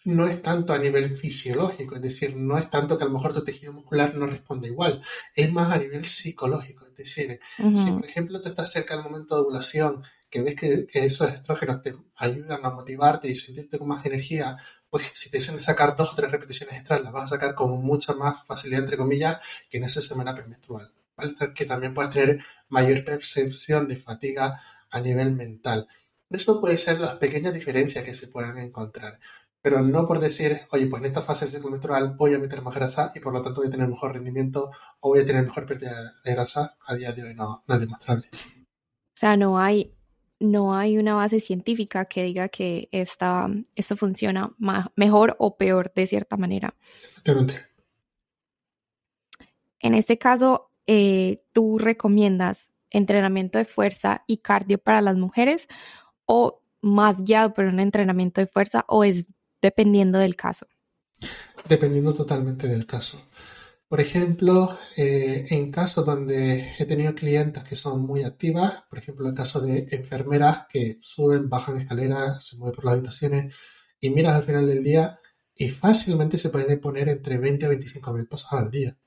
no 0.05 0.27
es 0.27 0.41
tanto 0.41 0.73
a 0.73 0.77
nivel 0.77 1.15
fisiológico, 1.15 1.95
es 1.95 2.01
decir, 2.01 2.35
no 2.35 2.57
es 2.57 2.69
tanto 2.69 2.97
que 2.97 3.03
a 3.03 3.07
lo 3.07 3.13
mejor 3.13 3.33
tu 3.33 3.43
tejido 3.43 3.73
muscular 3.73 4.15
no 4.15 4.27
responde 4.27 4.67
igual, 4.67 5.01
es 5.35 5.51
más 5.51 5.71
a 5.71 5.79
nivel 5.79 6.05
psicológico, 6.05 6.85
es 6.85 6.95
decir, 6.95 7.39
si 7.57 7.91
por 7.91 8.05
ejemplo 8.05 8.41
tú 8.41 8.49
estás 8.49 8.71
cerca 8.71 8.95
del 8.95 9.03
momento 9.03 9.35
de 9.35 9.41
ovulación, 9.41 10.03
que 10.29 10.41
ves 10.41 10.55
que, 10.55 10.85
que, 10.85 11.05
esos 11.05 11.31
estrógenos 11.31 11.81
te 11.81 11.95
ayudan 12.17 12.65
a 12.65 12.71
motivarte 12.71 13.29
y 13.29 13.35
sentirte 13.35 13.79
con 13.79 13.87
más 13.87 14.05
energía, 14.05 14.57
si 14.99 15.29
te 15.29 15.37
dicen 15.37 15.59
sacar 15.59 15.95
dos 15.95 16.13
o 16.13 16.15
tres 16.15 16.31
repeticiones 16.31 16.75
extras, 16.75 17.01
las 17.01 17.11
vas 17.11 17.25
a 17.25 17.35
sacar 17.35 17.55
con 17.55 17.71
mucha 17.83 18.13
más 18.13 18.45
facilidad, 18.45 18.81
entre 18.81 18.97
comillas, 18.97 19.39
que 19.69 19.77
en 19.77 19.83
esa 19.83 20.01
semana 20.01 20.33
premenstrual. 20.33 20.91
Que 21.55 21.65
también 21.65 21.93
puedes 21.93 22.11
tener 22.11 22.43
mayor 22.69 23.05
percepción 23.05 23.87
de 23.87 23.95
fatiga 23.95 24.61
a 24.91 24.99
nivel 24.99 25.31
mental. 25.31 25.87
Eso 26.29 26.59
puede 26.59 26.77
ser 26.77 26.99
las 26.99 27.15
pequeñas 27.15 27.53
diferencias 27.53 28.03
que 28.03 28.13
se 28.13 28.27
puedan 28.27 28.57
encontrar. 28.57 29.19
Pero 29.61 29.81
no 29.81 30.05
por 30.05 30.19
decir, 30.19 30.61
oye, 30.71 30.85
pues 30.87 31.01
en 31.01 31.07
esta 31.07 31.21
fase 31.21 31.45
del 31.45 31.53
ciclo 31.53 31.71
menstrual 31.71 32.15
voy 32.15 32.35
a 32.35 32.39
meter 32.39 32.61
más 32.61 32.75
grasa 32.75 33.11
y 33.15 33.19
por 33.19 33.33
lo 33.33 33.41
tanto 33.41 33.61
voy 33.61 33.69
a 33.69 33.71
tener 33.71 33.87
mejor 33.87 34.13
rendimiento 34.13 34.69
o 34.99 35.09
voy 35.09 35.21
a 35.21 35.25
tener 35.25 35.43
mejor 35.43 35.65
pérdida 35.65 36.13
de 36.23 36.31
grasa, 36.33 36.77
a 36.85 36.93
día 36.93 37.11
de 37.13 37.23
hoy 37.23 37.33
no, 37.33 37.63
no 37.67 37.75
es 37.75 37.81
demostrable. 37.81 38.29
O 38.31 39.17
sea, 39.17 39.37
no 39.37 39.57
hay 39.57 39.95
no 40.39 40.75
hay 40.75 40.97
una 40.97 41.15
base 41.15 41.39
científica 41.39 42.05
que 42.05 42.23
diga 42.23 42.49
que 42.49 42.89
esta, 42.91 43.49
esto 43.75 43.95
funciona 43.95 44.53
mejor 44.95 45.35
o 45.39 45.57
peor 45.57 45.91
de 45.93 46.07
cierta 46.07 46.37
manera. 46.37 46.75
En 49.79 49.93
este 49.93 50.17
caso, 50.17 50.71
eh, 50.87 51.43
¿tú 51.53 51.77
recomiendas 51.77 52.69
entrenamiento 52.89 53.57
de 53.57 53.65
fuerza 53.65 54.23
y 54.27 54.37
cardio 54.37 54.77
para 54.77 55.01
las 55.01 55.15
mujeres 55.15 55.67
o 56.25 56.61
más 56.81 57.23
guiado 57.23 57.53
por 57.53 57.65
un 57.65 57.79
entrenamiento 57.79 58.41
de 58.41 58.47
fuerza 58.47 58.85
o 58.87 59.03
es 59.03 59.25
dependiendo 59.61 60.19
del 60.19 60.35
caso? 60.35 60.67
Dependiendo 61.67 62.13
totalmente 62.13 62.67
del 62.67 62.85
caso. 62.85 63.27
Por 63.87 64.01
ejemplo, 64.01 64.77
eh, 64.97 65.45
en 65.49 65.71
casos 65.71 66.05
donde 66.05 66.73
he 66.77 66.85
tenido 66.85 67.13
clientes 67.13 67.63
que 67.63 67.75
son 67.75 68.01
muy 68.01 68.23
activas, 68.23 68.83
por 68.89 68.97
ejemplo, 68.99 69.27
el 69.27 69.35
caso 69.35 69.61
de 69.61 69.87
enfermeras 69.91 70.65
que 70.67 70.97
suben, 71.01 71.49
bajan 71.49 71.77
escaleras, 71.77 72.43
se 72.43 72.57
mueven 72.57 72.75
por 72.75 72.85
las 72.85 72.93
habitaciones 72.95 73.55
y 73.99 74.09
miras 74.09 74.35
al 74.35 74.43
final 74.43 74.67
del 74.67 74.83
día 74.83 75.19
y 75.55 75.69
fácilmente 75.69 76.37
se 76.37 76.49
pueden 76.49 76.79
poner 76.81 77.09
entre 77.09 77.37
20 77.37 77.65
a 77.65 77.69
25 77.69 78.13
mil 78.13 78.27
pasos 78.27 78.51
al 78.53 78.71
día. 78.71 78.97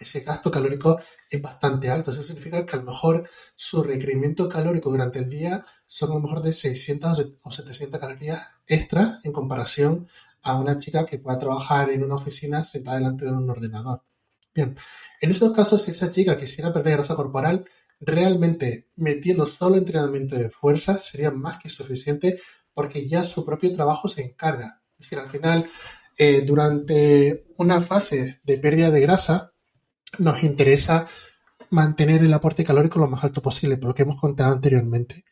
ese 0.00 0.20
gasto 0.20 0.50
calórico 0.50 1.00
es 1.30 1.40
bastante 1.42 1.90
alto. 1.90 2.10
Eso 2.10 2.22
significa 2.22 2.64
que 2.64 2.76
a 2.76 2.78
lo 2.80 2.90
mejor 2.92 3.28
su 3.56 3.82
requerimiento 3.82 4.48
calórico 4.48 4.90
durante 4.90 5.18
el 5.18 5.28
día 5.30 5.66
son 5.86 6.10
a 6.12 6.14
lo 6.14 6.20
mejor 6.20 6.42
de 6.42 6.52
600 6.52 7.32
o 7.42 7.50
700 7.50 8.00
calorías 8.00 8.42
extra 8.66 9.20
en 9.24 9.32
comparación 9.32 10.08
a 10.42 10.58
una 10.58 10.78
chica 10.78 11.06
que 11.06 11.18
pueda 11.18 11.38
trabajar 11.38 11.90
en 11.90 12.04
una 12.04 12.16
oficina 12.16 12.64
sentada 12.64 12.98
delante 12.98 13.24
de 13.24 13.32
un 13.32 13.50
ordenador. 13.50 14.02
Bien, 14.56 14.74
en 15.20 15.30
esos 15.30 15.52
casos, 15.52 15.82
si 15.82 15.90
esa 15.90 16.10
chica 16.10 16.34
quisiera 16.36 16.72
perder 16.72 16.94
grasa 16.94 17.14
corporal, 17.14 17.66
realmente 18.00 18.88
metiendo 18.96 19.46
solo 19.46 19.76
entrenamiento 19.76 20.34
de 20.34 20.48
fuerza 20.48 20.96
sería 20.96 21.30
más 21.30 21.58
que 21.58 21.68
suficiente 21.68 22.40
porque 22.72 23.06
ya 23.06 23.22
su 23.22 23.44
propio 23.44 23.72
trabajo 23.74 24.08
se 24.08 24.22
encarga. 24.22 24.82
Es 24.98 25.10
decir, 25.10 25.18
al 25.18 25.28
final, 25.28 25.66
eh, 26.16 26.42
durante 26.46 27.46
una 27.58 27.82
fase 27.82 28.40
de 28.44 28.56
pérdida 28.56 28.90
de 28.90 29.00
grasa, 29.00 29.52
nos 30.18 30.42
interesa 30.42 31.06
mantener 31.68 32.22
el 32.22 32.32
aporte 32.32 32.64
calórico 32.64 32.98
lo 32.98 33.08
más 33.08 33.24
alto 33.24 33.42
posible, 33.42 33.76
por 33.76 33.88
lo 33.88 33.94
que 33.94 34.02
hemos 34.04 34.18
contado 34.18 34.52
anteriormente. 34.54 35.24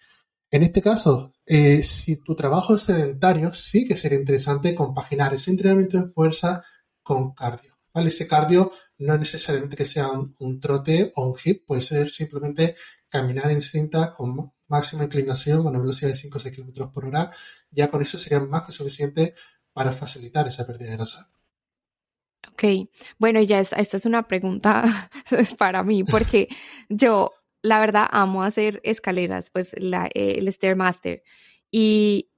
En 0.50 0.62
este 0.62 0.82
caso, 0.82 1.32
eh, 1.46 1.82
si 1.82 2.16
tu 2.16 2.34
trabajo 2.34 2.76
es 2.76 2.82
sedentario, 2.82 3.54
sí 3.54 3.86
que 3.86 3.96
sería 3.96 4.18
interesante 4.18 4.74
compaginar 4.74 5.32
ese 5.32 5.50
entrenamiento 5.50 5.98
de 5.98 6.12
fuerza 6.12 6.62
con 7.02 7.32
cardio. 7.32 7.74
¿vale? 7.94 8.08
Ese 8.08 8.26
cardio 8.26 8.72
no 8.98 9.18
necesariamente 9.18 9.76
que 9.76 9.86
sea 9.86 10.08
un, 10.10 10.60
trote 10.60 11.12
o 11.16 11.26
un 11.26 11.34
hit, 11.34 11.64
puede 11.64 11.80
ser 11.80 12.10
simplemente 12.10 12.76
caminar 13.08 13.50
en 13.50 13.62
cinta 13.62 14.12
con 14.14 14.52
máxima 14.68 15.04
inclinación, 15.04 15.62
con 15.62 15.68
una 15.68 15.80
velocidad 15.80 16.10
de 16.10 16.16
5 16.16 16.38
o 16.38 16.40
6 16.40 16.56
km 16.56 16.90
por 16.92 17.06
hora. 17.06 17.32
Ya 17.70 17.90
con 17.90 18.02
eso 18.02 18.18
sería 18.18 18.40
más 18.40 18.66
que 18.66 18.72
suficiente 18.72 19.34
para 19.72 19.92
facilitar 19.92 20.46
esa 20.48 20.66
pérdida 20.66 20.90
de 20.90 20.96
grasa. 20.96 21.30
Ok, 22.52 22.88
bueno, 23.18 23.40
ya 23.42 23.60
esta 23.60 23.96
es 23.96 24.04
una 24.04 24.28
pregunta 24.28 25.10
para 25.58 25.82
mí, 25.82 26.04
porque 26.04 26.48
yo, 26.88 27.32
la 27.62 27.80
verdad, 27.80 28.06
amo 28.10 28.42
hacer 28.42 28.80
escaleras, 28.84 29.50
pues 29.50 29.72
la, 29.76 30.08
el 30.14 30.52
Stairmaster. 30.52 31.22
Y 31.70 32.30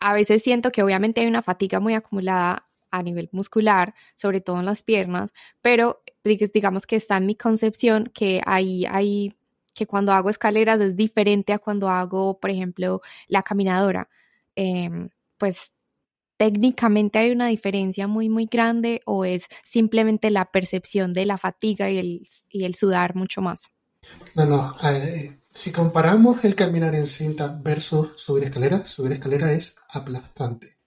a 0.00 0.12
veces 0.12 0.42
siento 0.42 0.72
que 0.72 0.82
obviamente 0.82 1.20
hay 1.20 1.28
una 1.28 1.42
fatiga 1.42 1.78
muy 1.78 1.94
acumulada 1.94 2.68
a 2.92 3.02
nivel 3.02 3.28
muscular, 3.32 3.94
sobre 4.14 4.40
todo 4.40 4.60
en 4.60 4.66
las 4.66 4.82
piernas, 4.82 5.32
pero 5.60 6.02
digamos 6.22 6.86
que 6.86 6.96
está 6.96 7.16
en 7.16 7.26
mi 7.26 7.34
concepción 7.34 8.10
que 8.14 8.40
ahí 8.46 8.84
hay 8.88 9.34
que 9.74 9.86
cuando 9.86 10.12
hago 10.12 10.30
escaleras 10.30 10.80
es 10.80 10.96
diferente 10.96 11.52
a 11.52 11.58
cuando 11.58 11.88
hago, 11.88 12.38
por 12.38 12.50
ejemplo, 12.50 13.00
la 13.26 13.42
caminadora. 13.42 14.08
Em, 14.54 15.08
pues 15.38 15.72
técnicamente 16.36 17.18
hay 17.18 17.30
una 17.30 17.46
diferencia 17.46 18.06
muy, 18.06 18.28
muy 18.28 18.46
grande 18.46 19.00
o 19.06 19.24
es 19.24 19.46
simplemente 19.64 20.30
la 20.30 20.46
percepción 20.46 21.12
de 21.12 21.24
la 21.24 21.38
fatiga 21.38 21.90
y 21.90 22.26
el, 22.50 22.74
sudar 22.74 23.14
mucho 23.14 23.40
más? 23.40 23.62
No, 24.34 24.46
no. 24.46 24.74
Eh, 24.84 25.38
si 25.50 25.70
comparamos 25.70 26.44
el 26.44 26.54
caminar 26.54 26.94
en 26.94 27.06
cinta 27.06 27.46
versus 27.46 28.20
subir 28.20 28.44
escaleras, 28.44 28.90
subir 28.90 29.12
escalera 29.12 29.52
es 29.52 29.76
aplastante. 29.88 30.81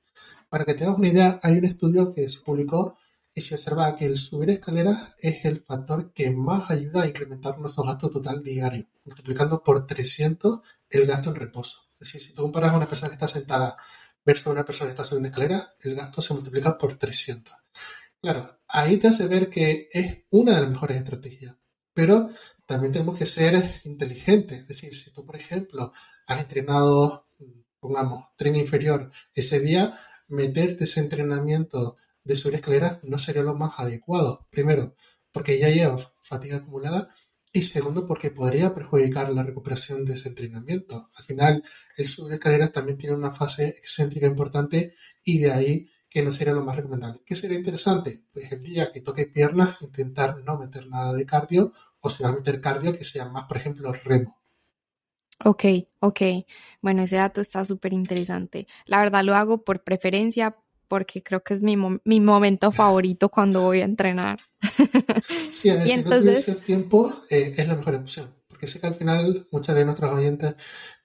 Para 0.55 0.63
que 0.63 0.75
tengas 0.75 0.97
una 0.97 1.09
idea, 1.09 1.37
hay 1.43 1.57
un 1.57 1.65
estudio 1.65 2.13
que 2.13 2.29
se 2.29 2.39
publicó 2.39 2.97
y 3.33 3.41
se 3.41 3.55
observa 3.55 3.93
que 3.97 4.05
el 4.05 4.17
subir 4.17 4.51
escaleras 4.51 5.13
es 5.19 5.43
el 5.43 5.59
factor 5.65 6.13
que 6.13 6.31
más 6.31 6.71
ayuda 6.71 7.03
a 7.03 7.07
incrementar 7.07 7.59
nuestro 7.59 7.83
gasto 7.83 8.09
total 8.09 8.41
diario, 8.41 8.87
multiplicando 9.03 9.61
por 9.61 9.85
300 9.85 10.61
el 10.91 11.07
gasto 11.07 11.31
en 11.31 11.35
reposo. 11.35 11.89
Es 11.99 12.07
decir, 12.07 12.21
si 12.21 12.33
tú 12.33 12.43
comparas 12.43 12.71
a 12.71 12.77
una 12.77 12.87
persona 12.87 13.09
que 13.09 13.15
está 13.15 13.27
sentada 13.27 13.75
versus 14.23 14.47
una 14.47 14.63
persona 14.63 14.87
que 14.87 14.91
está 14.91 15.03
subiendo 15.03 15.27
escaleras, 15.27 15.67
el 15.81 15.93
gasto 15.93 16.21
se 16.21 16.33
multiplica 16.33 16.77
por 16.77 16.95
300. 16.95 17.53
Claro, 18.21 18.61
ahí 18.69 18.95
te 18.95 19.09
hace 19.09 19.27
ver 19.27 19.49
que 19.49 19.89
es 19.91 20.19
una 20.29 20.55
de 20.55 20.61
las 20.61 20.69
mejores 20.69 20.95
estrategias, 20.95 21.53
pero 21.93 22.29
también 22.65 22.93
tenemos 22.93 23.19
que 23.19 23.25
ser 23.25 23.81
inteligentes. 23.83 24.61
Es 24.61 24.67
decir, 24.69 24.95
si 24.95 25.11
tú, 25.11 25.25
por 25.25 25.35
ejemplo, 25.35 25.91
has 26.27 26.39
entrenado, 26.39 27.27
pongamos, 27.77 28.29
tren 28.37 28.55
inferior 28.55 29.11
ese 29.33 29.59
día, 29.59 29.99
meterte 30.27 30.85
ese 30.85 30.99
entrenamiento 30.99 31.97
de 32.23 32.37
subir 32.37 32.55
escaleras 32.55 32.99
no 33.03 33.19
sería 33.19 33.43
lo 33.43 33.55
más 33.55 33.73
adecuado. 33.77 34.47
Primero, 34.49 34.95
porque 35.31 35.59
ya 35.59 35.69
lleva 35.69 35.97
fatiga 36.23 36.57
acumulada 36.57 37.09
y 37.51 37.61
segundo, 37.61 38.05
porque 38.05 38.31
podría 38.31 38.73
perjudicar 38.73 39.29
la 39.31 39.43
recuperación 39.43 40.03
de 40.03 40.15
ese 40.15 40.29
entrenamiento. 40.29 41.09
Al 41.15 41.23
final, 41.23 41.63
el 41.95 42.07
subir 42.07 42.33
escaleras 42.33 42.73
también 42.73 42.97
tiene 42.97 43.15
una 43.15 43.31
fase 43.31 43.67
excéntrica 43.67 44.27
importante 44.27 44.95
y 45.23 45.39
de 45.39 45.51
ahí 45.51 45.89
que 46.09 46.21
no 46.21 46.31
sería 46.31 46.53
lo 46.53 46.63
más 46.63 46.75
recomendable. 46.75 47.21
¿Qué 47.25 47.35
sería 47.35 47.57
interesante? 47.57 48.23
Pues 48.33 48.51
el 48.51 48.61
día 48.61 48.91
que 48.91 49.01
toque 49.01 49.27
piernas, 49.27 49.81
intentar 49.81 50.37
no 50.43 50.57
meter 50.57 50.87
nada 50.87 51.13
de 51.13 51.25
cardio 51.25 51.73
o 51.99 52.09
si 52.09 52.23
va 52.23 52.29
a 52.29 52.33
meter 52.33 52.61
cardio, 52.61 52.97
que 52.97 53.05
sea 53.05 53.29
más, 53.29 53.45
por 53.45 53.57
ejemplo, 53.57 53.91
remo. 53.91 54.37
Ok, 55.43 55.65
ok. 55.99 56.21
Bueno, 56.81 57.03
ese 57.03 57.17
dato 57.17 57.41
está 57.41 57.65
súper 57.65 57.93
interesante. 57.93 58.67
La 58.85 58.99
verdad 58.99 59.23
lo 59.23 59.35
hago 59.35 59.63
por 59.63 59.83
preferencia 59.83 60.55
porque 60.87 61.23
creo 61.23 61.43
que 61.43 61.55
es 61.55 61.63
mi, 61.63 61.75
mi 62.03 62.19
momento 62.19 62.71
favorito 62.71 63.29
cuando 63.29 63.61
voy 63.63 63.81
a 63.81 63.85
entrenar. 63.85 64.39
Sí, 65.49 65.69
a 65.69 65.75
ver, 65.75 65.87
y 65.87 65.89
si 65.89 65.95
entonces... 65.95 66.47
no 66.47 66.55
tiempo, 66.55 67.13
eh, 67.29 67.53
es 67.55 67.67
la 67.67 67.75
mejor 67.75 67.95
opción. 67.95 68.29
Porque 68.47 68.67
sé 68.67 68.79
que 68.79 68.87
al 68.87 68.95
final 68.95 69.47
muchas 69.51 69.75
de 69.75 69.85
nuestras 69.85 70.11
oyentes 70.11 70.55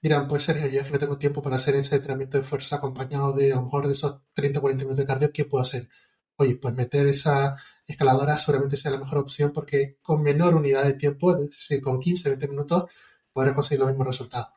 dirán, 0.01 0.27
pues 0.27 0.43
Sergio, 0.43 0.67
yo 0.67 0.81
no 0.89 0.99
tengo 0.99 1.17
tiempo 1.17 1.41
para 1.41 1.55
hacer 1.55 1.75
ese 1.75 1.95
entrenamiento 1.95 2.37
de 2.37 2.43
fuerza 2.43 2.75
acompañado 2.75 3.33
de 3.33 3.51
a 3.51 3.55
lo 3.55 3.63
mejor 3.63 3.87
de 3.87 3.93
esos 3.93 4.21
30 4.33 4.59
40 4.59 4.83
minutos 4.83 4.97
de 4.97 5.05
cardio, 5.05 5.31
¿qué 5.33 5.45
puedo 5.45 5.61
hacer? 5.61 5.89
Oye, 6.37 6.55
pues 6.55 6.73
meter 6.73 7.07
esa 7.07 7.55
escaladora 7.85 8.37
seguramente 8.37 8.77
sea 8.77 8.91
la 8.91 8.99
mejor 8.99 9.19
opción 9.19 9.51
porque 9.53 9.97
con 10.01 10.21
menor 10.21 10.55
unidad 10.55 10.83
de 10.83 10.93
tiempo, 10.93 11.35
es 11.35 11.49
decir, 11.49 11.81
con 11.81 11.99
15, 11.99 12.29
20 12.29 12.47
minutos, 12.47 12.85
podrás 13.33 13.55
conseguir 13.55 13.79
los 13.79 13.89
mismos 13.89 14.07
resultados. 14.07 14.49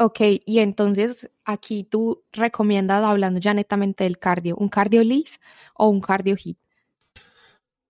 Ok, 0.00 0.20
y 0.44 0.60
entonces 0.60 1.28
aquí 1.44 1.82
tú 1.82 2.22
recomiendas, 2.32 3.02
hablando 3.02 3.40
ya 3.40 3.52
netamente 3.52 4.04
del 4.04 4.18
cardio, 4.18 4.54
¿un 4.56 4.68
cardio 4.68 5.02
LIS 5.02 5.40
o 5.74 5.88
un 5.88 6.00
cardio 6.00 6.36
HIT? 6.36 6.56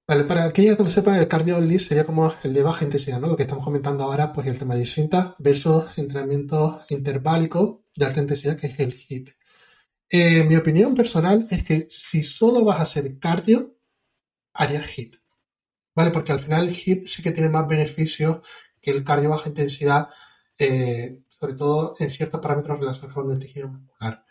Vale, 0.06 0.24
para 0.24 0.44
aquellos 0.44 0.78
que 0.78 0.84
no 0.84 0.88
sepan, 0.88 1.16
el 1.16 1.28
cardio 1.28 1.60
LIS 1.60 1.88
sería 1.88 2.06
como 2.06 2.32
el 2.42 2.54
de 2.54 2.62
baja 2.62 2.86
intensidad, 2.86 3.20
¿no? 3.20 3.26
Lo 3.26 3.36
que 3.36 3.42
estamos 3.42 3.62
comentando 3.62 4.04
ahora, 4.04 4.32
pues 4.32 4.46
el 4.46 4.58
tema 4.58 4.74
de 4.74 4.86
cinta 4.86 5.34
versus 5.38 5.98
entrenamiento 5.98 6.80
interválico 6.88 7.84
de 7.94 8.06
alta 8.06 8.20
intensidad, 8.22 8.56
que 8.56 8.68
es 8.68 8.80
el 8.80 8.94
HIT. 8.94 9.28
Eh, 10.08 10.44
mi 10.44 10.56
opinión 10.56 10.94
personal 10.94 11.46
es 11.50 11.62
que 11.62 11.88
si 11.90 12.22
solo 12.22 12.64
vas 12.64 12.78
a 12.78 12.84
hacer 12.84 13.18
cardio, 13.18 13.76
haría 14.54 14.82
HIT. 14.82 15.16
¿Vale? 15.94 16.10
Porque 16.10 16.32
al 16.32 16.40
final 16.40 16.68
el 16.68 16.74
HIT 16.74 17.06
sí 17.06 17.22
que 17.22 17.32
tiene 17.32 17.50
más 17.50 17.68
beneficios 17.68 18.38
el 18.90 19.04
cardio 19.04 19.30
baja 19.30 19.48
intensidad, 19.48 20.08
eh, 20.58 21.20
sobre 21.28 21.54
todo 21.54 21.94
en 21.98 22.10
ciertos 22.10 22.40
parámetros 22.40 22.78
relacionados 22.78 23.14
con 23.14 23.30
el 23.30 23.38
tejido 23.38 23.68
muscular. 23.68 24.24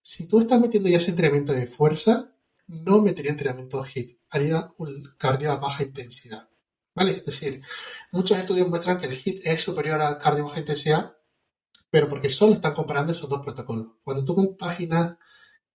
Si 0.00 0.28
tú 0.28 0.40
estás 0.40 0.60
metiendo 0.60 0.88
ya 0.88 0.98
ese 0.98 1.10
entrenamiento 1.10 1.52
de 1.52 1.66
fuerza, 1.66 2.34
no 2.66 3.00
metería 3.00 3.30
entrenamiento 3.30 3.84
HIIT, 3.84 4.18
haría 4.30 4.72
un 4.78 5.14
cardio 5.18 5.52
a 5.52 5.56
baja 5.56 5.82
intensidad. 5.82 6.48
¿Vale? 6.94 7.12
Es 7.12 7.24
decir, 7.24 7.60
muchos 8.12 8.38
estudios 8.38 8.68
muestran 8.68 8.98
que 8.98 9.06
el 9.06 9.16
HIIT 9.16 9.46
es 9.46 9.62
superior 9.62 10.00
al 10.00 10.18
cardio 10.18 10.44
baja 10.44 10.60
intensidad, 10.60 11.16
pero 11.90 12.08
porque 12.08 12.28
solo 12.28 12.54
están 12.54 12.74
comparando 12.74 13.12
esos 13.12 13.28
dos 13.28 13.40
protocolos. 13.40 13.88
Cuando 14.02 14.24
tú 14.24 14.34
compaginas 14.34 15.16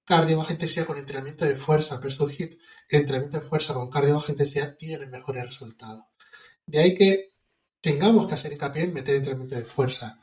cardio 0.05 0.37
baja 0.37 0.53
intensidad 0.53 0.85
con 0.85 0.97
entrenamiento 0.97 1.45
de 1.45 1.55
fuerza 1.55 1.97
versus 1.99 2.31
HIIT, 2.31 2.59
el 2.89 3.01
entrenamiento 3.01 3.39
de 3.39 3.47
fuerza 3.47 3.73
con 3.73 3.89
cardio 3.89 4.15
baja 4.15 4.31
intensidad 4.31 4.75
tiene 4.77 5.05
mejores 5.07 5.43
resultados. 5.43 6.05
De 6.65 6.79
ahí 6.79 6.95
que 6.95 7.33
tengamos 7.81 8.27
que 8.27 8.33
hacer 8.33 8.53
hincapié 8.53 8.83
en 8.83 8.93
meter 8.93 9.15
entrenamiento 9.15 9.55
de 9.55 9.65
fuerza. 9.65 10.19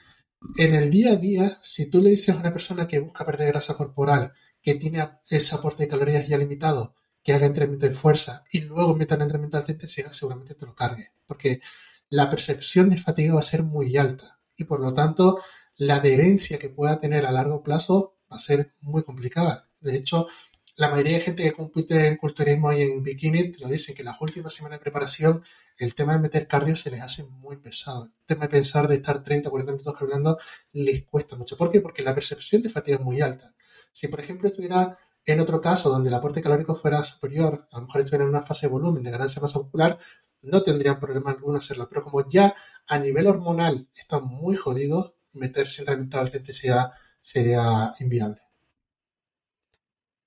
En 0.57 0.75
el 0.75 0.91
día 0.91 1.13
a 1.13 1.17
día, 1.17 1.59
si 1.63 1.91
tú 1.91 2.03
le 2.03 2.11
dices 2.11 2.35
a 2.35 2.39
una 2.39 2.53
persona 2.53 2.87
que 2.87 3.01
busca 3.01 3.25
perder 3.25 3.49
grasa 3.49 3.77
corporal, 3.77 4.33
que 4.61 4.75
tiene 4.75 5.09
ese 5.29 5.55
aporte 5.55 5.85
de 5.85 5.89
calorías 5.89 6.27
ya 6.27 6.39
limitado, 6.39 6.95
que 7.23 7.33
haga 7.33 7.47
entrenamiento 7.47 7.89
de 7.89 7.95
fuerza 7.95 8.45
y 8.53 8.61
luego 8.61 8.95
meta 8.95 9.17
en 9.17 9.23
entrenamiento 9.23 9.57
de 9.57 9.61
alta 9.63 9.73
intensidad, 9.73 10.13
seguramente 10.13 10.55
te 10.55 10.67
lo 10.67 10.75
cargue, 10.75 11.13
porque 11.27 11.61
la 12.09 12.31
percepción 12.31 12.89
de 12.89 12.99
fatiga 12.99 13.35
va 13.35 13.41
a 13.41 13.45
ser 13.45 13.63
muy 13.63 13.97
alta 13.97 14.39
y 14.57 14.65
por 14.65 14.81
lo 14.81 14.95
tanto 14.95 15.41
la 15.77 15.97
adherencia 15.97 16.59
que 16.59 16.69
pueda 16.69 17.01
tener 17.01 17.27
a 17.27 17.33
largo 17.33 17.63
plazo 17.63 18.17
va 18.31 18.37
a 18.37 18.41
ser 18.41 18.75
muy 18.81 19.03
complicada. 19.03 19.69
De 19.81 19.97
hecho, 19.97 20.29
la 20.77 20.89
mayoría 20.91 21.15
de 21.15 21.25
gente 21.25 21.43
que 21.43 21.53
compite 21.53 22.07
en 22.07 22.17
culturismo 22.17 22.73
y 22.73 22.83
en 22.83 23.03
bikini 23.03 23.51
te 23.53 23.61
lo 23.61 23.69
dice 23.69 23.95
que 23.95 24.05
las 24.05 24.21
últimas 24.21 24.53
semanas 24.53 24.79
de 24.79 24.83
preparación 24.83 25.43
el 25.79 25.95
tema 25.95 26.13
de 26.13 26.21
meter 26.21 26.47
cardio 26.47 26.77
se 26.77 26.91
les 26.91 27.01
hace 27.01 27.25
muy 27.25 27.57
pesado. 27.57 28.05
El 28.05 28.27
tema 28.27 28.43
de 28.45 28.51
pensar 28.51 28.87
de 28.89 28.97
estar 28.97 29.23
30 29.23 29.49
o 29.49 29.53
40 29.53 29.73
minutos 29.73 29.95
cargando 29.99 30.39
les 30.73 31.05
cuesta 31.05 31.37
mucho. 31.37 31.57
¿Por 31.57 31.71
qué? 31.71 31.81
Porque 31.81 32.03
la 32.03 32.15
percepción 32.15 32.63
de 32.63 32.71
fatiga 32.71 32.99
es 32.99 33.03
muy 33.03 33.21
alta. 33.21 33.55
Si, 33.93 34.09
por 34.09 34.21
ejemplo, 34.21 34.49
estuviera 34.49 34.99
en 35.25 35.41
otro 35.41 35.61
caso 35.61 35.91
donde 35.91 36.09
el 36.09 36.15
aporte 36.15 36.43
calórico 36.43 36.77
fuera 36.77 37.03
superior, 37.05 37.67
a 37.73 37.81
lo 37.81 37.87
mejor 37.87 38.01
estuviera 38.03 38.25
en 38.25 38.31
una 38.31 38.43
fase 38.43 38.67
de 38.67 38.73
volumen 38.73 39.03
de 39.03 39.11
ganancia 39.11 39.43
masa 39.43 39.59
muscular, 39.59 39.99
no 40.43 40.63
tendrían 40.63 41.01
problema 41.01 41.31
alguno 41.31 41.59
hacerlo. 41.59 41.89
Pero 41.89 42.05
como 42.05 42.29
ya 42.29 42.55
a 42.87 42.99
nivel 42.99 43.27
hormonal 43.27 43.89
están 43.95 44.25
muy 44.25 44.57
jodidos, 44.57 45.15
meterse 45.35 45.85
en 45.89 46.09
de 46.09 46.19
alta 46.19 46.37
intensidad 46.37 46.93
sería 47.21 47.93
inviable. 47.99 48.46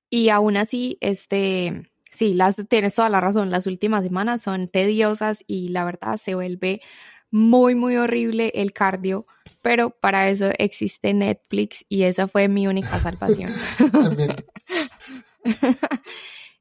Y 0.10 0.30
aún 0.30 0.58
así, 0.58 0.98
este, 1.02 1.90
Sí, 2.12 2.34
las, 2.34 2.58
tienes 2.68 2.96
toda 2.96 3.10
la 3.10 3.22
razón. 3.22 3.50
Las 3.50 3.68
últimas 3.68 4.04
semanas 4.04 4.42
son 4.42 4.68
tediosas 4.68 5.44
y 5.48 5.70
la 5.70 5.86
verdad 5.86 6.20
se 6.22 6.36
vuelve 6.36 6.82
muy, 7.32 7.76
muy 7.76 7.96
horrible 7.96 8.52
el 8.56 8.74
cardio, 8.74 9.28
pero 9.62 9.92
para 9.92 10.30
eso 10.30 10.50
existe 10.58 11.14
Netflix 11.14 11.86
y 11.88 12.04
esa 12.04 12.28
fue 12.28 12.48
mi 12.48 12.68
única 12.68 13.00
salvación. 13.00 13.52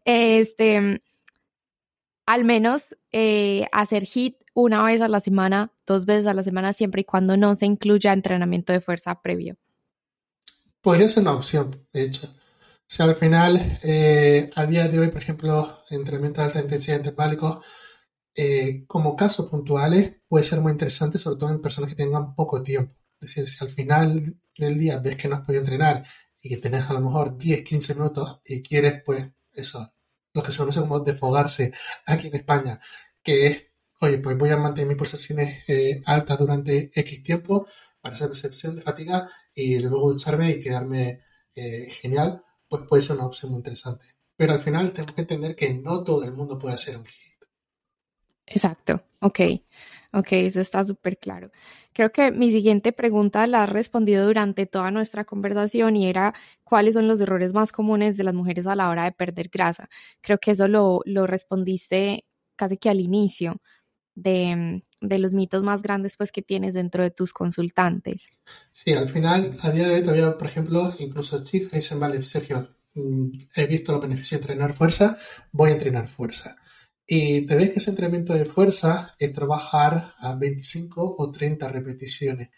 este, 0.04 1.02
al 2.26 2.44
menos 2.44 2.96
eh, 3.10 3.66
hacer 3.72 4.04
HIT 4.04 4.36
una 4.54 4.82
vez 4.82 5.00
a 5.00 5.08
la 5.08 5.20
semana, 5.20 5.72
dos 5.86 6.04
veces 6.04 6.26
a 6.26 6.34
la 6.34 6.42
semana, 6.42 6.72
siempre 6.72 7.00
y 7.00 7.04
cuando 7.04 7.36
no 7.36 7.54
se 7.54 7.64
incluya 7.64 8.12
entrenamiento 8.12 8.72
de 8.72 8.80
fuerza 8.80 9.22
previo. 9.22 9.56
Podría 10.82 11.08
ser 11.08 11.22
una 11.22 11.32
opción, 11.32 11.86
de 11.92 12.02
hecho. 12.02 12.28
O 12.90 12.90
sea, 12.90 13.04
al 13.04 13.16
final, 13.16 13.78
eh, 13.82 14.50
a 14.56 14.64
día 14.64 14.88
de 14.88 14.98
hoy, 14.98 15.08
por 15.08 15.20
ejemplo, 15.20 15.84
entrenamiento 15.90 16.40
de 16.40 16.46
alta 16.46 16.60
intensidad 16.60 16.96
interválico, 16.96 17.62
eh, 18.34 18.84
como 18.86 19.14
casos 19.14 19.48
puntuales, 19.48 20.16
puede 20.26 20.44
ser 20.44 20.60
muy 20.62 20.72
interesante, 20.72 21.18
sobre 21.18 21.38
todo 21.38 21.50
en 21.50 21.60
personas 21.60 21.90
que 21.90 21.96
tengan 21.96 22.34
poco 22.34 22.62
tiempo. 22.62 22.94
Es 23.20 23.34
decir, 23.34 23.48
si 23.48 23.62
al 23.62 23.70
final 23.70 24.36
del 24.56 24.78
día 24.78 24.98
ves 25.00 25.16
que 25.16 25.28
no 25.28 25.36
has 25.36 25.44
podido 25.44 25.60
entrenar 25.62 26.04
y 26.40 26.48
que 26.48 26.56
tenés 26.56 26.88
a 26.88 26.94
lo 26.94 27.00
mejor 27.00 27.36
10, 27.36 27.62
15 27.64 27.94
minutos 27.94 28.40
y 28.46 28.62
quieres, 28.62 29.02
pues, 29.04 29.26
eso, 29.52 29.92
lo 30.32 30.42
que 30.42 30.52
se 30.52 30.58
conoce 30.58 30.80
como 30.80 31.00
desfogarse 31.00 31.72
aquí 32.06 32.28
en 32.28 32.36
España, 32.36 32.80
que 33.22 33.46
es, 33.48 33.64
oye, 34.00 34.18
pues 34.18 34.38
voy 34.38 34.50
a 34.50 34.56
mantener 34.56 34.88
mis 34.88 34.96
pulsaciones 34.96 35.64
eh, 35.68 36.00
altas 36.06 36.38
durante 36.38 36.90
X 36.94 37.22
tiempo 37.22 37.66
para 38.00 38.14
hacer 38.14 38.28
percepción 38.28 38.76
de 38.76 38.82
fatiga 38.82 39.28
y 39.54 39.78
luego 39.78 40.10
ducharme 40.12 40.50
y 40.50 40.60
quedarme 40.62 41.22
eh, 41.54 41.88
genial, 41.90 42.42
pues 42.68 42.82
puede 42.88 43.02
ser 43.02 43.16
una 43.16 43.26
opción 43.26 43.50
muy 43.52 43.58
interesante. 43.58 44.04
Pero 44.36 44.52
al 44.52 44.60
final 44.60 44.92
tenemos 44.92 45.14
que 45.14 45.22
entender 45.22 45.56
que 45.56 45.74
no 45.74 46.04
todo 46.04 46.24
el 46.24 46.32
mundo 46.32 46.58
puede 46.58 46.74
hacer 46.74 46.96
un 46.96 47.04
hit. 47.06 47.38
Exacto, 48.46 49.02
ok. 49.20 49.40
Ok, 50.12 50.28
eso 50.32 50.60
está 50.60 50.84
súper 50.86 51.18
claro. 51.18 51.50
Creo 51.92 52.12
que 52.12 52.32
mi 52.32 52.50
siguiente 52.50 52.92
pregunta 52.92 53.46
la 53.46 53.64
has 53.64 53.70
respondido 53.70 54.26
durante 54.26 54.64
toda 54.66 54.90
nuestra 54.90 55.24
conversación 55.24 55.96
y 55.96 56.08
era 56.08 56.34
cuáles 56.64 56.94
son 56.94 57.08
los 57.08 57.20
errores 57.20 57.52
más 57.52 57.72
comunes 57.72 58.16
de 58.16 58.24
las 58.24 58.32
mujeres 58.34 58.66
a 58.66 58.74
la 58.74 58.88
hora 58.88 59.04
de 59.04 59.12
perder 59.12 59.50
grasa. 59.50 59.88
Creo 60.22 60.38
que 60.38 60.52
eso 60.52 60.66
lo, 60.66 61.00
lo 61.04 61.26
respondiste 61.26 62.24
casi 62.56 62.78
que 62.78 62.88
al 62.88 63.00
inicio 63.00 63.60
de, 64.22 64.82
de, 65.00 65.18
los 65.18 65.32
mitos 65.32 65.62
más 65.62 65.82
grandes 65.82 66.16
pues 66.16 66.32
que 66.32 66.42
tienes 66.42 66.74
dentro 66.74 67.02
de 67.02 67.10
tus 67.10 67.32
consultantes. 67.32 68.28
Sí, 68.72 68.92
al 68.92 69.08
final, 69.08 69.56
a 69.62 69.70
día 69.70 69.88
de 69.88 69.96
hoy 69.96 70.00
todavía, 70.02 70.36
por 70.36 70.46
ejemplo, 70.46 70.94
incluso 70.98 71.42
chicos 71.44 71.72
dicen, 71.72 72.00
vale, 72.00 72.22
Sergio, 72.24 72.76
mm, 72.94 73.30
he 73.54 73.66
visto 73.66 73.92
los 73.92 74.02
beneficios 74.02 74.40
de 74.40 74.44
entrenar 74.44 74.74
fuerza, 74.74 75.18
voy 75.52 75.70
a 75.70 75.74
entrenar 75.74 76.08
fuerza. 76.08 76.56
Y 77.06 77.46
te 77.46 77.56
ves 77.56 77.70
que 77.70 77.78
ese 77.78 77.90
entrenamiento 77.90 78.34
de 78.34 78.44
fuerza 78.44 79.14
es 79.18 79.32
trabajar 79.32 80.12
a 80.18 80.34
25 80.34 81.16
o 81.18 81.30
30 81.30 81.66
repeticiones. 81.68 82.50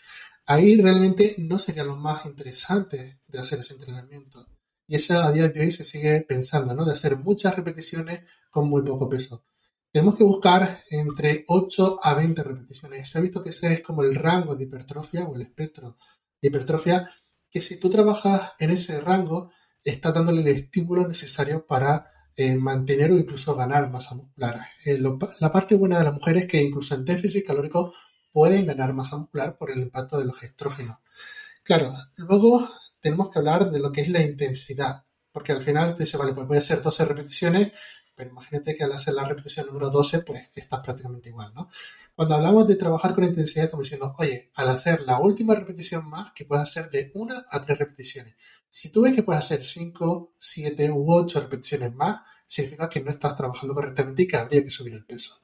Ahí 0.47 0.81
realmente 0.81 1.37
no 1.39 1.59
sería 1.59 1.85
lo 1.85 1.95
más 1.95 2.27
interesante 2.27 3.21
de 3.29 3.39
hacer 3.39 3.61
ese 3.61 3.75
entrenamiento. 3.75 4.49
Y 4.89 4.97
eso 4.97 5.21
a 5.21 5.31
día 5.31 5.49
de 5.49 5.61
hoy 5.61 5.71
se 5.71 5.85
sigue 5.85 6.23
pensando, 6.23 6.75
¿no? 6.75 6.85
De 6.85 6.95
hacer 6.95 7.17
muchas 7.17 7.55
repeticiones 7.55 8.23
con 8.51 8.69
muy 8.69 8.83
poco 8.83 9.09
peso. 9.09 9.45
Tenemos 9.93 10.17
que 10.17 10.25
buscar 10.25 10.85
entre 10.91 11.45
8 11.49 11.99
a 12.03 12.15
20 12.15 12.43
repeticiones. 12.43 13.11
Se 13.11 13.19
ha 13.19 13.21
visto 13.21 13.43
que 13.43 13.49
ese 13.49 13.73
es 13.73 13.83
como 13.83 14.05
el 14.05 14.15
rango 14.15 14.55
de 14.55 14.65
hipertrofia 14.65 15.25
o 15.25 15.35
el 15.35 15.43
espectro 15.43 15.97
de 16.41 16.49
hipertrofia, 16.49 17.11
que 17.51 17.61
si 17.61 17.79
tú 17.79 17.91
trabajas 17.91 18.53
en 18.61 18.71
ese 18.71 19.01
rango, 19.01 19.51
está 19.83 20.13
dándole 20.13 20.43
el 20.43 20.49
estímulo 20.49 21.09
necesario 21.09 21.67
para 21.67 22.11
eh, 22.37 22.55
mantener 22.55 23.11
o 23.11 23.19
incluso 23.19 23.57
ganar 23.57 23.91
masa 23.91 24.15
muscular. 24.15 24.61
Eh, 24.87 24.99
la 25.41 25.53
parte 25.53 25.75
buena 25.75 25.99
de 25.99 26.05
las 26.05 26.15
mujeres 26.15 26.45
es 26.45 26.49
que 26.49 26.63
incluso 26.63 26.95
en 26.95 27.05
déficit 27.05 27.47
calórico 27.47 27.93
pueden 28.33 28.67
ganar 28.67 28.93
masa 28.93 29.17
muscular 29.17 29.57
por 29.59 29.71
el 29.71 29.81
impacto 29.81 30.19
de 30.19 30.27
los 30.27 30.43
estrógenos. 30.43 30.99
Claro, 31.65 31.95
luego 32.17 32.69
tenemos 33.01 33.31
que 33.31 33.39
hablar 33.41 33.71
de 33.71 33.81
lo 33.81 33.91
que 33.91 34.03
es 34.03 34.09
la 34.09 34.23
intensidad, 34.23 35.05
porque 35.33 35.53
al 35.53 35.63
final 35.63 35.95
tú 35.95 36.01
dices, 36.01 36.19
vale, 36.19 36.33
pues 36.33 36.47
voy 36.47 36.57
a 36.57 36.61
hacer 36.61 36.81
12 36.81 37.05
repeticiones, 37.05 37.73
pero 38.21 38.33
imagínate 38.33 38.77
que 38.77 38.85
al 38.85 38.93
hacer 38.93 39.15
la 39.15 39.25
repetición 39.25 39.67
número 39.67 39.89
12, 39.89 40.21
pues 40.21 40.43
estás 40.55 40.81
prácticamente 40.81 41.31
igual, 41.31 41.55
¿no? 41.55 41.71
Cuando 42.15 42.35
hablamos 42.35 42.69
de 42.69 42.77
trabajar 42.77 43.15
con 43.15 43.25
intensidad, 43.25 43.65
estamos 43.65 43.85
diciendo, 43.85 44.15
oye, 44.19 44.51
al 44.57 44.69
hacer 44.69 45.01
la 45.01 45.19
última 45.19 45.55
repetición 45.55 46.07
más, 46.07 46.33
que 46.33 46.45
puedes 46.45 46.65
hacer 46.65 46.91
de 46.91 47.11
una 47.15 47.47
a 47.49 47.63
tres 47.63 47.79
repeticiones. 47.79 48.35
Si 48.69 48.93
tú 48.93 49.01
ves 49.01 49.15
que 49.15 49.23
puedes 49.23 49.43
hacer 49.43 49.65
5, 49.65 50.35
7 50.39 50.91
u 50.91 51.11
8 51.11 51.41
repeticiones 51.41 51.95
más, 51.95 52.21
significa 52.47 52.91
que 52.91 53.01
no 53.01 53.11
estás 53.11 53.35
trabajando 53.35 53.75
correctamente 53.75 54.25
y 54.25 54.29
que 54.29 54.37
habría 54.37 54.63
que 54.63 54.71
subir 54.71 54.93
el 54.93 55.07
peso. 55.07 55.41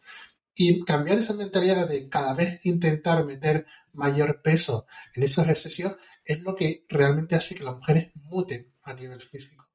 Y 0.55 0.85
cambiar 0.85 1.17
esa 1.17 1.33
mentalidad 1.33 1.89
de 1.89 2.11
cada 2.11 2.35
vez 2.35 2.61
intentar 2.67 3.25
meter 3.25 3.65
mayor 3.95 4.43
peso 4.43 4.87
en 5.15 5.23
esos 5.23 5.45
ejercicios 5.45 5.97
es 6.27 6.43
lo 6.43 6.55
que 6.55 6.85
realmente 6.91 7.37
hace 7.37 7.55
que 7.55 7.65
las 7.65 7.77
mujeres 7.77 8.13
muten 8.17 8.71
a 8.83 8.93
nivel 8.93 9.23
físico. 9.23 9.67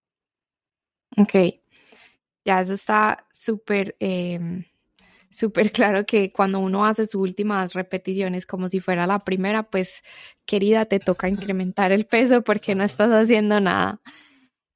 Ok, 1.18 1.34
ya 2.46 2.62
eso 2.62 2.74
está 2.74 3.28
súper 3.34 3.96
em, 4.00 4.64
súper 5.32 5.72
claro 5.72 6.06
que 6.06 6.32
cuando 6.32 6.60
uno 6.60 6.86
hace 6.86 7.08
sus 7.08 7.22
últimas 7.22 7.74
repeticiones 7.74 8.46
como 8.46 8.68
si 8.70 8.80
fuera 8.80 9.08
la 9.08 9.20
primera, 9.20 9.64
pues 9.64 10.02
querida, 10.46 10.86
te 10.86 11.00
toca 11.00 11.30
incrementar 11.56 11.92
el 11.92 12.06
peso 12.06 12.44
porque 12.44 12.76
no 12.76 12.84
estás 12.84 13.12
haciendo 13.12 13.60
nada. 13.60 14.02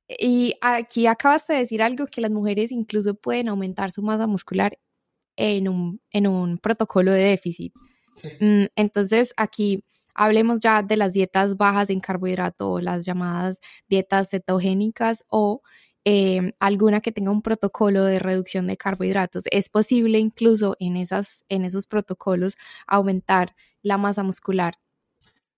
Y 0.08 0.56
aquí 0.62 1.08
acabas 1.08 1.48
de 1.48 1.56
decir 1.56 1.82
algo 1.82 2.06
que 2.08 2.22
las 2.22 2.32
mujeres 2.32 2.72
incluso 2.72 3.16
pueden 3.16 3.50
aumentar 3.50 3.92
su 3.92 4.02
masa 4.04 4.28
muscular 4.28 4.78
en 5.36 5.68
un, 5.68 6.02
en 6.12 6.28
un 6.28 6.58
protocolo 6.60 7.12
de 7.12 7.24
déficit. 7.24 7.74
Mm, 8.40 8.66
entonces 8.76 9.34
aquí 9.36 9.84
hablemos 10.14 10.62
ya 10.62 10.84
de 10.84 10.96
las 10.96 11.12
dietas 11.12 11.58
bajas 11.58 11.90
en 11.90 12.00
carbohidrato 12.00 12.80
las 12.80 13.06
llamadas 13.06 13.60
dietas 13.90 14.30
cetogénicas 14.30 15.26
o 15.28 15.62
Em, 16.08 16.52
alguna 16.60 17.02
que 17.02 17.12
tenga 17.12 17.32
un 17.32 17.42
protocolo 17.42 18.06
de 18.06 18.20
reducción 18.20 18.68
de 18.68 18.78
carbohidratos. 18.78 19.46
Es 19.50 19.70
posible 19.70 20.20
incluso 20.20 20.78
en, 20.80 20.98
esas, 20.98 21.44
en 21.50 21.66
esos 21.66 21.88
protocolos 21.88 22.58
aumentar 22.86 23.56
la 23.82 23.98
masa 23.98 24.22
muscular. 24.22 24.78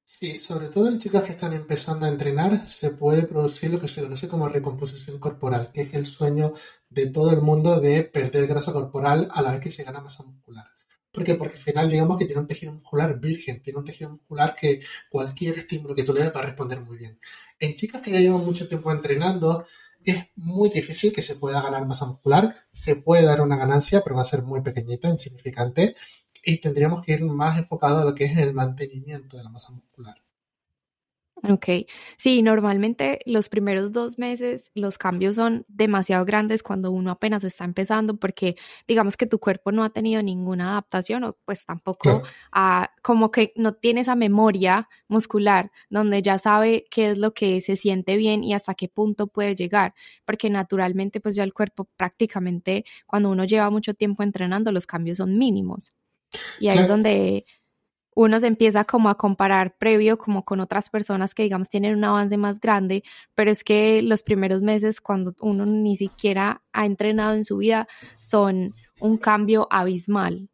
Sí, 0.05 0.39
sobre 0.39 0.69
todo 0.69 0.87
en 0.87 0.99
chicas 0.99 1.23
que 1.23 1.33
están 1.33 1.51
empezando 1.51 2.05
a 2.05 2.09
entrenar, 2.09 2.69
se 2.69 2.91
puede 2.91 3.23
producir 3.23 3.71
lo 3.71 3.81
que 3.81 3.89
se 3.89 4.01
conoce 4.01 4.29
como 4.29 4.47
recomposición 4.47 5.19
corporal, 5.19 5.69
que 5.73 5.81
es 5.81 5.93
el 5.93 6.05
sueño 6.05 6.53
de 6.89 7.07
todo 7.07 7.31
el 7.31 7.41
mundo 7.41 7.81
de 7.81 8.03
perder 8.03 8.47
grasa 8.47 8.71
corporal 8.71 9.27
a 9.33 9.41
la 9.41 9.51
vez 9.51 9.59
que 9.59 9.69
se 9.69 9.83
gana 9.83 9.99
masa 9.99 10.23
muscular. 10.23 10.65
¿Por 11.11 11.25
qué? 11.25 11.35
Porque 11.35 11.55
al 11.55 11.61
final 11.61 11.89
digamos 11.89 12.17
que 12.17 12.25
tiene 12.25 12.39
un 12.39 12.47
tejido 12.47 12.71
muscular 12.71 13.19
virgen, 13.19 13.61
tiene 13.61 13.79
un 13.79 13.85
tejido 13.85 14.11
muscular 14.11 14.55
que 14.55 14.79
cualquier 15.09 15.57
estímulo 15.57 15.93
que 15.93 16.03
tú 16.03 16.13
le 16.13 16.21
des 16.21 16.33
va 16.33 16.39
a 16.39 16.45
responder 16.45 16.79
muy 16.79 16.95
bien. 16.95 17.19
En 17.59 17.75
chicas 17.75 18.01
que 18.01 18.11
ya 18.11 18.21
llevan 18.21 18.45
mucho 18.45 18.65
tiempo 18.65 18.93
entrenando, 18.93 19.65
es 20.11 20.25
muy 20.35 20.69
difícil 20.69 21.13
que 21.13 21.21
se 21.21 21.35
pueda 21.35 21.61
ganar 21.61 21.85
masa 21.85 22.05
muscular. 22.05 22.55
Se 22.69 22.95
puede 22.95 23.25
dar 23.25 23.41
una 23.41 23.57
ganancia, 23.57 24.01
pero 24.01 24.15
va 24.15 24.21
a 24.21 24.25
ser 24.25 24.43
muy 24.43 24.61
pequeñita, 24.61 25.09
insignificante. 25.09 25.95
Y 26.43 26.61
tendríamos 26.61 27.05
que 27.05 27.13
ir 27.13 27.23
más 27.23 27.57
enfocado 27.57 27.99
a 27.99 28.05
lo 28.05 28.15
que 28.15 28.25
es 28.25 28.37
el 28.37 28.53
mantenimiento 28.53 29.37
de 29.37 29.43
la 29.43 29.49
masa 29.49 29.71
muscular. 29.71 30.15
Ok, 31.43 31.65
sí, 32.17 32.41
normalmente 32.41 33.19
los 33.25 33.47
primeros 33.47 33.91
dos 33.91 34.17
meses 34.17 34.71
los 34.73 34.97
cambios 34.97 35.35
son 35.35 35.65
demasiado 35.67 36.25
grandes 36.25 36.63
cuando 36.63 36.91
uno 36.91 37.11
apenas 37.11 37.43
está 37.43 37.63
empezando 37.63 38.17
porque 38.17 38.55
digamos 38.87 39.17
que 39.17 39.27
tu 39.27 39.37
cuerpo 39.37 39.71
no 39.71 39.83
ha 39.83 39.91
tenido 39.91 40.23
ninguna 40.23 40.71
adaptación 40.71 41.23
o 41.23 41.37
pues 41.45 41.65
tampoco 41.65 42.23
como 43.03 43.29
que 43.29 43.53
no 43.55 43.73
tiene 43.73 44.01
esa 44.01 44.15
memoria 44.15 44.89
muscular 45.07 45.71
donde 45.89 46.23
ya 46.23 46.39
sabe 46.39 46.85
qué 46.89 47.11
es 47.11 47.17
lo 47.19 47.33
que 47.33 47.61
se 47.61 47.75
siente 47.75 48.17
bien 48.17 48.43
y 48.43 48.53
hasta 48.53 48.73
qué 48.73 48.87
punto 48.87 49.27
puede 49.27 49.55
llegar 49.55 49.93
porque 50.25 50.49
naturalmente 50.49 51.21
pues 51.21 51.35
ya 51.35 51.43
el 51.43 51.53
cuerpo 51.53 51.87
prácticamente 51.97 52.83
cuando 53.05 53.29
uno 53.29 53.45
lleva 53.45 53.69
mucho 53.69 53.93
tiempo 53.93 54.23
entrenando 54.23 54.71
los 54.71 54.87
cambios 54.87 55.17
son 55.19 55.37
mínimos. 55.37 55.93
Y 56.59 56.67
ahí 56.67 56.79
es 56.79 56.87
donde 56.87 57.45
uno 58.17 58.39
se 58.39 58.47
empieza 58.47 58.83
como 58.83 59.09
a 59.09 59.15
comparar 59.15 59.77
previo 59.77 60.17
como 60.17 60.43
con 60.43 60.59
otras 60.59 60.89
personas 60.89 61.35
que 61.35 61.43
digamos 61.43 61.69
tienen 61.69 61.95
un 61.95 62.03
avance 62.03 62.35
más 62.35 62.59
grande, 62.59 63.03
pero 63.35 63.51
es 63.51 63.63
que 63.63 64.01
los 64.01 64.23
primeros 64.23 64.63
meses 64.63 65.01
cuando 65.01 65.35
uno 65.39 65.67
ni 65.67 65.97
siquiera 65.97 66.63
ha 66.73 66.87
entrenado 66.87 67.35
en 67.35 67.45
su 67.45 67.57
vida 67.57 67.87
son 68.19 68.73
un 68.99 69.19
cambio 69.19 69.67
abismal. 69.69 70.49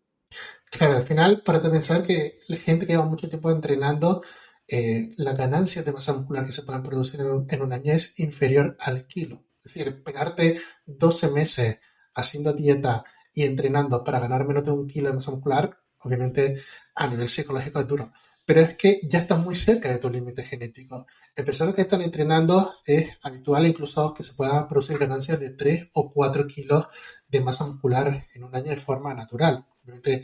Claro, 0.70 0.98
al 0.98 1.08
final, 1.08 1.42
para 1.46 1.62
pensar 1.62 2.04
que 2.04 2.38
la 2.50 2.58
gente 2.58 2.86
que 2.86 2.92
lleva 2.92 3.06
mucho 3.06 3.30
tiempo 3.30 3.50
entrenando, 3.50 4.24
eh, 4.68 5.14
la 5.16 5.32
ganancia 5.32 5.84
de 5.84 5.94
masa 5.94 6.12
muscular 6.12 6.46
que 6.46 6.52
se 6.52 6.64
pueden 6.64 6.84
producir 6.84 7.22
en 7.22 7.46
en 7.50 7.62
un 7.62 7.72
año 7.72 7.94
es 7.94 8.20
inferior 8.20 8.76
al 8.82 9.08
kilo. 9.08 9.42
Es 9.64 9.74
decir, 9.74 10.04
pegarte 10.04 10.60
12 10.86 11.32
meses 11.32 11.80
haciendo 12.14 12.52
dieta 12.52 13.06
y 13.34 13.44
entrenando 13.44 14.04
para 14.04 14.20
ganar 14.20 14.46
menos 14.46 14.66
de 14.66 14.72
un 14.72 14.86
kilo 14.86 15.08
de 15.08 15.16
masa 15.16 15.32
muscular 15.32 15.78
obviamente 16.04 16.58
a 16.96 17.08
nivel 17.08 17.30
psicológico 17.30 17.80
es 17.80 17.88
duro, 17.88 18.12
pero 18.46 18.62
es 18.62 18.76
que 18.76 19.02
ya 19.04 19.20
estás 19.20 19.40
muy 19.40 19.56
cerca 19.56 19.90
de 19.90 20.00
tu 20.00 20.10
límite 20.10 20.44
genético. 20.44 21.08
En 21.36 21.46
personas 21.46 21.76
que 21.76 21.82
están 21.82 22.02
entrenando 22.02 22.72
es 22.86 23.18
habitual 23.24 23.66
incluso 23.66 24.14
que 24.14 24.24
se 24.24 24.34
puedan 24.34 24.68
producir 24.68 24.98
ganancias 24.98 25.40
de 25.40 25.52
3 25.52 25.90
o 25.94 26.12
4 26.12 26.46
kilos 26.48 26.88
de 27.28 27.42
masa 27.42 27.66
muscular 27.66 28.28
en 28.34 28.44
un 28.44 28.56
año 28.56 28.72
de 28.72 28.78
forma 28.78 29.14
natural. 29.14 29.66
Obviamente 29.84 30.24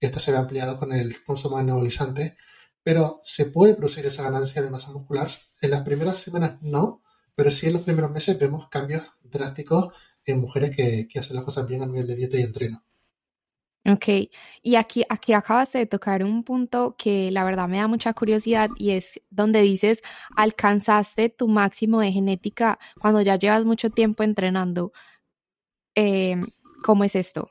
esto 0.00 0.18
se 0.18 0.32
ve 0.32 0.38
ampliado 0.38 0.78
con 0.78 0.92
el 0.92 1.22
consumo 1.24 1.56
de 1.56 1.62
anabolizantes, 1.62 2.34
pero 2.82 3.20
se 3.22 3.46
puede 3.46 3.74
producir 3.74 4.06
esa 4.06 4.22
ganancia 4.22 4.62
de 4.62 4.70
masa 4.70 4.90
muscular. 4.90 5.28
En 5.60 5.70
las 5.70 5.82
primeras 5.82 6.20
semanas 6.20 6.58
no, 6.62 7.02
pero 7.34 7.50
sí 7.50 7.66
en 7.66 7.74
los 7.74 7.82
primeros 7.82 8.10
meses 8.10 8.38
vemos 8.38 8.68
cambios 8.70 9.02
drásticos 9.22 9.92
en 10.24 10.40
mujeres 10.40 10.74
que, 10.74 11.06
que 11.06 11.18
hacen 11.18 11.36
las 11.36 11.44
cosas 11.44 11.66
bien 11.66 11.82
a 11.82 11.86
nivel 11.86 12.06
de 12.06 12.16
dieta 12.16 12.38
y 12.38 12.42
entreno. 12.42 12.84
Ok, 13.90 14.30
y 14.62 14.74
aquí, 14.74 15.04
aquí 15.08 15.32
acabas 15.32 15.72
de 15.72 15.86
tocar 15.86 16.22
un 16.22 16.44
punto 16.44 16.94
que 16.98 17.30
la 17.30 17.42
verdad 17.42 17.68
me 17.68 17.78
da 17.78 17.88
mucha 17.88 18.12
curiosidad 18.12 18.68
y 18.76 18.90
es 18.90 19.18
donde 19.30 19.62
dices, 19.62 20.00
alcanzaste 20.36 21.30
tu 21.30 21.48
máximo 21.48 22.00
de 22.00 22.12
genética 22.12 22.78
cuando 23.00 23.22
ya 23.22 23.36
llevas 23.36 23.64
mucho 23.64 23.88
tiempo 23.88 24.24
entrenando. 24.24 24.92
Eh, 25.94 26.36
¿Cómo 26.84 27.04
es 27.04 27.14
esto? 27.14 27.50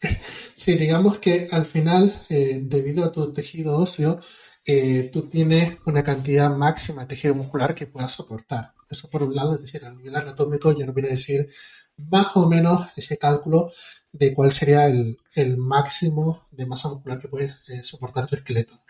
Sí, 0.54 0.74
digamos 0.74 1.18
que 1.18 1.48
al 1.50 1.64
final, 1.64 2.12
eh, 2.28 2.60
debido 2.64 3.04
a 3.04 3.12
tu 3.12 3.32
tejido 3.32 3.78
óseo, 3.78 4.18
eh, 4.66 5.08
tú 5.12 5.28
tienes 5.28 5.78
una 5.86 6.02
cantidad 6.02 6.50
máxima 6.54 7.02
de 7.02 7.08
tejido 7.08 7.34
muscular 7.34 7.74
que 7.74 7.86
puedas 7.86 8.12
soportar. 8.12 8.74
Eso 8.90 9.08
por 9.08 9.22
un 9.22 9.34
lado, 9.34 9.54
es 9.54 9.62
decir, 9.62 9.84
a 9.84 9.92
nivel 9.92 10.16
anatómico 10.16 10.76
ya 10.76 10.84
no 10.84 10.92
viene 10.92 11.10
a 11.10 11.12
decir 11.12 11.48
más 11.96 12.36
o 12.36 12.48
menos 12.48 12.88
ese 12.96 13.18
cálculo 13.18 13.70
de 14.12 14.34
cuál 14.34 14.52
sería 14.52 14.86
el, 14.86 15.16
máximo 15.56 16.48
de 16.50 16.66
masa 16.66 16.88
muscular 16.88 17.18
que 17.18 17.28
puede 17.28 17.46
eh, 17.68 17.82
soportar 17.82 18.26
tu 18.26 18.36
esqueleto. 18.36 18.82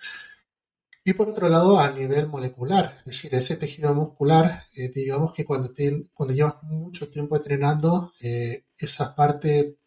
Y 1.04 1.14
por 1.14 1.28
otro 1.28 1.48
lado, 1.48 1.78
a 1.78 1.90
nivel 1.90 2.28
molecular, 2.28 2.98
es 3.00 3.04
decir, 3.04 3.34
ese 3.34 3.56
tejido 3.56 3.94
muscular, 3.94 4.64
eh, 4.76 4.90
digamos 4.94 5.32
que 5.32 5.44
cuando, 5.44 5.72
cuando 6.12 6.34
llevas 6.34 6.62
mucho 6.62 7.08
tiempo 7.08 7.36
entrenando, 7.36 8.12
eh, 8.20 8.66
esa 8.76 9.14
parte 9.14 9.78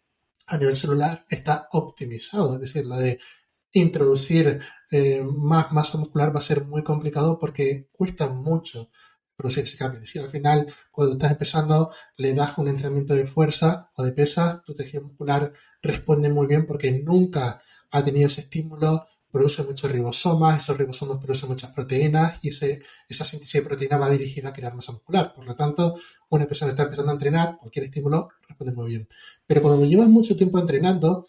a 0.47 0.57
nivel 0.57 0.75
celular 0.75 1.25
está 1.29 1.67
optimizado, 1.71 2.55
es 2.55 2.61
decir, 2.61 2.85
la 2.85 2.97
de 2.97 3.19
introducir 3.73 4.59
más 5.23 5.71
masa 5.71 5.97
muscular 5.97 6.35
va 6.35 6.39
a 6.39 6.41
ser 6.41 6.65
muy 6.65 6.83
complicado 6.83 7.39
porque 7.39 7.87
cuesta 7.93 8.27
mucho 8.27 8.89
decir, 9.49 10.21
al 10.21 10.29
final, 10.29 10.73
cuando 10.91 11.13
estás 11.13 11.31
empezando, 11.31 11.91
le 12.17 12.33
das 12.33 12.57
un 12.57 12.67
entrenamiento 12.67 13.13
de 13.15 13.25
fuerza 13.25 13.91
o 13.95 14.03
de 14.03 14.11
pesas, 14.11 14.63
tu 14.63 14.73
tejido 14.73 15.03
muscular 15.03 15.53
responde 15.81 16.29
muy 16.29 16.47
bien 16.47 16.65
porque 16.65 16.91
nunca 16.91 17.61
ha 17.91 18.03
tenido 18.03 18.27
ese 18.27 18.41
estímulo, 18.41 19.07
produce 19.31 19.63
muchos 19.63 19.91
ribosomas, 19.91 20.61
esos 20.61 20.77
ribosomas 20.77 21.17
producen 21.17 21.49
muchas 21.49 21.71
proteínas 21.71 22.37
y 22.41 22.49
ese, 22.49 22.81
esa 23.07 23.23
síntesis 23.23 23.61
de 23.61 23.67
proteína 23.67 23.97
va 23.97 24.09
dirigida 24.09 24.49
a 24.49 24.53
crear 24.53 24.75
masa 24.75 24.91
muscular. 24.91 25.33
Por 25.33 25.45
lo 25.45 25.55
tanto, 25.55 25.95
una 26.29 26.45
persona 26.45 26.69
que 26.69 26.73
está 26.73 26.83
empezando 26.83 27.11
a 27.11 27.15
entrenar, 27.15 27.57
cualquier 27.57 27.85
estímulo 27.85 28.29
responde 28.47 28.73
muy 28.73 28.87
bien. 28.87 29.07
Pero 29.47 29.61
cuando 29.61 29.85
llevas 29.85 30.09
mucho 30.09 30.35
tiempo 30.35 30.59
entrenando, 30.59 31.27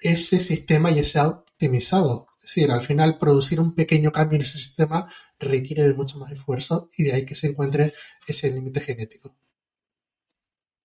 ese 0.00 0.40
sistema 0.40 0.90
ya 0.90 1.04
se 1.04 1.18
ha 1.18 1.28
optimizado. 1.28 2.26
Es 2.42 2.54
decir, 2.56 2.72
al 2.72 2.82
final 2.82 3.18
producir 3.18 3.60
un 3.60 3.74
pequeño 3.74 4.10
cambio 4.10 4.36
en 4.36 4.42
ese 4.42 4.58
sistema 4.58 5.08
requiere 5.38 5.84
de 5.84 5.94
mucho 5.94 6.18
más 6.18 6.32
esfuerzo 6.32 6.88
y 6.96 7.04
de 7.04 7.12
ahí 7.12 7.24
que 7.24 7.36
se 7.36 7.48
encuentre 7.48 7.92
ese 8.26 8.50
límite 8.50 8.80
genético. 8.80 9.36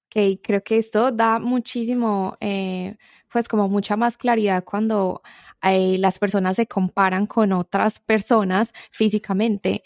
Ok, 0.09 0.39
creo 0.41 0.63
que 0.63 0.77
esto 0.77 1.11
da 1.11 1.39
muchísimo, 1.39 2.37
eh, 2.39 2.95
pues 3.31 3.47
como 3.47 3.67
mucha 3.67 3.97
más 3.97 4.17
claridad 4.17 4.63
cuando 4.63 5.21
eh, 5.63 5.97
las 5.97 6.19
personas 6.19 6.55
se 6.55 6.67
comparan 6.67 7.25
con 7.27 7.51
otras 7.51 7.99
personas 7.99 8.71
físicamente, 8.91 9.83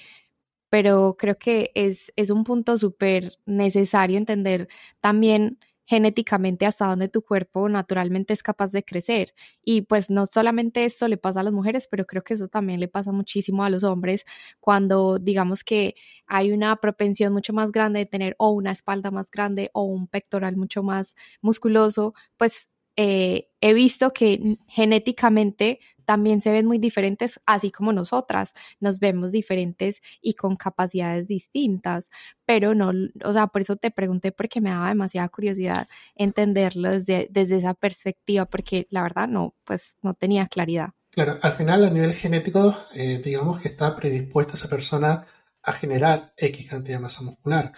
pero 0.69 1.15
creo 1.17 1.37
que 1.37 1.71
es, 1.75 2.11
es 2.15 2.29
un 2.29 2.43
punto 2.43 2.77
súper 2.77 3.33
necesario 3.45 4.17
entender 4.17 4.67
también 4.99 5.59
genéticamente 5.91 6.65
hasta 6.65 6.85
donde 6.85 7.09
tu 7.09 7.21
cuerpo 7.21 7.67
naturalmente 7.67 8.33
es 8.33 8.43
capaz 8.43 8.71
de 8.71 8.81
crecer. 8.81 9.33
Y 9.61 9.81
pues 9.81 10.09
no 10.09 10.25
solamente 10.25 10.85
esto 10.85 11.09
le 11.09 11.17
pasa 11.17 11.41
a 11.41 11.43
las 11.43 11.51
mujeres, 11.51 11.89
pero 11.91 12.05
creo 12.05 12.23
que 12.23 12.35
eso 12.35 12.47
también 12.47 12.79
le 12.79 12.87
pasa 12.87 13.11
muchísimo 13.11 13.65
a 13.65 13.69
los 13.69 13.83
hombres 13.83 14.23
cuando 14.61 15.19
digamos 15.19 15.65
que 15.65 15.95
hay 16.27 16.53
una 16.53 16.77
propensión 16.77 17.33
mucho 17.33 17.51
más 17.51 17.73
grande 17.73 17.99
de 17.99 18.05
tener 18.05 18.35
o 18.39 18.51
una 18.51 18.71
espalda 18.71 19.11
más 19.11 19.29
grande 19.29 19.69
o 19.73 19.83
un 19.83 20.07
pectoral 20.07 20.55
mucho 20.55 20.81
más 20.81 21.13
musculoso, 21.41 22.13
pues 22.37 22.71
eh, 22.95 23.49
he 23.59 23.73
visto 23.73 24.13
que 24.13 24.57
genéticamente 24.69 25.79
también 26.11 26.41
se 26.41 26.51
ven 26.51 26.65
muy 26.65 26.77
diferentes, 26.77 27.39
así 27.45 27.71
como 27.71 27.93
nosotras 27.93 28.53
nos 28.81 28.99
vemos 28.99 29.31
diferentes 29.31 30.01
y 30.21 30.33
con 30.33 30.57
capacidades 30.57 31.25
distintas, 31.25 32.09
pero 32.45 32.75
no, 32.75 32.91
o 33.23 33.31
sea, 33.31 33.47
por 33.47 33.61
eso 33.61 33.77
te 33.77 33.91
pregunté 33.91 34.33
porque 34.33 34.59
me 34.59 34.71
daba 34.71 34.89
demasiada 34.89 35.29
curiosidad 35.29 35.87
entenderlo 36.15 36.91
desde, 36.91 37.29
desde 37.31 37.59
esa 37.59 37.75
perspectiva, 37.75 38.43
porque 38.43 38.87
la 38.89 39.03
verdad 39.03 39.29
no, 39.29 39.55
pues 39.63 39.95
no 40.01 40.13
tenía 40.13 40.47
claridad. 40.47 40.89
Claro, 41.11 41.37
al 41.41 41.53
final 41.53 41.85
a 41.85 41.89
nivel 41.89 42.13
genético, 42.13 42.75
eh, 42.93 43.21
digamos 43.23 43.61
que 43.61 43.69
está 43.69 43.95
predispuesta 43.95 44.55
esa 44.55 44.67
persona 44.67 45.25
a 45.63 45.71
generar 45.71 46.33
X 46.35 46.69
cantidad 46.69 46.97
de 46.97 47.03
masa 47.03 47.23
muscular. 47.23 47.71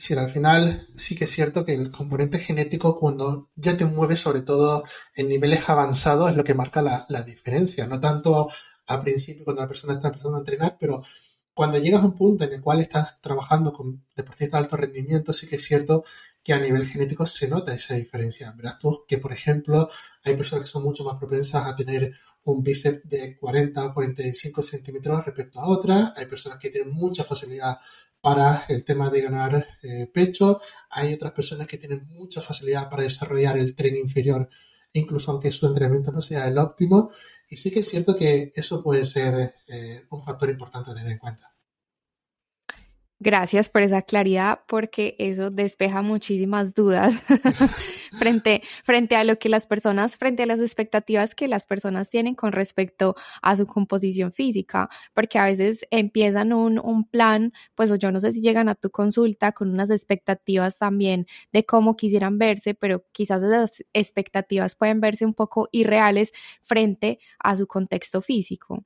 Es 0.00 0.04
decir, 0.04 0.18
al 0.18 0.30
final 0.30 0.80
sí 0.96 1.14
que 1.14 1.24
es 1.24 1.30
cierto 1.30 1.62
que 1.62 1.74
el 1.74 1.90
componente 1.90 2.38
genético 2.38 2.98
cuando 2.98 3.50
ya 3.54 3.76
te 3.76 3.84
mueves 3.84 4.20
sobre 4.20 4.40
todo 4.40 4.82
en 5.14 5.28
niveles 5.28 5.68
avanzados 5.68 6.30
es 6.30 6.36
lo 6.36 6.42
que 6.42 6.54
marca 6.54 6.80
la, 6.80 7.22
diferencia, 7.22 7.86
no 7.86 8.00
tanto 8.00 8.48
al 8.86 9.02
principio 9.02 9.44
cuando 9.44 9.60
la 9.60 9.68
persona 9.68 9.92
está 9.92 10.08
empezando 10.08 10.38
a 10.38 10.40
entrenar, 10.40 10.78
pero 10.80 11.02
cuando 11.52 11.76
llegas 11.76 12.00
a 12.00 12.06
un 12.06 12.16
punto 12.16 12.44
en 12.44 12.52
el 12.54 12.62
cual 12.62 12.80
estás 12.80 13.20
trabajando 13.20 13.74
con 13.74 14.06
deportistas 14.16 14.52
de 14.52 14.64
alto 14.64 14.76
rendimiento, 14.78 15.34
sí 15.34 15.46
que 15.46 15.56
es 15.56 15.64
cierto 15.64 16.04
que 16.42 16.54
a 16.54 16.58
nivel 16.58 16.86
genético 16.86 17.26
se 17.26 17.46
nota 17.48 17.74
esa 17.74 17.94
diferencia. 17.94 18.54
Verás 18.56 18.78
tú 18.78 19.04
que, 19.06 19.18
por 19.18 19.34
ejemplo, 19.34 19.90
hay 20.24 20.34
personas 20.34 20.64
que 20.64 20.70
son 20.70 20.82
mucho 20.82 21.04
más 21.04 21.16
propensas 21.16 21.66
a 21.66 21.76
tener 21.76 22.14
un 22.44 22.62
bíceps 22.62 23.06
de 23.06 23.36
40 23.36 23.84
o 23.84 23.92
45 23.92 24.62
centímetros 24.62 25.26
respecto 25.26 25.60
a 25.60 25.68
otras. 25.68 26.14
Hay 26.16 26.24
personas 26.24 26.58
que 26.58 26.70
tienen 26.70 26.94
mucha 26.94 27.22
facilidad 27.22 27.78
para 28.20 28.64
el 28.68 28.84
tema 28.84 29.08
de 29.10 29.22
ganar 29.22 29.66
eh, 29.82 30.10
pecho. 30.12 30.60
Hay 30.90 31.14
otras 31.14 31.32
personas 31.32 31.66
que 31.66 31.78
tienen 31.78 32.06
mucha 32.08 32.40
facilidad 32.40 32.88
para 32.88 33.02
desarrollar 33.02 33.58
el 33.58 33.74
tren 33.74 33.96
inferior, 33.96 34.48
incluso 34.92 35.30
aunque 35.30 35.52
su 35.52 35.66
entrenamiento 35.66 36.12
no 36.12 36.20
sea 36.20 36.46
el 36.46 36.58
óptimo. 36.58 37.10
Y 37.48 37.56
sí 37.56 37.70
que 37.70 37.80
es 37.80 37.88
cierto 37.88 38.16
que 38.16 38.52
eso 38.54 38.82
puede 38.82 39.06
ser 39.06 39.54
eh, 39.68 40.04
un 40.10 40.22
factor 40.22 40.50
importante 40.50 40.90
a 40.90 40.94
tener 40.94 41.12
en 41.12 41.18
cuenta. 41.18 41.52
Gracias 43.22 43.68
por 43.68 43.82
esa 43.82 44.00
claridad 44.00 44.60
porque 44.66 45.14
eso 45.18 45.50
despeja 45.50 46.00
muchísimas 46.00 46.72
dudas 46.72 47.12
frente, 48.18 48.62
frente 48.82 49.14
a 49.14 49.24
lo 49.24 49.38
que 49.38 49.50
las 49.50 49.66
personas, 49.66 50.16
frente 50.16 50.44
a 50.44 50.46
las 50.46 50.58
expectativas 50.58 51.34
que 51.34 51.46
las 51.46 51.66
personas 51.66 52.08
tienen 52.08 52.34
con 52.34 52.52
respecto 52.52 53.14
a 53.42 53.58
su 53.58 53.66
composición 53.66 54.32
física, 54.32 54.88
porque 55.12 55.38
a 55.38 55.44
veces 55.44 55.80
empiezan 55.90 56.54
un, 56.54 56.78
un 56.78 57.04
plan, 57.06 57.52
pues 57.74 57.92
yo 57.98 58.10
no 58.10 58.20
sé 58.20 58.32
si 58.32 58.40
llegan 58.40 58.70
a 58.70 58.74
tu 58.74 58.88
consulta 58.88 59.52
con 59.52 59.68
unas 59.68 59.90
expectativas 59.90 60.78
también 60.78 61.26
de 61.52 61.66
cómo 61.66 61.96
quisieran 61.96 62.38
verse, 62.38 62.72
pero 62.72 63.04
quizás 63.12 63.42
esas 63.42 63.84
expectativas 63.92 64.76
pueden 64.76 65.02
verse 65.02 65.26
un 65.26 65.34
poco 65.34 65.68
irreales 65.72 66.32
frente 66.62 67.18
a 67.38 67.54
su 67.54 67.66
contexto 67.66 68.22
físico. 68.22 68.82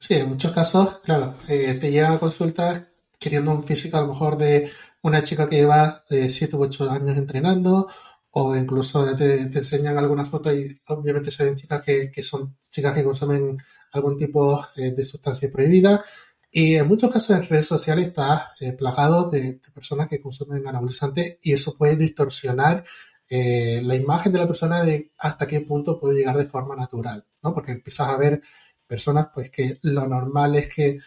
Sí, 0.00 0.14
en 0.14 0.30
muchos 0.30 0.50
casos, 0.50 0.98
claro, 1.04 1.34
eh, 1.48 1.74
te 1.74 1.92
llega 1.92 2.12
a 2.12 2.18
consultas 2.18 2.82
queriendo 3.18 3.52
un 3.52 3.64
físico 3.64 3.96
a 3.96 4.02
lo 4.02 4.08
mejor 4.08 4.36
de 4.38 4.70
una 5.02 5.22
chica 5.22 5.48
que 5.48 5.56
lleva 5.56 6.04
7 6.08 6.56
u 6.56 6.62
8 6.62 6.90
años 6.90 7.16
entrenando 7.16 7.88
o 8.30 8.56
incluso 8.56 9.04
te, 9.16 9.40
enseñan 9.42 9.98
algunas 9.98 10.28
fotos 10.28 10.52
y 10.54 10.80
obviamente 10.86 11.30
se 11.30 11.44
ven 11.44 11.56
chicas 11.56 11.82
que, 11.84 12.10
que 12.10 12.22
son 12.22 12.56
chicas 12.70 12.94
que 12.94 13.04
consumen 13.04 13.58
algún 13.92 14.16
tipo 14.16 14.66
eh, 14.76 14.90
de 14.90 15.04
sustancia 15.04 15.50
prohibida 15.50 16.04
y 16.50 16.76
en 16.76 16.88
muchos 16.88 17.12
casos 17.12 17.36
en 17.36 17.48
redes 17.48 17.66
sociales 17.66 18.08
está 18.08 18.52
eh, 18.60 18.72
plagado 18.72 19.30
de, 19.30 19.60
personas 19.74 20.08
que 20.08 20.20
consumen 20.20 20.66
anabolizantes 20.66 21.38
y 21.42 21.52
eso 21.52 21.76
puede 21.76 21.96
distorsionar 21.96 22.84
eh, 23.28 23.82
la 23.84 23.94
imagen 23.94 24.32
de 24.32 24.38
la 24.38 24.46
persona 24.46 24.82
de 24.82 25.12
hasta 25.18 25.46
qué 25.46 25.60
punto 25.60 26.00
puede 26.00 26.18
llegar 26.18 26.36
de 26.36 26.46
forma 26.46 26.74
natural, 26.74 27.26
¿no? 27.42 27.52
Porque 27.52 27.72
empiezas 27.72 28.08
a 28.08 28.16
ver 28.16 28.40
personas 28.86 29.28
pues 29.34 29.50
que 29.50 29.78
lo 29.82 30.08
normal 30.08 30.56
es 30.56 30.74
que 30.74 30.98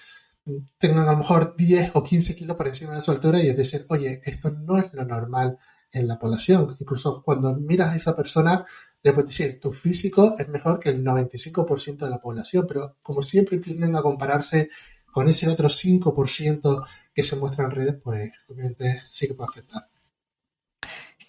tengan 0.77 1.08
a 1.08 1.12
lo 1.12 1.17
mejor 1.19 1.56
10 1.56 1.91
o 1.93 2.04
15 2.04 2.36
kilos 2.36 2.58
por 2.58 2.67
encima 2.67 2.95
de 2.95 3.01
su 3.01 3.12
altura 3.12 3.41
y 3.41 3.49
es 3.49 3.58
decir, 3.58 3.86
oye, 3.89 4.21
esto 4.23 4.51
no 4.51 4.77
es 4.77 4.93
lo 4.93 5.06
normal 5.06 5.58
en 5.91 6.08
la 6.08 6.17
población. 6.17 6.75
Incluso 6.80 7.21
cuando 7.23 7.56
miras 7.56 7.89
a 7.89 7.95
esa 7.95 8.15
persona, 8.15 8.65
le 9.04 9.13
puedes 9.13 9.30
decir, 9.30 9.60
tu 9.60 9.71
físico 9.71 10.36
es 10.38 10.47
mejor 10.49 10.80
que 10.80 10.89
el 10.89 11.04
95% 11.04 11.97
de 11.97 12.10
la 12.10 12.19
población, 12.19 12.65
pero 12.67 12.97
como 13.01 13.21
siempre 13.23 13.58
tienden 13.58 13.95
a 13.95 14.01
compararse 14.01 14.69
con 15.12 15.27
ese 15.27 15.49
otro 15.49 15.69
5% 15.69 16.88
que 17.13 17.23
se 17.23 17.36
muestra 17.36 17.65
en 17.65 17.71
redes, 17.71 17.95
pues 18.01 18.32
obviamente 18.47 19.01
sí 19.10 19.27
que 19.27 19.34
puede 19.34 19.49
afectar. 19.49 19.88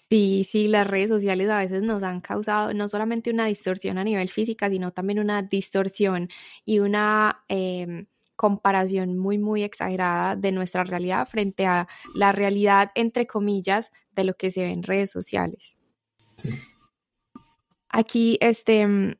Sí, 0.09 0.47
sí, 0.49 0.67
las 0.67 0.85
redes 0.85 1.09
sociales 1.09 1.49
a 1.49 1.59
veces 1.59 1.81
nos 1.81 2.03
han 2.03 2.21
causado 2.21 2.73
no 2.73 2.87
solamente 2.87 3.31
una 3.31 3.47
distorsión 3.47 3.97
a 3.97 4.03
nivel 4.03 4.29
física, 4.29 4.69
sino 4.69 4.91
también 4.91 5.19
una 5.19 5.41
distorsión 5.41 6.29
y 6.63 6.79
una... 6.79 7.43
Em, 7.47 8.05
comparación 8.35 9.17
muy, 9.17 9.37
muy 9.37 9.63
exagerada 9.63 10.35
de 10.35 10.51
nuestra 10.51 10.83
realidad 10.83 11.27
frente 11.27 11.65
a 11.65 11.87
la 12.15 12.31
realidad, 12.31 12.91
entre 12.95 13.27
comillas, 13.27 13.91
de 14.15 14.23
lo 14.23 14.33
que 14.33 14.51
se 14.51 14.61
ve 14.61 14.71
en 14.71 14.83
redes 14.83 15.11
sociales. 15.11 15.77
Aquí, 17.89 18.37
este, 18.41 18.87
mm, 18.87 19.13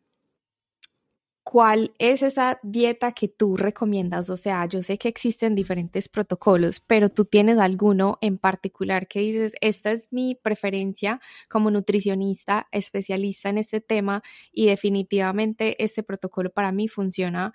¿cuál 1.43 1.93
es 1.99 2.23
esa 2.23 2.59
dieta 2.63 3.11
que 3.11 3.27
tú 3.27 3.55
recomiendas? 3.55 4.31
O 4.31 4.37
sea, 4.37 4.65
yo 4.65 4.81
sé 4.81 4.97
que 4.97 5.09
existen 5.09 5.53
diferentes 5.53 6.09
protocolos, 6.09 6.79
pero 6.79 7.09
tú 7.09 7.25
tienes 7.25 7.59
alguno 7.59 8.17
en 8.21 8.39
particular 8.39 9.07
que 9.07 9.19
dices, 9.19 9.53
esta 9.61 9.91
es 9.91 10.07
mi 10.09 10.35
preferencia 10.35 11.21
como 11.49 11.69
nutricionista, 11.69 12.67
especialista 12.71 13.49
en 13.49 13.59
este 13.59 13.79
tema 13.79 14.23
y 14.51 14.65
definitivamente 14.65 15.81
este 15.83 16.01
protocolo 16.01 16.49
para 16.49 16.71
mí 16.71 16.87
funciona 16.87 17.53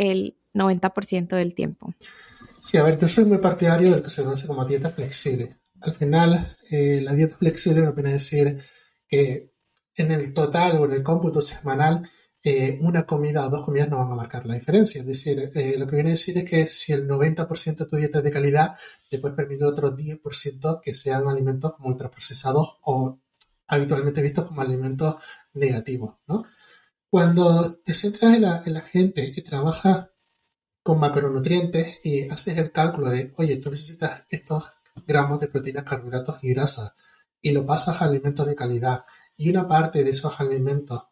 el 0.00 0.38
90% 0.54 1.36
del 1.36 1.54
tiempo. 1.54 1.94
Sí, 2.60 2.78
a 2.78 2.82
ver, 2.82 2.98
yo 2.98 3.06
soy 3.06 3.24
muy 3.26 3.38
partidario 3.38 3.92
del 3.92 4.02
que 4.02 4.10
se 4.10 4.22
conoce 4.22 4.46
como 4.46 4.64
dieta 4.64 4.90
flexible. 4.90 5.56
Al 5.82 5.94
final, 5.94 6.46
eh, 6.70 7.00
la 7.02 7.12
dieta 7.12 7.36
flexible 7.36 7.82
no 7.82 7.92
viene 7.92 8.10
a 8.10 8.14
decir 8.14 8.62
que 9.06 9.52
en 9.94 10.10
el 10.10 10.32
total 10.32 10.78
o 10.78 10.86
en 10.86 10.92
el 10.92 11.02
cómputo 11.02 11.42
semanal 11.42 12.08
eh, 12.42 12.78
una 12.80 13.04
comida 13.04 13.46
o 13.46 13.50
dos 13.50 13.62
comidas 13.62 13.90
no 13.90 13.98
van 13.98 14.12
a 14.12 14.14
marcar 14.14 14.46
la 14.46 14.54
diferencia. 14.54 15.00
Es 15.02 15.06
decir, 15.06 15.50
eh, 15.54 15.76
lo 15.78 15.86
que 15.86 15.96
viene 15.96 16.10
a 16.10 16.12
decir 16.12 16.38
es 16.38 16.48
que 16.48 16.66
si 16.66 16.94
el 16.94 17.06
90% 17.06 17.84
de 17.84 17.90
tu 17.90 17.96
dieta 17.96 18.18
es 18.18 18.24
de 18.24 18.30
calidad, 18.30 18.76
te 19.10 19.18
puedes 19.18 19.36
permitir 19.36 19.64
otro 19.64 19.94
10% 19.94 20.80
que 20.82 20.94
sean 20.94 21.28
alimentos 21.28 21.74
como 21.74 21.90
ultraprocesados 21.90 22.78
o 22.82 23.18
habitualmente 23.66 24.22
vistos 24.22 24.46
como 24.46 24.62
alimentos 24.62 25.16
negativos, 25.52 26.16
¿no? 26.26 26.44
Cuando 27.10 27.74
te 27.84 27.92
centras 27.92 28.36
en 28.36 28.42
la, 28.42 28.62
en 28.64 28.74
la 28.74 28.80
gente 28.80 29.32
y 29.34 29.42
trabajas 29.42 30.10
con 30.82 31.00
macronutrientes 31.00 32.00
y 32.04 32.28
haces 32.28 32.56
el 32.56 32.72
cálculo 32.72 33.10
de, 33.10 33.32
oye, 33.36 33.56
tú 33.56 33.70
necesitas 33.70 34.24
estos 34.28 34.64
gramos 35.06 35.40
de 35.40 35.48
proteínas, 35.48 35.84
carbohidratos 35.84 36.42
y 36.42 36.54
grasas 36.54 36.92
y 37.40 37.52
lo 37.52 37.66
pasas 37.66 38.00
a 38.00 38.04
alimentos 38.04 38.46
de 38.46 38.54
calidad 38.54 39.04
y 39.36 39.50
una 39.50 39.66
parte 39.66 40.04
de 40.04 40.10
esos 40.10 40.38
alimentos 40.38 41.02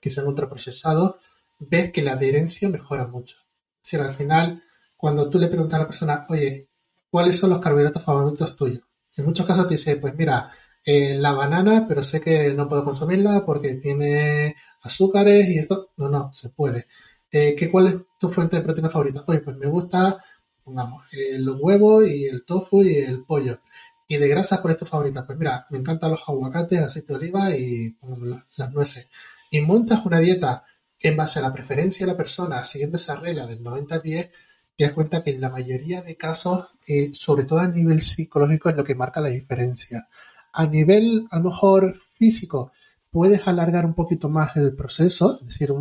que 0.00 0.10
sean 0.10 0.26
ultraprocesados, 0.26 1.16
ves 1.60 1.92
que 1.92 2.02
la 2.02 2.12
adherencia 2.12 2.68
mejora 2.68 3.06
mucho. 3.06 3.36
Si 3.80 3.96
al 3.96 4.14
final, 4.14 4.62
cuando 4.96 5.30
tú 5.30 5.38
le 5.38 5.46
preguntas 5.46 5.78
a 5.78 5.82
la 5.82 5.88
persona, 5.88 6.26
oye, 6.28 6.68
¿cuáles 7.08 7.38
son 7.38 7.50
los 7.50 7.60
carbohidratos 7.60 8.02
favoritos 8.02 8.56
tuyos? 8.56 8.82
En 9.16 9.24
muchos 9.24 9.46
casos 9.46 9.68
te 9.68 9.74
dice, 9.74 9.96
pues 9.96 10.14
mira, 10.14 10.50
eh, 10.84 11.14
la 11.16 11.32
banana, 11.32 11.86
pero 11.88 12.02
sé 12.02 12.20
que 12.20 12.52
no 12.54 12.68
puedo 12.68 12.84
consumirla 12.84 13.44
porque 13.44 13.74
tiene 13.76 14.56
azúcares 14.82 15.48
y 15.48 15.58
esto. 15.58 15.90
No, 15.96 16.08
no, 16.08 16.32
se 16.32 16.50
puede. 16.50 16.86
Eh, 17.30 17.54
¿qué, 17.56 17.70
¿Cuál 17.70 17.86
es 17.88 17.94
tu 18.18 18.30
fuente 18.30 18.56
de 18.56 18.62
proteína 18.62 18.90
favorita? 18.90 19.24
Pues 19.24 19.42
me 19.56 19.66
gusta, 19.66 20.22
pongamos, 20.64 21.04
los 21.38 21.58
huevos 21.60 22.06
y 22.08 22.26
el 22.26 22.44
tofu 22.44 22.82
y 22.82 22.96
el 22.96 23.24
pollo. 23.24 23.60
Y 24.08 24.16
de 24.18 24.28
grasas, 24.28 24.60
¿cuál 24.60 24.72
es 24.72 24.78
tu 24.78 24.86
favorita? 24.86 25.24
Pues 25.26 25.38
mira, 25.38 25.66
me 25.70 25.78
encantan 25.78 26.10
los 26.10 26.22
aguacates, 26.28 26.78
el 26.78 26.84
aceite 26.84 27.12
de 27.12 27.18
oliva 27.18 27.56
y 27.56 27.90
pongamos, 27.90 28.44
las 28.56 28.72
nueces 28.72 29.08
y 29.52 29.60
montas 29.60 30.04
una 30.04 30.18
dieta 30.18 30.64
en 30.98 31.16
base 31.16 31.38
a 31.38 31.42
la 31.42 31.52
preferencia 31.52 32.06
de 32.06 32.12
la 32.12 32.16
persona, 32.16 32.64
siguiendo 32.64 32.96
esa 32.96 33.16
regla 33.16 33.46
del 33.46 33.62
90-10, 33.62 34.30
te 34.76 34.84
das 34.84 34.92
cuenta 34.92 35.22
que 35.22 35.30
en 35.30 35.40
la 35.40 35.50
mayoría 35.50 36.00
de 36.00 36.16
casos, 36.16 36.68
eh, 36.86 37.10
sobre 37.12 37.44
todo 37.44 37.58
a 37.58 37.68
nivel 37.68 38.00
psicológico, 38.02 38.70
es 38.70 38.76
lo 38.76 38.84
que 38.84 38.94
marca 38.94 39.20
la 39.20 39.28
diferencia. 39.28 40.08
A 40.52 40.66
nivel, 40.66 41.26
a 41.30 41.38
lo 41.38 41.50
mejor, 41.50 41.94
físico, 41.94 42.72
puedes 43.10 43.46
alargar 43.46 43.84
un 43.86 43.94
poquito 43.94 44.28
más 44.28 44.56
el 44.56 44.74
proceso, 44.74 45.38
es 45.40 45.46
decir, 45.46 45.72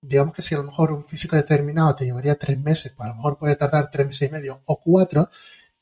digamos 0.00 0.34
que 0.34 0.42
si 0.42 0.54
a 0.54 0.58
lo 0.58 0.64
mejor 0.64 0.92
un 0.92 1.04
físico 1.04 1.36
determinado 1.36 1.94
te 1.94 2.04
llevaría 2.04 2.38
tres 2.38 2.58
meses, 2.58 2.94
pues 2.96 3.06
a 3.06 3.10
lo 3.10 3.16
mejor 3.16 3.38
puede 3.38 3.56
tardar 3.56 3.90
tres 3.90 4.06
meses 4.06 4.30
y 4.30 4.32
medio 4.32 4.62
o 4.66 4.80
cuatro, 4.80 5.28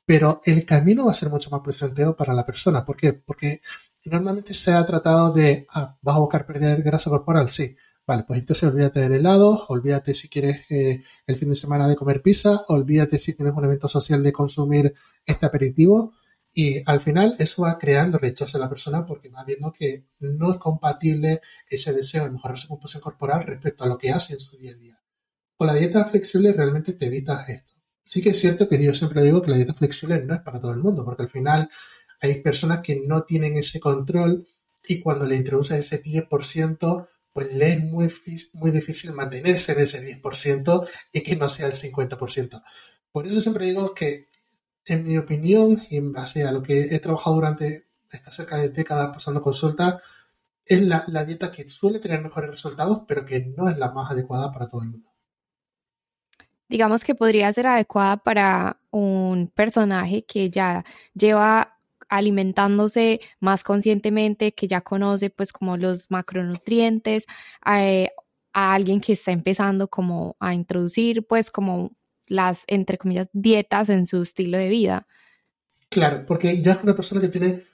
pero 0.05 0.41
el 0.45 0.65
camino 0.65 1.07
va 1.07 1.13
a 1.13 1.15
ser 1.15 1.31
mucho 1.31 1.51
más 1.51 1.61
placentero 1.61 2.17
para 2.17 2.33
la 2.35 2.47
persona. 2.47 2.85
¿Por 2.85 2.97
qué? 2.97 3.13
Porque 3.13 3.61
normalmente 4.07 4.55
se 4.55 4.73
ha 4.73 4.85
tratado 4.87 5.33
de, 5.33 5.67
ah, 5.71 5.97
¿vas 6.01 6.17
a 6.17 6.21
buscar 6.21 6.47
perder 6.47 6.83
grasa 6.83 7.11
corporal? 7.11 7.51
Sí. 7.51 7.77
Vale, 8.07 8.25
pues 8.27 8.41
entonces 8.41 8.67
olvídate 8.67 9.01
del 9.01 9.13
helado, 9.13 9.67
olvídate 9.69 10.15
si 10.15 10.31
quieres 10.31 10.63
eh, 10.71 11.03
el 11.27 11.37
fin 11.37 11.51
de 11.51 11.55
semana 11.55 11.87
de 11.87 11.95
comer 11.95 12.23
pizza, 12.23 12.65
olvídate 12.69 13.19
si 13.19 13.35
tienes 13.35 13.55
un 13.55 13.67
evento 13.67 13.87
social 13.87 14.23
de 14.23 14.33
consumir 14.33 14.95
este 15.27 15.45
aperitivo 15.45 16.15
y 16.61 16.83
al 16.87 17.01
final 17.01 17.37
eso 17.39 17.63
va 17.63 17.79
creando 17.79 18.19
rechazo 18.19 18.59
en 18.59 18.63
la 18.63 18.69
persona 18.69 19.07
porque 19.07 19.29
va 19.29 19.45
viendo 19.45 19.73
que 19.73 20.07
no 20.19 20.51
es 20.51 20.59
compatible 20.59 21.41
ese 21.69 21.93
deseo 21.93 22.25
de 22.25 22.33
mejorar 22.33 22.59
su 22.59 22.67
composición 22.67 23.01
corporal 23.01 23.45
respecto 23.45 23.85
a 23.85 23.87
lo 23.87 23.97
que 23.97 24.11
hace 24.11 24.33
en 24.33 24.41
su 24.41 24.59
día 24.59 24.73
a 24.73 24.75
día. 24.75 25.01
Con 25.55 25.69
la 25.69 25.75
dieta 25.75 26.05
flexible 26.07 26.53
realmente 26.53 26.95
te 26.95 27.07
evitas 27.07 27.49
esto. 27.49 27.75
Sí 28.03 28.21
que 28.21 28.31
es 28.31 28.41
cierto 28.41 28.69
que 28.69 28.83
yo 28.83 28.93
siempre 28.93 29.23
digo 29.23 29.41
que 29.41 29.53
la 29.53 29.57
dieta 29.57 29.73
flexible 29.73 30.21
no 30.25 30.35
es 30.35 30.41
para 30.41 30.61
todo 30.61 30.73
el 30.73 30.81
mundo, 30.81 31.05
porque 31.05 31.23
al 31.23 31.31
final 31.31 31.71
hay 32.21 32.43
personas 32.43 32.81
que 32.81 33.05
no 33.07 33.23
tienen 33.23 33.57
ese 33.57 33.79
control 33.79 34.45
y 34.85 34.99
cuando 34.99 35.27
le 35.27 35.37
introduces 35.37 35.79
ese 35.79 36.03
10%, 36.03 37.09
pues 37.33 37.55
le 37.55 37.75
es 37.75 37.85
muy, 37.85 38.13
muy 38.55 38.73
difícil 38.73 39.13
mantenerse 39.13 39.71
en 39.71 39.79
ese 39.79 40.21
10% 40.21 40.89
y 41.13 41.21
que 41.21 41.37
no 41.37 41.51
sea 41.51 41.69
el 41.69 41.75
50%. 41.75 42.65
Por 43.13 43.29
eso 43.29 43.41
siempre 43.41 43.67
digo 43.67 43.95
que, 43.95 44.28
en 44.89 45.05
mi 45.05 45.17
opinión, 45.19 45.83
y 45.91 45.97
en 45.97 46.13
base 46.13 46.45
a 46.45 46.53
lo 46.53 46.63
que 46.63 46.95
he 46.95 46.99
trabajado 46.99 47.37
durante 47.37 47.87
esta 48.11 48.33
cerca 48.33 48.57
de 48.57 48.71
décadas 48.71 49.11
pasando 49.13 49.43
consulta, 49.43 50.01
es 50.65 50.83
la, 50.83 51.05
la 51.09 51.25
dieta 51.25 51.53
que 51.53 51.69
suele 51.69 51.99
tener 51.99 52.21
mejores 52.23 52.51
resultados, 52.51 53.03
pero 53.07 53.25
que 53.25 53.41
no 53.57 53.69
es 53.69 53.79
la 53.79 53.91
más 53.93 54.11
adecuada 54.11 54.53
para 54.53 54.69
todo 54.69 54.83
el 54.83 54.89
mundo. 54.89 55.11
Digamos 56.69 57.05
que 57.05 57.15
podría 57.15 57.53
ser 57.53 57.67
adecuada 57.67 58.19
para 58.19 58.81
un 58.91 59.51
personaje 59.55 60.25
que 60.25 60.51
ya 60.51 60.85
lleva 61.15 61.79
alimentándose 62.09 63.21
más 63.41 63.65
conscientemente, 63.65 64.53
que 64.53 64.69
ya 64.69 64.81
conoce 64.81 65.31
pues 65.31 65.53
como 65.53 65.77
los 65.77 66.11
macronutrientes, 66.11 67.25
eh, 67.67 68.11
a 68.53 68.75
alguien 68.75 69.01
que 69.01 69.13
está 69.13 69.33
empezando 69.33 69.89
como 69.89 70.37
a 70.41 70.55
introducir 70.55 71.27
pues 71.27 71.51
como 71.51 71.93
las, 72.31 72.65
entre 72.67 72.99
comillas, 72.99 73.29
dietas 73.33 73.89
en 73.89 74.07
su 74.07 74.23
estilo 74.23 74.59
de 74.59 74.69
vida. 74.69 75.07
Claro, 75.89 76.25
porque 76.27 76.61
ya 76.61 76.73
es 76.73 76.83
una 76.83 76.95
persona 76.95 77.21
que 77.21 77.29
tiene 77.29 77.65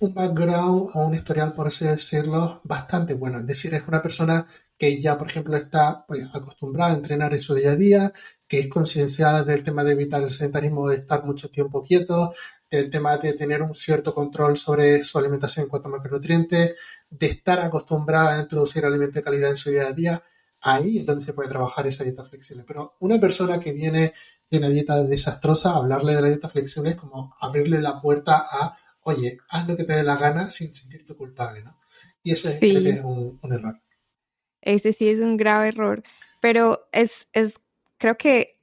un 0.00 0.14
background 0.14 0.90
o 0.94 1.06
un 1.06 1.14
historial, 1.14 1.52
por 1.52 1.66
así 1.66 1.84
decirlo, 1.84 2.60
bastante 2.64 3.14
bueno. 3.14 3.40
Es 3.40 3.46
decir, 3.46 3.74
es 3.74 3.82
una 3.86 4.02
persona 4.02 4.46
que 4.78 5.00
ya, 5.00 5.18
por 5.18 5.28
ejemplo, 5.28 5.56
está 5.56 6.04
pues, 6.06 6.34
acostumbrada 6.34 6.92
a 6.92 6.96
entrenar 6.96 7.34
en 7.34 7.42
su 7.42 7.54
día 7.54 7.72
a 7.72 7.76
día, 7.76 8.12
que 8.48 8.60
es 8.60 8.68
concienciada 8.68 9.44
del 9.44 9.62
tema 9.62 9.84
de 9.84 9.92
evitar 9.92 10.22
el 10.22 10.30
sedentarismo, 10.30 10.88
de 10.88 10.96
estar 10.96 11.24
mucho 11.24 11.50
tiempo 11.50 11.82
quieto, 11.82 12.32
del 12.70 12.88
tema 12.88 13.18
de 13.18 13.32
tener 13.32 13.62
un 13.62 13.74
cierto 13.74 14.14
control 14.14 14.56
sobre 14.56 15.02
su 15.02 15.18
alimentación 15.18 15.64
en 15.64 15.70
cuanto 15.70 15.88
a 15.88 15.92
macronutrientes, 15.92 16.76
de 17.10 17.26
estar 17.26 17.60
acostumbrada 17.60 18.38
a 18.38 18.40
introducir 18.40 18.84
alimentos 18.84 19.16
de 19.16 19.22
calidad 19.22 19.50
en 19.50 19.56
su 19.56 19.70
día 19.70 19.88
a 19.88 19.92
día, 19.92 20.22
ahí 20.62 20.98
es 20.98 21.06
donde 21.06 21.24
se 21.24 21.32
puede 21.32 21.48
trabajar 21.48 21.86
esa 21.86 22.04
dieta 22.04 22.24
flexible. 22.24 22.64
Pero 22.66 22.96
una 23.00 23.18
persona 23.18 23.58
que 23.60 23.72
viene 23.72 24.12
de 24.50 24.58
una 24.58 24.68
dieta 24.68 25.02
desastrosa, 25.02 25.74
hablarle 25.74 26.14
de 26.14 26.22
la 26.22 26.28
dieta 26.28 26.48
flexible 26.48 26.90
es 26.90 26.96
como 26.96 27.34
abrirle 27.40 27.80
la 27.80 28.00
puerta 28.00 28.46
a, 28.50 28.76
oye, 29.02 29.38
haz 29.48 29.68
lo 29.68 29.76
que 29.76 29.84
te 29.84 29.94
dé 29.94 30.02
la 30.02 30.16
gana 30.16 30.50
sin 30.50 30.72
sentirte 30.72 31.14
culpable, 31.14 31.62
¿no? 31.62 31.78
Y 32.22 32.32
eso 32.32 32.48
es, 32.48 32.58
creo 32.58 32.82
que 32.82 32.90
es 32.90 33.04
un, 33.04 33.38
un 33.42 33.52
error. 33.52 33.80
Ese 34.60 34.92
sí 34.92 35.08
es 35.08 35.20
un 35.20 35.36
grave 35.36 35.68
error, 35.68 36.02
pero 36.40 36.88
es, 36.92 37.28
es 37.32 37.54
creo 37.96 38.16
que 38.16 38.60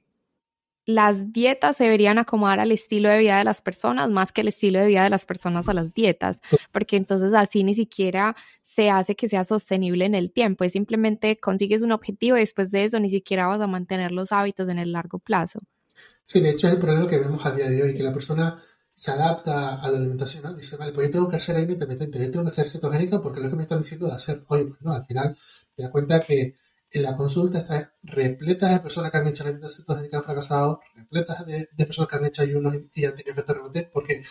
las 0.88 1.34
dietas 1.34 1.76
se 1.76 1.84
deberían 1.84 2.18
acomodar 2.18 2.60
al 2.60 2.72
estilo 2.72 3.10
de 3.10 3.18
vida 3.18 3.36
de 3.36 3.44
las 3.44 3.60
personas 3.60 4.08
más 4.08 4.32
que 4.32 4.40
el 4.40 4.48
estilo 4.48 4.78
de 4.78 4.86
vida 4.86 5.04
de 5.04 5.10
las 5.10 5.26
personas 5.26 5.68
a 5.68 5.74
las 5.74 5.92
dietas, 5.92 6.40
porque 6.72 6.96
entonces 6.96 7.34
así 7.34 7.62
ni 7.62 7.74
siquiera 7.74 8.34
se 8.78 8.90
hace 8.90 9.16
que 9.16 9.28
sea 9.28 9.44
sostenible 9.44 10.04
en 10.04 10.14
el 10.14 10.30
tiempo, 10.30 10.62
es 10.62 10.70
simplemente 10.70 11.40
consigues 11.40 11.82
un 11.82 11.90
objetivo 11.90 12.36
y 12.36 12.40
después 12.40 12.70
de 12.70 12.84
eso 12.84 13.00
ni 13.00 13.10
siquiera 13.10 13.48
vas 13.48 13.60
a 13.60 13.66
mantener 13.66 14.12
los 14.12 14.30
hábitos 14.30 14.68
en 14.68 14.78
el 14.78 14.92
largo 14.92 15.18
plazo. 15.18 15.58
Sí, 16.22 16.38
de 16.38 16.50
hecho 16.50 16.68
es 16.68 16.74
el 16.74 16.78
problema 16.78 17.08
que 17.08 17.18
vemos 17.18 17.44
a 17.44 17.50
día 17.50 17.68
de 17.68 17.82
hoy, 17.82 17.92
que 17.92 18.04
la 18.04 18.12
persona 18.12 18.62
se 18.94 19.10
adapta 19.10 19.82
a 19.82 19.90
la 19.90 19.98
alimentación, 19.98 20.44
¿no? 20.44 20.54
dice, 20.54 20.76
vale, 20.76 20.92
pues 20.92 21.08
yo 21.08 21.12
tengo 21.12 21.28
que 21.28 21.38
hacer 21.38 21.56
aire 21.56 21.72
intermitente, 21.72 22.20
yo 22.20 22.30
tengo 22.30 22.44
que 22.44 22.50
hacer 22.50 22.68
cetogénica 22.68 23.20
porque 23.20 23.40
es 23.40 23.44
lo 23.46 23.50
que 23.50 23.56
me 23.56 23.62
están 23.64 23.82
diciendo 23.82 24.06
de 24.06 24.12
hacer 24.12 24.42
hoy, 24.46 24.66
pues 24.66 24.80
no, 24.80 24.92
al 24.92 25.04
final 25.04 25.36
te 25.74 25.82
das 25.82 25.90
cuenta 25.90 26.20
que 26.20 26.54
en 26.92 27.02
la 27.02 27.16
consulta 27.16 27.58
está 27.58 27.92
repleta 28.04 28.68
de 28.68 28.78
personas 28.78 29.10
que 29.10 29.18
han 29.18 29.26
hecho 29.26 29.42
dieta 29.42 29.68
cetogénica 29.68 30.16
y 30.16 30.18
han 30.18 30.24
fracasado, 30.24 30.80
repletas 30.94 31.44
de, 31.44 31.68
personas 31.78 32.08
que 32.08 32.16
han 32.16 32.26
hecho 32.26 32.42
ayunos 32.42 32.74
y 32.94 33.04
han 33.04 33.16
tenido 33.16 33.32
efectos 33.32 33.56
rebote, 33.56 33.90
porque, 33.92 34.22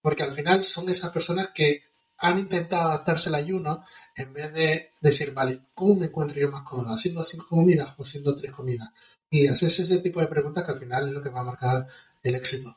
porque 0.00 0.22
al 0.22 0.32
final 0.32 0.64
son 0.64 0.88
esas 0.88 1.10
personas 1.10 1.50
que 1.54 1.89
han 2.20 2.38
intentado 2.38 2.88
adaptarse 2.88 3.28
al 3.28 3.36
ayuno 3.36 3.84
en 4.14 4.32
vez 4.32 4.52
de 4.52 4.90
decir, 5.00 5.32
vale, 5.32 5.60
¿cómo 5.74 5.96
me 5.96 6.06
encuentro 6.06 6.38
yo 6.38 6.50
más 6.50 6.62
cómodo? 6.62 6.94
¿Haciendo 6.94 7.24
cinco 7.24 7.46
comidas 7.48 7.94
o 7.96 8.02
haciendo 8.02 8.36
tres 8.36 8.52
comidas? 8.52 8.90
Y 9.30 9.46
hacerse 9.46 9.82
ese 9.82 9.98
tipo 9.98 10.20
de 10.20 10.26
preguntas 10.26 10.64
que 10.64 10.72
al 10.72 10.78
final 10.78 11.08
es 11.08 11.14
lo 11.14 11.22
que 11.22 11.30
va 11.30 11.40
a 11.40 11.44
marcar 11.44 11.86
el 12.22 12.34
éxito. 12.34 12.76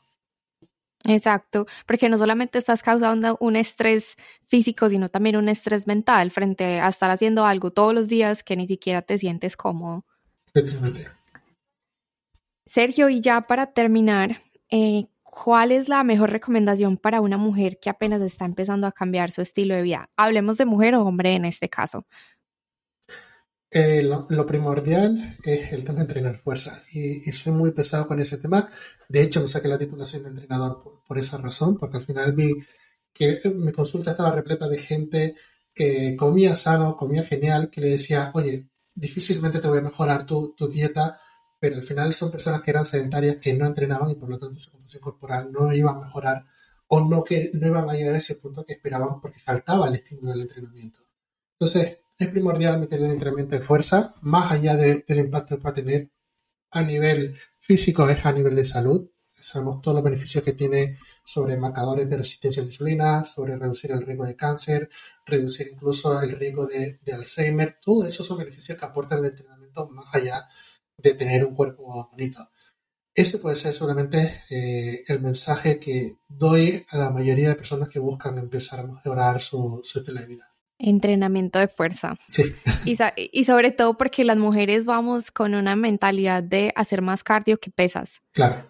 Exacto, 1.06 1.68
porque 1.86 2.08
no 2.08 2.18
solamente 2.18 2.58
estás 2.58 2.82
causando 2.82 3.38
un 3.42 3.58
estrés 3.58 4.16
físico, 4.48 4.90
sino 4.90 5.10
también 5.10 5.36
un 5.36 5.50
estrés 5.50 5.86
mental 5.86 6.32
frente 6.32 6.80
a 6.80 6.88
estar 6.88 7.12
haciendo 7.12 7.46
algo 7.46 7.72
todos 7.72 7.94
los 7.94 8.08
días 8.08 8.42
que 8.42 8.56
ni 8.56 8.68
siquiera 8.68 9.02
te 9.02 9.18
sientes 9.18 9.58
cómodo. 9.58 10.06
Sergio, 12.66 13.10
y 13.10 13.20
ya 13.20 13.42
para 13.42 13.74
terminar, 13.74 14.42
eh, 14.70 15.08
¿cuál 15.34 15.72
es 15.72 15.90
la 15.90 16.04
mejor 16.04 16.32
recomendación 16.32 16.98
para 16.98 17.22
una 17.22 17.38
mujer 17.38 17.80
que 17.80 17.90
apenas 17.90 18.22
está 18.22 18.46
empezando 18.46 18.86
a 18.88 18.92
cambiar 18.92 19.32
su 19.32 19.42
estilo 19.42 19.76
de 19.76 19.82
vida? 19.82 20.10
Hablemos 20.16 20.58
de 20.58 20.66
mujer 20.66 20.96
o 20.96 21.04
hombre 21.04 21.34
en 21.34 21.46
este 21.46 21.70
caso. 21.70 22.06
Eh, 23.72 24.04
lo, 24.04 24.46
primordial 24.46 25.36
es 25.44 25.74
el 25.74 25.84
tema 25.84 26.00
de 26.00 26.06
entrenar 26.06 26.38
fuerza 26.38 26.80
y, 26.94 27.32
soy 27.32 27.54
muy 27.54 27.72
pesado 27.72 28.08
con 28.08 28.20
ese 28.20 28.38
tema. 28.38 28.70
De 29.10 29.22
hecho, 29.22 29.42
me 29.42 29.48
saqué 29.48 29.68
la 29.68 29.80
titulación 29.80 30.24
de 30.24 30.30
entrenador 30.30 31.02
por, 31.08 31.18
esa 31.18 31.38
razón, 31.38 31.78
porque 31.80 31.98
al 31.98 32.04
final 32.04 32.34
vi 32.34 32.54
que 33.12 33.42
mi 33.56 33.72
consulta 33.72 34.12
estaba 34.12 34.32
repleta 34.32 34.68
de 34.68 34.78
gente 34.78 35.36
que 35.74 36.16
comía 36.16 36.56
sano, 36.56 36.96
comía 36.96 37.24
genial, 37.24 37.72
que 37.72 37.82
le 37.82 37.90
decía, 37.90 38.30
oye, 38.36 38.68
difícilmente 38.94 39.60
te 39.60 39.68
voy 39.68 39.80
a 39.80 39.82
mejorar 39.82 40.28
tu, 40.28 40.56
dieta, 40.72 41.20
pero 41.64 41.78
al 41.78 41.84
final 41.84 42.14
son 42.14 42.30
personas 42.30 42.62
que 42.62 42.72
eran 42.72 42.86
sedentarias, 42.86 43.38
que 43.38 43.54
no 43.54 43.66
entrenaban 43.66 44.10
y 44.10 44.16
por 44.16 44.28
lo 44.28 44.38
tanto 44.38 44.60
su 44.60 44.70
composición 44.70 45.02
corporal 45.02 45.50
no 45.50 45.72
iba 45.72 45.92
a 45.92 45.98
mejorar 45.98 46.46
o 46.88 47.00
no, 47.00 47.24
que, 47.24 47.52
no 47.54 47.66
iban 47.66 47.90
a 47.90 47.94
llegar 47.94 48.16
a 48.16 48.18
ese 48.18 48.36
punto 48.36 48.66
que 48.66 48.74
esperaban 48.74 49.22
porque 49.22 49.40
faltaba 49.40 49.88
el 49.88 49.94
estímulo 49.94 50.32
del 50.32 50.42
entrenamiento. 50.42 51.00
Entonces, 51.54 52.00
es 52.18 52.28
primordial 52.28 52.82
meter 52.82 53.00
el 53.00 53.12
entrenamiento 53.12 53.56
de 53.56 53.62
fuerza, 53.62 54.14
más 54.24 54.52
allá 54.52 54.76
del 54.76 55.06
impacto 55.08 55.56
que 55.56 55.64
va 55.64 55.70
a 55.70 55.74
tener 55.74 56.10
a 56.72 56.82
nivel 56.82 57.38
físico, 57.60 58.10
es 58.10 58.26
a 58.26 58.34
nivel 58.34 58.58
de 58.58 58.66
salud. 58.66 59.10
Sabemos 59.40 59.82
todos 59.82 59.96
los 59.96 60.04
beneficios 60.04 60.44
que 60.44 60.52
tiene 60.52 60.98
sobre 61.24 61.56
marcadores 61.56 62.10
de 62.10 62.18
resistencia 62.18 62.62
a 62.62 62.66
la 62.66 62.72
insulina, 62.72 63.24
sobre 63.24 63.56
reducir 63.56 63.94
el 63.94 64.02
riesgo 64.02 64.26
de 64.26 64.36
cáncer, 64.36 64.90
reducir 65.26 65.70
incluso 65.72 66.22
el 66.22 66.32
riesgo 66.32 66.68
de, 66.68 67.00
Alzheimer. 67.10 67.80
Todo 67.82 68.06
eso 68.06 68.22
son 68.22 68.40
beneficios 68.40 68.78
que 68.78 68.84
aportan 68.84 69.20
el 69.20 69.28
entrenamiento 69.28 69.88
más 69.88 70.14
allá 70.14 70.50
de 70.98 71.14
tener 71.14 71.46
un 71.46 71.56
cuerpo 71.56 72.08
bonito. 72.12 72.50
Ese 73.16 73.38
puede 73.38 73.56
ser 73.56 73.74
solamente 73.74 74.44
eh, 74.50 75.04
el 75.08 75.22
mensaje 75.22 75.80
que 75.80 76.18
doy 76.28 76.86
a 76.90 76.98
la 76.98 77.12
mayoría 77.12 77.50
de 77.50 77.56
personas 77.56 77.90
que 77.90 78.00
buscan 78.00 78.38
empezar 78.38 78.80
a 78.80 78.88
mejorar 78.88 79.42
su, 79.42 79.82
su 79.84 80.00
estilo 80.00 80.22
de 80.22 80.28
vida. 80.28 80.50
Entrenamiento 80.80 81.60
de 81.60 81.68
fuerza. 81.68 82.16
Sí. 82.28 82.56
Y, 82.86 82.98
y, 83.32 83.46
sobre 83.46 83.72
todo 83.72 83.96
porque 83.96 84.24
las 84.24 84.38
mujeres 84.38 84.86
vamos 84.86 85.32
con 85.32 85.54
una 85.54 85.76
mentalidad 85.76 86.42
de 86.42 86.74
hacer 86.76 87.02
más 87.02 87.24
cardio 87.24 87.60
que 87.60 87.70
pesas. 87.70 88.22
Claro. 88.32 88.70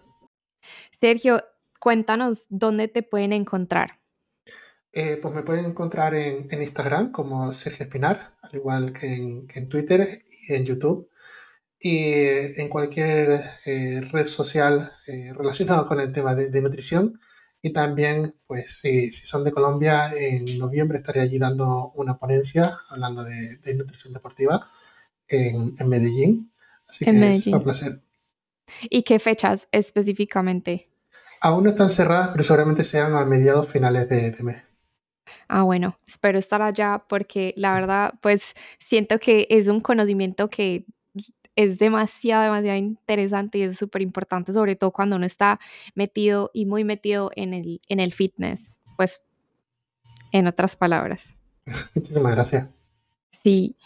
Sergio, 1.00 1.42
cuéntanos 1.80 2.44
dónde 2.48 2.88
te 2.88 3.02
pueden 3.02 3.32
encontrar. 3.32 4.00
Eh, 4.96 5.18
pues 5.20 5.34
me 5.34 5.42
pueden 5.42 5.64
encontrar 5.64 6.14
en, 6.14 6.46
Instagram 6.50 7.10
como 7.10 7.50
Sergio 7.50 7.84
Espinar, 7.84 8.36
al 8.42 8.54
igual 8.54 8.92
que 8.92 9.12
en, 9.12 9.68
Twitter 9.68 10.24
y 10.48 10.54
en 10.54 10.64
YouTube. 10.64 11.10
Y 11.84 11.98
eh, 11.98 12.62
en 12.62 12.68
cualquier 12.68 13.42
eh, 13.66 14.00
red 14.10 14.26
social 14.26 14.90
relacionada 15.36 15.86
con 15.86 16.00
el 16.00 16.12
tema 16.12 16.34
de, 16.34 16.62
nutrición. 16.62 17.20
Y 17.60 17.74
también, 17.74 18.34
pues, 18.46 18.80
si 18.80 19.10
son 19.12 19.44
de 19.44 19.52
Colombia, 19.52 20.12
en 20.16 20.58
noviembre 20.58 20.98
estaré 20.98 21.20
allí 21.20 21.38
dando 21.38 21.92
una 21.94 22.16
ponencia 22.16 22.78
hablando 22.88 23.22
de, 23.22 23.74
nutrición 23.74 24.14
deportiva 24.14 24.70
en, 25.28 25.74
Medellín. 25.86 26.52
Así 26.88 27.04
que 27.04 27.30
es 27.32 27.46
un 27.46 27.62
placer. 27.62 28.00
¿Y 28.88 29.02
qué 29.02 29.18
fechas 29.18 29.68
específicamente? 29.72 30.88
Aún 31.40 31.64
no 31.64 31.70
están 31.70 31.90
cerradas, 31.90 32.28
pero 32.28 32.42
seguramente 32.42 32.84
sean 32.84 33.14
a 33.14 33.24
mediados 33.24 33.68
finales 33.68 34.08
de, 34.08 34.34
mes. 34.42 34.62
Ah, 35.48 35.62
bueno, 35.62 35.98
espero 36.06 36.38
estar 36.38 36.62
allá 36.62 37.04
porque 37.06 37.52
la 37.56 37.74
verdad, 37.74 38.14
pues 38.22 38.54
siento 38.78 39.18
que 39.18 39.46
es 39.50 39.68
un 39.68 39.80
conocimiento 39.80 40.48
que 40.48 40.86
es 41.56 41.78
demasiado, 41.78 42.44
demasiado 42.44 42.78
interesante 42.78 43.58
y 43.58 43.62
es 43.62 43.78
súper 43.78 44.02
importante, 44.02 44.52
sobre 44.52 44.76
todo 44.76 44.90
cuando 44.90 45.16
uno 45.16 45.26
está 45.26 45.60
metido 45.94 46.50
y 46.52 46.66
muy 46.66 46.84
metido 46.84 47.30
en 47.36 47.54
el, 47.54 47.80
en 47.88 48.00
el 48.00 48.12
fitness, 48.12 48.70
pues 48.96 49.22
en 50.32 50.46
otras 50.46 50.76
palabras. 50.76 51.24
Muchísimas 51.94 52.32
gracias. 52.32 52.68
Sí, 53.42 53.76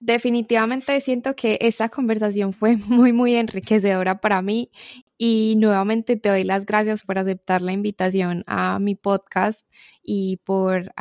definitivamente 0.00 1.00
siento 1.00 1.34
que 1.34 1.58
esta 1.60 1.88
conversación 1.88 2.52
fue 2.52 2.76
muy, 2.88 3.12
muy 3.12 3.34
enriquecedora 3.36 4.20
para 4.20 4.42
mí 4.42 4.70
y 5.18 5.54
nuevamente 5.58 6.16
te 6.16 6.28
doy 6.28 6.44
las 6.44 6.66
gracias 6.66 7.02
por 7.02 7.18
aceptar 7.18 7.62
la 7.62 7.72
invitación 7.72 8.44
a 8.46 8.78
mi 8.78 8.94
podcast 8.94 9.66
y 10.02 10.38
por, 10.44 10.92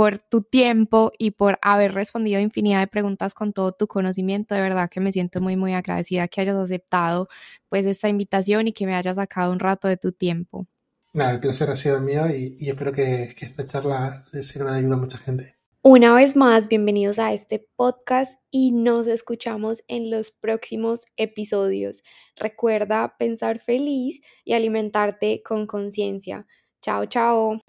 por 0.00 0.16
tu 0.16 0.40
tiempo 0.40 1.12
y 1.18 1.32
por 1.32 1.58
haber 1.60 1.92
respondido 1.92 2.40
infinidad 2.40 2.80
de 2.80 2.86
preguntas 2.86 3.34
con 3.34 3.52
todo 3.52 3.72
tu 3.72 3.86
conocimiento. 3.86 4.54
De 4.54 4.62
verdad 4.62 4.88
que 4.88 4.98
me 4.98 5.12
siento 5.12 5.42
muy, 5.42 5.56
muy 5.56 5.74
agradecida 5.74 6.26
que 6.26 6.40
hayas 6.40 6.56
aceptado 6.56 7.28
pues 7.68 7.84
esta 7.84 8.08
invitación 8.08 8.66
y 8.66 8.72
que 8.72 8.86
me 8.86 8.94
hayas 8.94 9.16
sacado 9.16 9.52
un 9.52 9.58
rato 9.58 9.88
de 9.88 9.98
tu 9.98 10.12
tiempo. 10.12 10.66
Nada, 11.12 11.32
el 11.32 11.40
placer 11.40 11.68
ha 11.68 11.76
sido 11.76 12.00
mío 12.00 12.22
y, 12.34 12.56
espero 12.66 12.92
que, 12.92 13.28
que 13.38 13.44
esta 13.44 13.66
charla 13.66 14.24
le 14.32 14.42
sirva 14.42 14.72
de 14.72 14.78
ayuda 14.78 14.94
a 14.94 15.00
mucha 15.00 15.18
gente. 15.18 15.56
Una 15.82 16.14
vez 16.14 16.34
más, 16.34 16.66
bienvenidos 16.68 17.18
a 17.18 17.34
este 17.34 17.68
podcast 17.76 18.40
y 18.50 18.72
nos 18.72 19.06
escuchamos 19.06 19.82
en 19.86 20.10
los 20.10 20.30
próximos 20.30 21.04
episodios. 21.18 22.02
Recuerda 22.36 23.16
pensar 23.18 23.60
feliz 23.60 24.22
y 24.46 24.54
alimentarte 24.54 25.42
con 25.44 25.66
conciencia. 25.66 26.46
Chao, 26.80 27.04
chao. 27.04 27.60